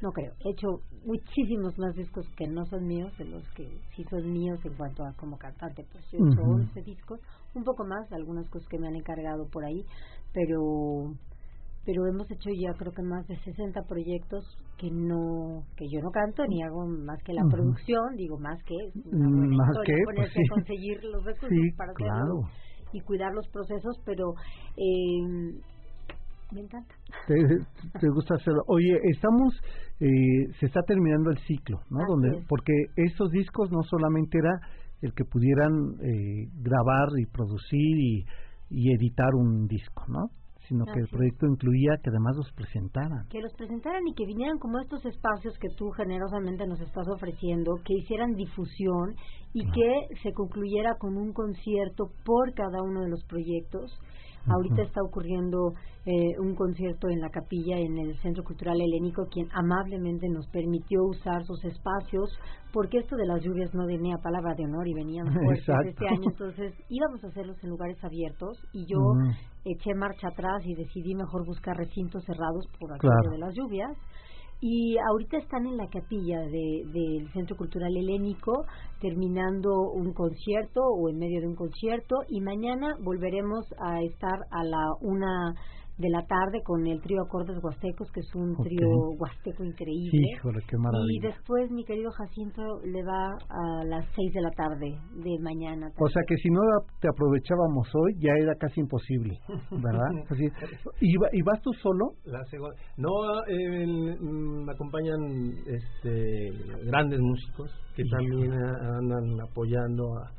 no 0.00 0.12
creo, 0.12 0.32
he 0.44 0.50
hecho 0.50 0.80
muchísimos 1.04 1.76
más 1.78 1.94
discos 1.94 2.26
que 2.36 2.46
no 2.46 2.64
son 2.66 2.86
míos, 2.86 3.12
de 3.18 3.24
los 3.24 3.42
que 3.50 3.66
sí 3.94 4.04
son 4.08 4.32
míos 4.32 4.58
en 4.64 4.74
cuanto 4.74 5.04
a 5.04 5.12
como 5.14 5.36
cantante, 5.36 5.84
pues 5.90 6.04
yo 6.12 6.18
he 6.18 6.30
hecho 6.30 6.40
11 6.40 6.82
discos, 6.82 7.20
un 7.54 7.64
poco 7.64 7.84
más, 7.84 8.10
algunas 8.12 8.48
cosas 8.48 8.68
que 8.68 8.78
me 8.78 8.86
han 8.86 8.94
encargado 8.94 9.46
por 9.48 9.64
ahí, 9.64 9.84
pero 10.32 11.14
pero 11.84 12.06
hemos 12.06 12.30
hecho 12.30 12.50
ya 12.50 12.74
creo 12.76 12.92
que 12.92 13.02
más 13.02 13.26
de 13.28 13.36
60 13.38 13.82
proyectos 13.88 14.44
que 14.76 14.90
no 14.90 15.64
que 15.76 15.86
yo 15.90 16.00
no 16.02 16.10
canto 16.10 16.44
ni 16.46 16.62
hago 16.62 16.86
más 16.86 17.18
que 17.24 17.32
la 17.32 17.42
producción 17.50 18.14
digo 18.16 18.38
más 18.38 18.62
que 18.64 18.76
mm, 18.94 19.56
más 19.56 19.76
que 19.86 19.94
pues 20.04 20.30
conseguir 20.50 21.02
los 21.04 21.24
recursos 21.24 21.58
para 21.76 21.92
hacerlo 21.92 22.42
y 22.92 23.00
cuidar 23.00 23.32
los 23.32 23.48
procesos 23.48 24.00
pero 24.04 24.34
eh, 24.76 25.60
me 26.50 26.62
encanta. 26.62 26.94
Te, 27.26 28.08
gusta 28.08 28.36
hacerlo. 28.36 28.62
Oye 28.68 28.98
estamos 29.10 29.52
eh, 30.00 30.52
se 30.60 30.66
está 30.66 30.82
terminando 30.82 31.30
el 31.30 31.38
ciclo 31.46 31.80
no 31.90 32.00
donde 32.06 32.44
porque 32.48 32.72
estos 32.96 33.30
discos 33.30 33.70
no 33.70 33.82
solamente 33.82 34.38
era 34.38 34.60
el 35.00 35.14
que 35.14 35.24
pudieran 35.24 35.72
eh, 36.02 36.48
grabar 36.60 37.08
y 37.18 37.26
producir 37.26 37.98
y 37.98 38.24
y 38.70 38.92
editar 38.92 39.34
un 39.34 39.66
disco, 39.66 40.04
¿no? 40.08 40.30
Sino 40.68 40.84
que 40.84 41.00
el 41.00 41.08
proyecto 41.08 41.46
incluía 41.46 41.96
que 42.02 42.10
además 42.10 42.36
los 42.36 42.52
presentaran. 42.52 43.26
Que 43.30 43.40
los 43.40 43.54
presentaran 43.54 44.06
y 44.06 44.14
que 44.14 44.26
vinieran 44.26 44.58
como 44.58 44.78
estos 44.80 45.04
espacios 45.06 45.56
que 45.58 45.68
tú 45.70 45.90
generosamente 45.92 46.66
nos 46.66 46.80
estás 46.80 47.08
ofreciendo, 47.08 47.80
que 47.84 47.94
hicieran 47.94 48.34
difusión 48.34 49.14
y 49.54 49.64
que 49.70 50.08
se 50.22 50.32
concluyera 50.32 50.96
con 50.98 51.16
un 51.16 51.32
concierto 51.32 52.10
por 52.22 52.52
cada 52.52 52.82
uno 52.82 53.00
de 53.00 53.08
los 53.08 53.24
proyectos 53.24 53.98
Ahorita 54.50 54.82
está 54.82 55.02
ocurriendo 55.02 55.74
eh, 56.06 56.38
un 56.40 56.54
concierto 56.54 57.08
en 57.08 57.20
la 57.20 57.30
capilla 57.30 57.78
en 57.78 57.98
el 57.98 58.18
Centro 58.20 58.42
Cultural 58.44 58.80
Helénico, 58.80 59.26
quien 59.30 59.48
amablemente 59.52 60.28
nos 60.28 60.46
permitió 60.48 61.04
usar 61.04 61.44
sus 61.44 61.64
espacios, 61.64 62.30
porque 62.72 62.98
esto 62.98 63.16
de 63.16 63.26
las 63.26 63.42
lluvias 63.42 63.74
no 63.74 63.86
venía 63.86 64.16
palabra 64.22 64.54
de 64.54 64.64
honor 64.64 64.88
y 64.88 64.94
venían 64.94 65.26
fuertes 65.32 65.68
este 65.86 66.08
año, 66.08 66.30
entonces 66.30 66.74
íbamos 66.88 67.22
a 67.24 67.28
hacerlos 67.28 67.56
en 67.62 67.70
lugares 67.70 68.02
abiertos 68.02 68.58
y 68.72 68.86
yo 68.86 68.98
eché 69.64 69.94
marcha 69.94 70.28
atrás 70.28 70.62
y 70.64 70.74
decidí 70.74 71.14
mejor 71.14 71.44
buscar 71.46 71.76
recintos 71.76 72.24
cerrados 72.24 72.66
por 72.78 72.92
aquello 72.92 73.30
de 73.30 73.38
las 73.38 73.54
lluvias 73.54 73.96
y 74.60 74.96
ahorita 74.98 75.38
están 75.38 75.66
en 75.66 75.76
la 75.76 75.88
capilla 75.88 76.40
del 76.40 77.30
Centro 77.32 77.56
Cultural 77.56 77.96
Helénico 77.96 78.66
terminando 79.00 79.90
un 79.92 80.12
concierto 80.12 80.80
o 80.82 81.08
en 81.08 81.18
medio 81.18 81.40
de 81.40 81.46
un 81.46 81.54
concierto 81.54 82.16
y 82.28 82.40
mañana 82.40 82.96
volveremos 83.00 83.64
a 83.78 84.02
estar 84.02 84.40
a 84.50 84.64
la 84.64 84.94
una 85.00 85.54
de 85.98 86.08
la 86.10 86.22
tarde 86.26 86.62
con 86.64 86.86
el 86.86 87.00
trío 87.00 87.22
Acordes 87.22 87.58
Huastecos, 87.62 88.08
que 88.12 88.20
es 88.20 88.34
un 88.34 88.56
trío 88.62 88.88
huasteco 89.18 89.64
increíble. 89.64 90.18
Y 91.10 91.20
después, 91.20 91.70
mi 91.70 91.84
querido 91.84 92.10
Jacinto, 92.12 92.62
le 92.84 93.02
va 93.02 93.32
a 93.48 93.84
las 93.84 94.06
seis 94.14 94.32
de 94.32 94.40
la 94.40 94.50
tarde 94.50 94.98
de 95.12 95.38
mañana. 95.40 95.90
O 95.98 96.08
sea 96.08 96.22
que 96.26 96.36
si 96.36 96.50
no 96.50 96.60
te 97.00 97.08
aprovechábamos 97.08 97.88
hoy, 97.94 98.14
ya 98.20 98.32
era 98.40 98.54
casi 98.54 98.80
imposible, 98.80 99.38
¿verdad? 99.70 100.10
¿Y, 101.00 101.14
¿Y, 101.14 101.42
vas 101.42 101.60
tú 101.62 101.72
solo? 101.82 102.12
La 102.24 102.38
no, 102.96 103.10
eh, 103.48 103.86
me 103.86 104.72
acompañan 104.72 105.50
este, 105.66 106.50
grandes 106.86 107.20
músicos 107.20 107.70
que 107.94 108.04
también 108.04 108.52
andan 108.52 109.40
apoyando 109.40 110.04
a 110.18 110.30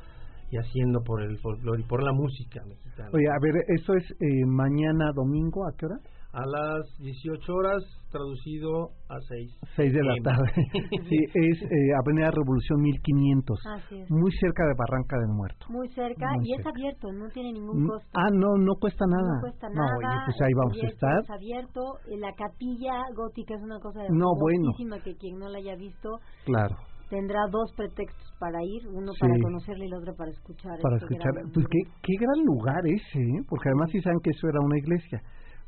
y 0.51 0.57
haciendo 0.57 1.01
por 1.01 1.21
el 1.21 1.37
folclore 1.39 1.81
y 1.81 1.85
por 1.85 2.03
la 2.03 2.11
música 2.11 2.63
mexicana. 2.65 3.09
Oye, 3.13 3.27
a 3.27 3.39
ver, 3.41 3.63
¿eso 3.67 3.93
es 3.93 4.03
eh, 4.11 4.45
mañana 4.45 5.11
domingo 5.13 5.67
a 5.67 5.73
qué 5.77 5.85
hora? 5.85 5.99
A 6.31 6.45
las 6.45 6.85
18 6.99 7.41
horas, 7.51 7.81
traducido 8.11 8.91
a 9.09 9.17
6. 9.19 9.51
6 9.75 9.93
de 9.93 10.03
la 10.03 10.13
tarde. 10.23 10.51
sí, 11.09 11.17
es 11.33 11.61
eh, 11.63 11.89
Avenida 12.03 12.29
Revolución 12.29 12.81
1500. 12.81 13.59
Así 13.65 13.97
es. 13.97 14.11
Muy 14.11 14.31
cerca 14.33 14.63
de 14.67 14.73
Barranca 14.77 15.17
del 15.17 15.33
Muerto. 15.33 15.65
Muy 15.69 15.89
cerca 15.89 16.29
y 16.43 16.53
es 16.53 16.65
abierto, 16.65 17.11
no 17.11 17.29
tiene 17.29 17.53
ningún 17.53 17.83
mm, 17.83 17.87
costo. 17.87 18.09
Ah, 18.13 18.29
no, 18.31 18.57
no 18.57 18.75
cuesta 18.79 19.05
nada. 19.07 19.35
No 19.35 19.41
cuesta 19.41 19.69
nada. 19.69 19.97
No, 20.01 20.25
pues 20.25 20.37
ahí 20.41 20.53
vamos 20.53 20.77
a 20.83 20.87
estar. 20.87 21.19
Es 21.23 21.29
abierto, 21.31 21.81
la 22.19 22.31
capilla 22.33 23.01
gótica 23.15 23.55
es 23.55 23.63
una 23.63 23.79
cosa 23.79 24.01
no, 24.09 24.29
bueno. 24.39 24.69
que 25.03 25.15
quien 25.15 25.39
no 25.39 25.49
la 25.49 25.57
haya 25.57 25.75
visto. 25.75 26.19
Claro 26.45 26.77
tendrá 27.09 27.39
dos 27.51 27.73
pretextos 27.75 28.33
para 28.39 28.59
ir, 28.63 28.87
uno 28.87 29.11
para 29.19 29.33
conocerle 29.41 29.85
y 29.85 29.87
el 29.87 29.95
otro 29.95 30.15
para 30.15 30.31
escuchar. 30.31 30.79
Para 30.81 30.97
escuchar. 30.97 31.31
Pues 31.53 31.65
qué, 31.69 31.79
qué 32.01 32.13
gran 32.19 32.45
lugar 32.45 32.81
ese, 32.85 33.19
¿eh? 33.19 33.41
porque 33.47 33.69
además 33.69 33.89
sí 33.91 34.01
saben 34.01 34.19
que 34.23 34.31
eso 34.31 34.47
era 34.47 34.59
una 34.61 34.77
iglesia, 34.77 35.21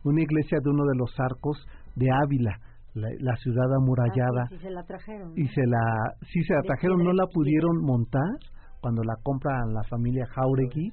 una 0.03 0.21
iglesia 0.21 0.59
de 0.63 0.69
uno 0.69 0.83
de 0.85 0.97
los 0.97 1.11
arcos 1.19 1.57
de 1.95 2.07
Ávila. 2.11 2.57
La, 2.93 3.35
ciudad 3.37 3.73
amurallada. 3.73 4.43
Ah, 4.43 4.49
sí, 4.49 4.57
se 4.57 4.69
la 4.69 4.83
trajeron. 4.83 5.31
Y 5.37 5.47
se 5.47 5.65
la, 5.65 5.79
sí 6.27 6.43
se 6.43 6.53
la 6.53 6.61
trajeron, 6.63 7.01
no 7.01 7.13
la 7.13 7.25
pudieron 7.27 7.77
montar 7.79 8.35
cuando 8.81 9.01
la 9.03 9.15
compra 9.23 9.63
la 9.71 9.81
familia 9.83 10.25
Jauregui 10.27 10.91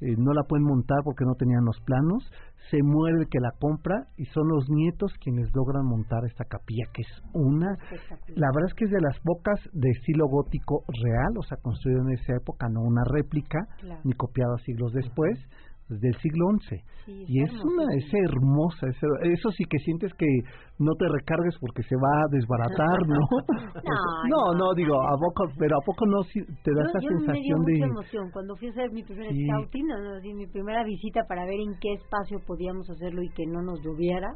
eh, 0.00 0.14
no 0.18 0.32
la 0.34 0.42
pueden 0.42 0.64
montar 0.64 0.98
porque 1.04 1.24
no 1.24 1.34
tenían 1.38 1.64
los 1.64 1.80
planos, 1.80 2.30
se 2.70 2.82
muere 2.82 3.18
el 3.20 3.28
que 3.28 3.40
la 3.40 3.52
compra 3.58 4.08
y 4.16 4.24
son 4.26 4.48
los 4.48 4.68
nietos 4.68 5.12
quienes 5.20 5.54
logran 5.54 5.86
montar 5.86 6.24
esta 6.24 6.44
capilla, 6.44 6.84
que 6.92 7.02
es 7.02 7.22
una, 7.32 7.76
la 8.34 8.48
verdad 8.54 8.68
es 8.68 8.74
que 8.74 8.84
es 8.84 8.90
de 8.90 9.00
las 9.00 9.18
pocas 9.20 9.60
de 9.72 9.90
estilo 9.90 10.26
gótico 10.28 10.84
real, 11.02 11.38
o 11.38 11.42
sea, 11.42 11.58
construido 11.58 12.02
en 12.02 12.14
esa 12.14 12.34
época, 12.34 12.68
no 12.68 12.80
una 12.80 13.04
réplica, 13.04 13.58
ni 14.04 14.12
copiada 14.14 14.56
siglos 14.64 14.92
después, 14.92 15.38
del 15.88 16.14
siglo 16.18 16.46
XI. 16.66 16.82
y 17.06 17.42
es 17.42 17.52
una, 17.52 17.84
es 17.94 18.06
hermosa, 18.12 18.88
eso 19.22 19.50
sí 19.50 19.64
que 19.70 19.78
sientes 19.78 20.12
que 20.14 20.26
no 20.78 20.92
te 20.94 21.06
recargues 21.08 21.56
porque 21.60 21.82
se 21.84 21.96
va 21.96 22.10
a 22.10 22.28
desbaratar, 22.30 22.98
¿no? 23.06 23.20
no, 24.30 24.54
no, 24.54 24.74
digo, 24.74 25.00
a 25.00 25.16
poco, 25.16 25.50
pero 25.58 25.76
a 25.76 25.84
poco 25.84 26.06
no 26.06 26.22
te 26.24 26.70
da 26.74 26.82
esa 26.82 27.00
sensación 27.00 27.62
me 27.62 27.72
dio 27.72 27.86
de 27.86 27.86
emoción 27.86 28.30
cuando 28.32 28.56
fui 28.56 28.68
a 28.68 28.70
hacer 28.70 28.90
mi 28.92 29.02
primer 29.02 29.30
scouting, 29.30 30.36
mi 30.36 30.46
primera 30.46 30.84
visita 30.84 31.22
para 31.28 31.44
ver 31.44 31.60
en 31.60 31.78
qué 31.80 31.94
espacio 31.94 32.38
podíamos 32.46 32.88
hacerlo 32.90 33.22
y 33.22 33.28
que 33.30 33.46
no 33.46 33.62
nos 33.62 33.80
lloviera. 33.82 34.28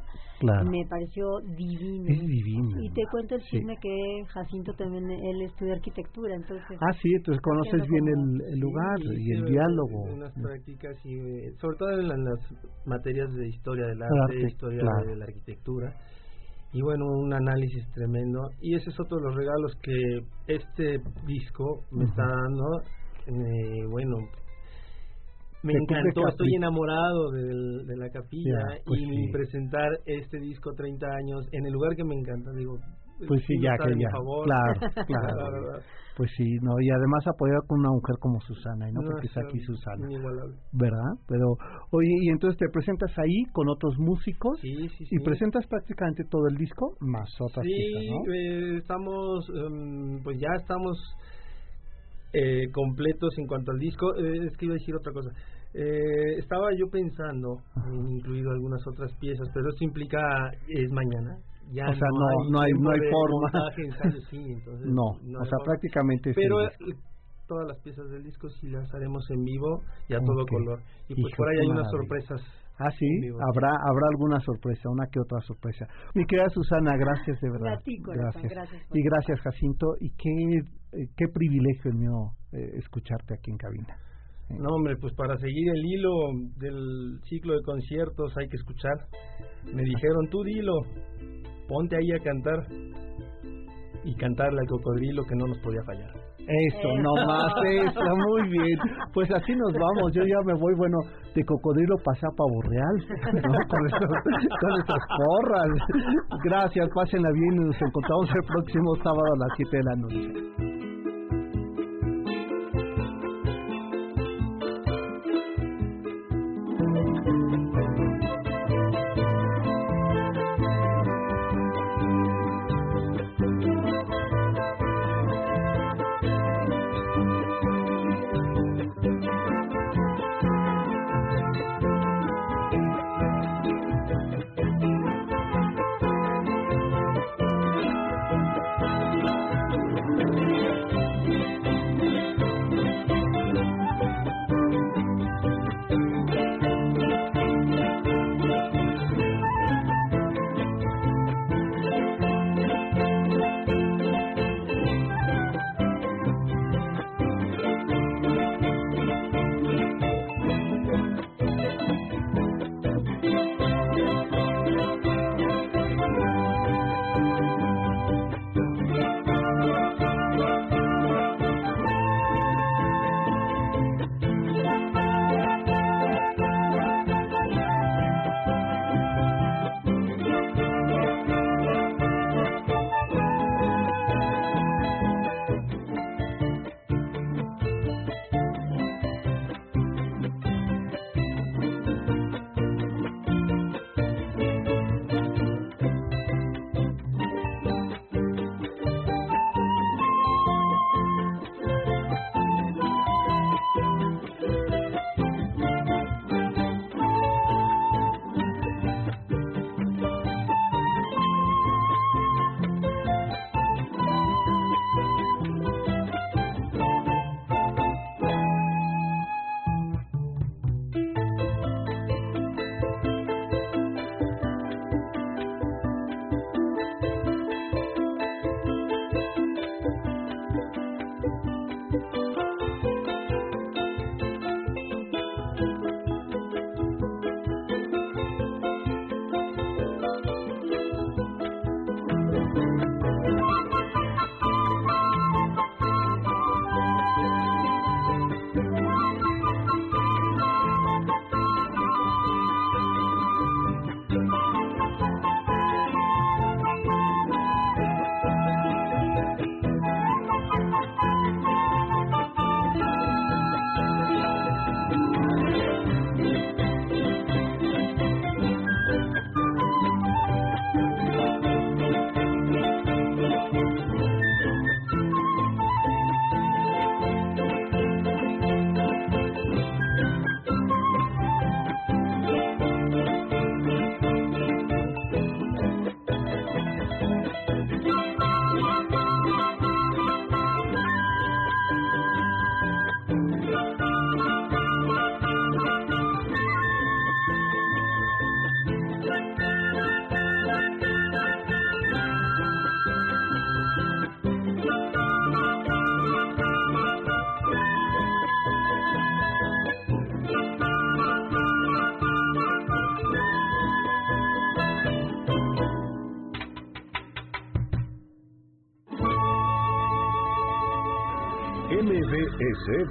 Me 0.42 0.86
pareció 0.88 1.26
divino. 1.56 2.08
Es 2.08 2.20
divino. 2.20 2.82
Y 2.82 2.90
te 2.92 3.02
cuento 3.10 3.34
el 3.34 3.42
chisme 3.42 3.76
que 3.80 4.24
Jacinto 4.28 4.72
también 4.72 5.10
él 5.10 5.42
estudia 5.42 5.74
arquitectura, 5.74 6.34
entonces. 6.34 6.78
Ah, 6.80 6.92
sí, 7.02 7.12
entonces 7.14 7.42
conoces 7.42 7.86
bien 7.88 8.08
el, 8.08 8.58
lugar 8.58 8.98
y 9.18 9.32
el 9.32 9.44
diálogo. 9.44 10.04
Unas 10.14 10.32
prácticas 10.32 10.96
y 11.04 11.14
sobre 11.60 11.76
todo 11.78 11.90
en, 12.00 12.08
las 12.08 12.40
materias 12.86 13.32
de 13.34 13.48
historia 13.48 13.86
del 13.86 14.02
arte, 14.02 14.46
historia 14.48 14.82
de 15.06 15.16
la 15.16 15.24
arquitectura. 15.24 15.94
Y 16.72 16.82
bueno, 16.82 17.04
un 17.06 17.32
análisis 17.32 17.84
tremendo. 17.92 18.48
Y 18.60 18.76
ese 18.76 18.90
es 18.90 19.00
otro 19.00 19.18
de 19.18 19.24
los 19.24 19.34
regalos 19.34 19.72
que 19.82 20.54
este 20.54 20.98
disco 21.26 21.84
me 21.90 22.04
está 22.04 22.22
dando. 22.22 22.82
Eh, 23.26 23.86
bueno, 23.90 24.16
me 25.62 25.74
encantó, 25.74 26.26
estoy 26.28 26.54
enamorado 26.54 27.30
de, 27.32 27.96
la 27.96 28.08
capilla 28.08 28.80
pues 28.84 29.00
y 29.02 29.30
presentar 29.30 29.88
este 30.06 30.38
disco 30.38 30.72
30 30.72 31.06
años 31.06 31.46
en 31.52 31.66
el 31.66 31.72
lugar 31.72 31.94
que 31.96 32.04
me 32.04 32.14
encanta, 32.14 32.50
digo, 32.52 32.78
pues 33.26 33.42
sí, 33.46 33.54
ya 33.60 33.76
que 33.76 33.94
ya, 33.98 34.10
claro, 34.44 34.80
claro. 35.06 35.80
Pues 36.16 36.30
sí, 36.36 36.58
no, 36.60 36.74
y 36.80 36.90
además 36.90 37.26
apoyar 37.26 37.60
con 37.66 37.80
una 37.80 37.90
mujer 37.90 38.16
como 38.18 38.40
Susana, 38.40 38.90
y 38.90 38.92
no, 38.92 39.00
porque 39.00 39.26
es 39.26 39.36
aquí 39.38 39.58
Susana, 39.60 40.06
¿verdad? 40.72 41.16
Pero, 41.26 41.56
oye, 41.92 42.12
y 42.20 42.28
entonces 42.28 42.58
te 42.58 42.68
presentas 42.68 43.10
ahí 43.18 43.44
con 43.52 43.68
otros 43.68 43.94
músicos 43.98 44.60
y 44.62 45.18
presentas 45.20 45.66
prácticamente 45.66 46.24
todo 46.28 46.46
el 46.48 46.56
disco 46.56 46.96
más 47.00 47.28
otras 47.40 47.64
piezas, 47.64 48.02
¿no? 48.10 48.34
Eh, 48.34 48.76
estamos, 48.78 49.48
em, 49.48 50.22
pues 50.22 50.38
ya 50.38 50.48
estamos 50.60 50.98
eh, 52.32 52.70
completos 52.72 53.34
en 53.38 53.46
cuanto 53.46 53.72
al 53.72 53.78
disco. 53.78 54.14
Eh, 54.16 54.46
es 54.46 54.56
que 54.56 54.66
iba 54.66 54.74
a 54.74 54.78
decir 54.78 54.94
otra 54.94 55.12
cosa. 55.12 55.30
Eh, 55.74 56.38
estaba 56.38 56.68
yo 56.76 56.88
pensando 56.90 57.58
en 57.86 58.16
incluir 58.16 58.46
algunas 58.48 58.80
otras 58.86 59.12
piezas, 59.18 59.48
pero 59.54 59.68
esto 59.68 59.84
implica 59.84 60.18
es 60.68 60.90
mañana 60.90 61.38
ya 61.72 61.88
o 61.88 61.94
sea, 61.94 62.08
no, 62.12 62.50
no, 62.50 62.60
hay, 62.60 62.72
no 62.72 62.90
hay, 62.90 63.00
forma. 63.10 63.50
no, 64.84 65.40
o 65.40 65.44
sea, 65.44 65.58
prácticamente 65.64 66.32
Pero 66.34 66.56
todas 67.46 67.66
las 67.66 67.80
piezas 67.80 68.08
del 68.10 68.22
disco 68.22 68.48
sí 68.48 68.68
las 68.68 68.92
haremos 68.94 69.24
en 69.30 69.42
vivo 69.42 69.82
y 70.08 70.14
a 70.14 70.18
todo 70.18 70.46
color. 70.46 70.80
Y 71.08 71.20
pues 71.20 71.34
por 71.36 71.48
ahí 71.48 71.58
hay 71.58 71.66
unas 71.66 71.90
sorpresas. 71.90 72.40
Ah, 72.78 72.90
sí, 72.98 73.06
habrá 73.28 73.68
habrá 73.68 74.06
alguna 74.10 74.40
sorpresa, 74.40 74.88
una 74.88 75.06
que 75.10 75.20
otra 75.20 75.40
sorpresa. 75.42 75.86
Mi 76.14 76.24
querida 76.24 76.48
Susana, 76.48 76.96
gracias 76.96 77.38
de 77.40 77.50
verdad. 77.50 77.78
gracias. 77.84 78.86
y 78.94 79.02
gracias 79.02 79.40
Jacinto. 79.40 79.86
Y 80.00 80.10
qué, 80.10 80.30
eh, 80.30 81.06
qué 81.16 81.26
privilegio 81.32 81.92
mío 81.92 82.32
eh, 82.52 82.78
escucharte 82.78 83.34
aquí 83.34 83.50
en 83.50 83.58
cabina. 83.58 83.96
No, 84.58 84.74
hombre, 84.74 84.96
pues 85.00 85.14
para 85.14 85.36
seguir 85.36 85.68
el 85.68 85.84
hilo 85.84 86.10
del 86.56 87.20
ciclo 87.28 87.54
de 87.54 87.62
conciertos 87.62 88.36
hay 88.36 88.48
que 88.48 88.56
escuchar. 88.56 88.94
Me 89.72 89.82
dijeron, 89.82 90.28
tú 90.28 90.42
dilo, 90.42 90.72
ponte 91.70 91.96
ahí 91.96 92.10
a 92.10 92.18
cantar 92.18 92.58
y 94.02 94.14
cantarle 94.16 94.58
al 94.60 94.66
cocodrilo 94.66 95.22
que 95.22 95.36
no 95.36 95.46
nos 95.46 95.58
podía 95.58 95.82
fallar. 95.84 96.10
Eso, 96.50 96.88
no 96.98 97.26
más 97.26 97.52
eso, 97.62 98.00
muy 98.16 98.48
bien. 98.48 98.78
Pues 99.14 99.30
así 99.30 99.54
nos 99.54 99.72
vamos, 99.72 100.12
yo 100.12 100.22
ya 100.24 100.36
me 100.46 100.54
voy, 100.54 100.74
bueno, 100.76 100.98
de 101.32 101.44
cocodrilo 101.44 101.94
pasé 102.04 102.26
a 102.26 102.30
pavo 102.36 102.60
real, 102.62 102.96
¿no? 103.34 103.52
con, 103.68 104.80
estas 104.80 105.02
porras. 105.16 105.70
Gracias, 106.42 106.88
pásenla 106.92 107.30
bien 107.30 107.54
y 107.54 107.66
nos 107.66 107.80
encontramos 107.80 108.30
el 108.34 108.46
próximo 108.48 108.94
sábado 108.96 109.32
a 109.34 109.38
las 109.38 109.56
7 109.56 109.76
de 109.76 109.82
la 109.84 109.96
noche. 109.96 110.89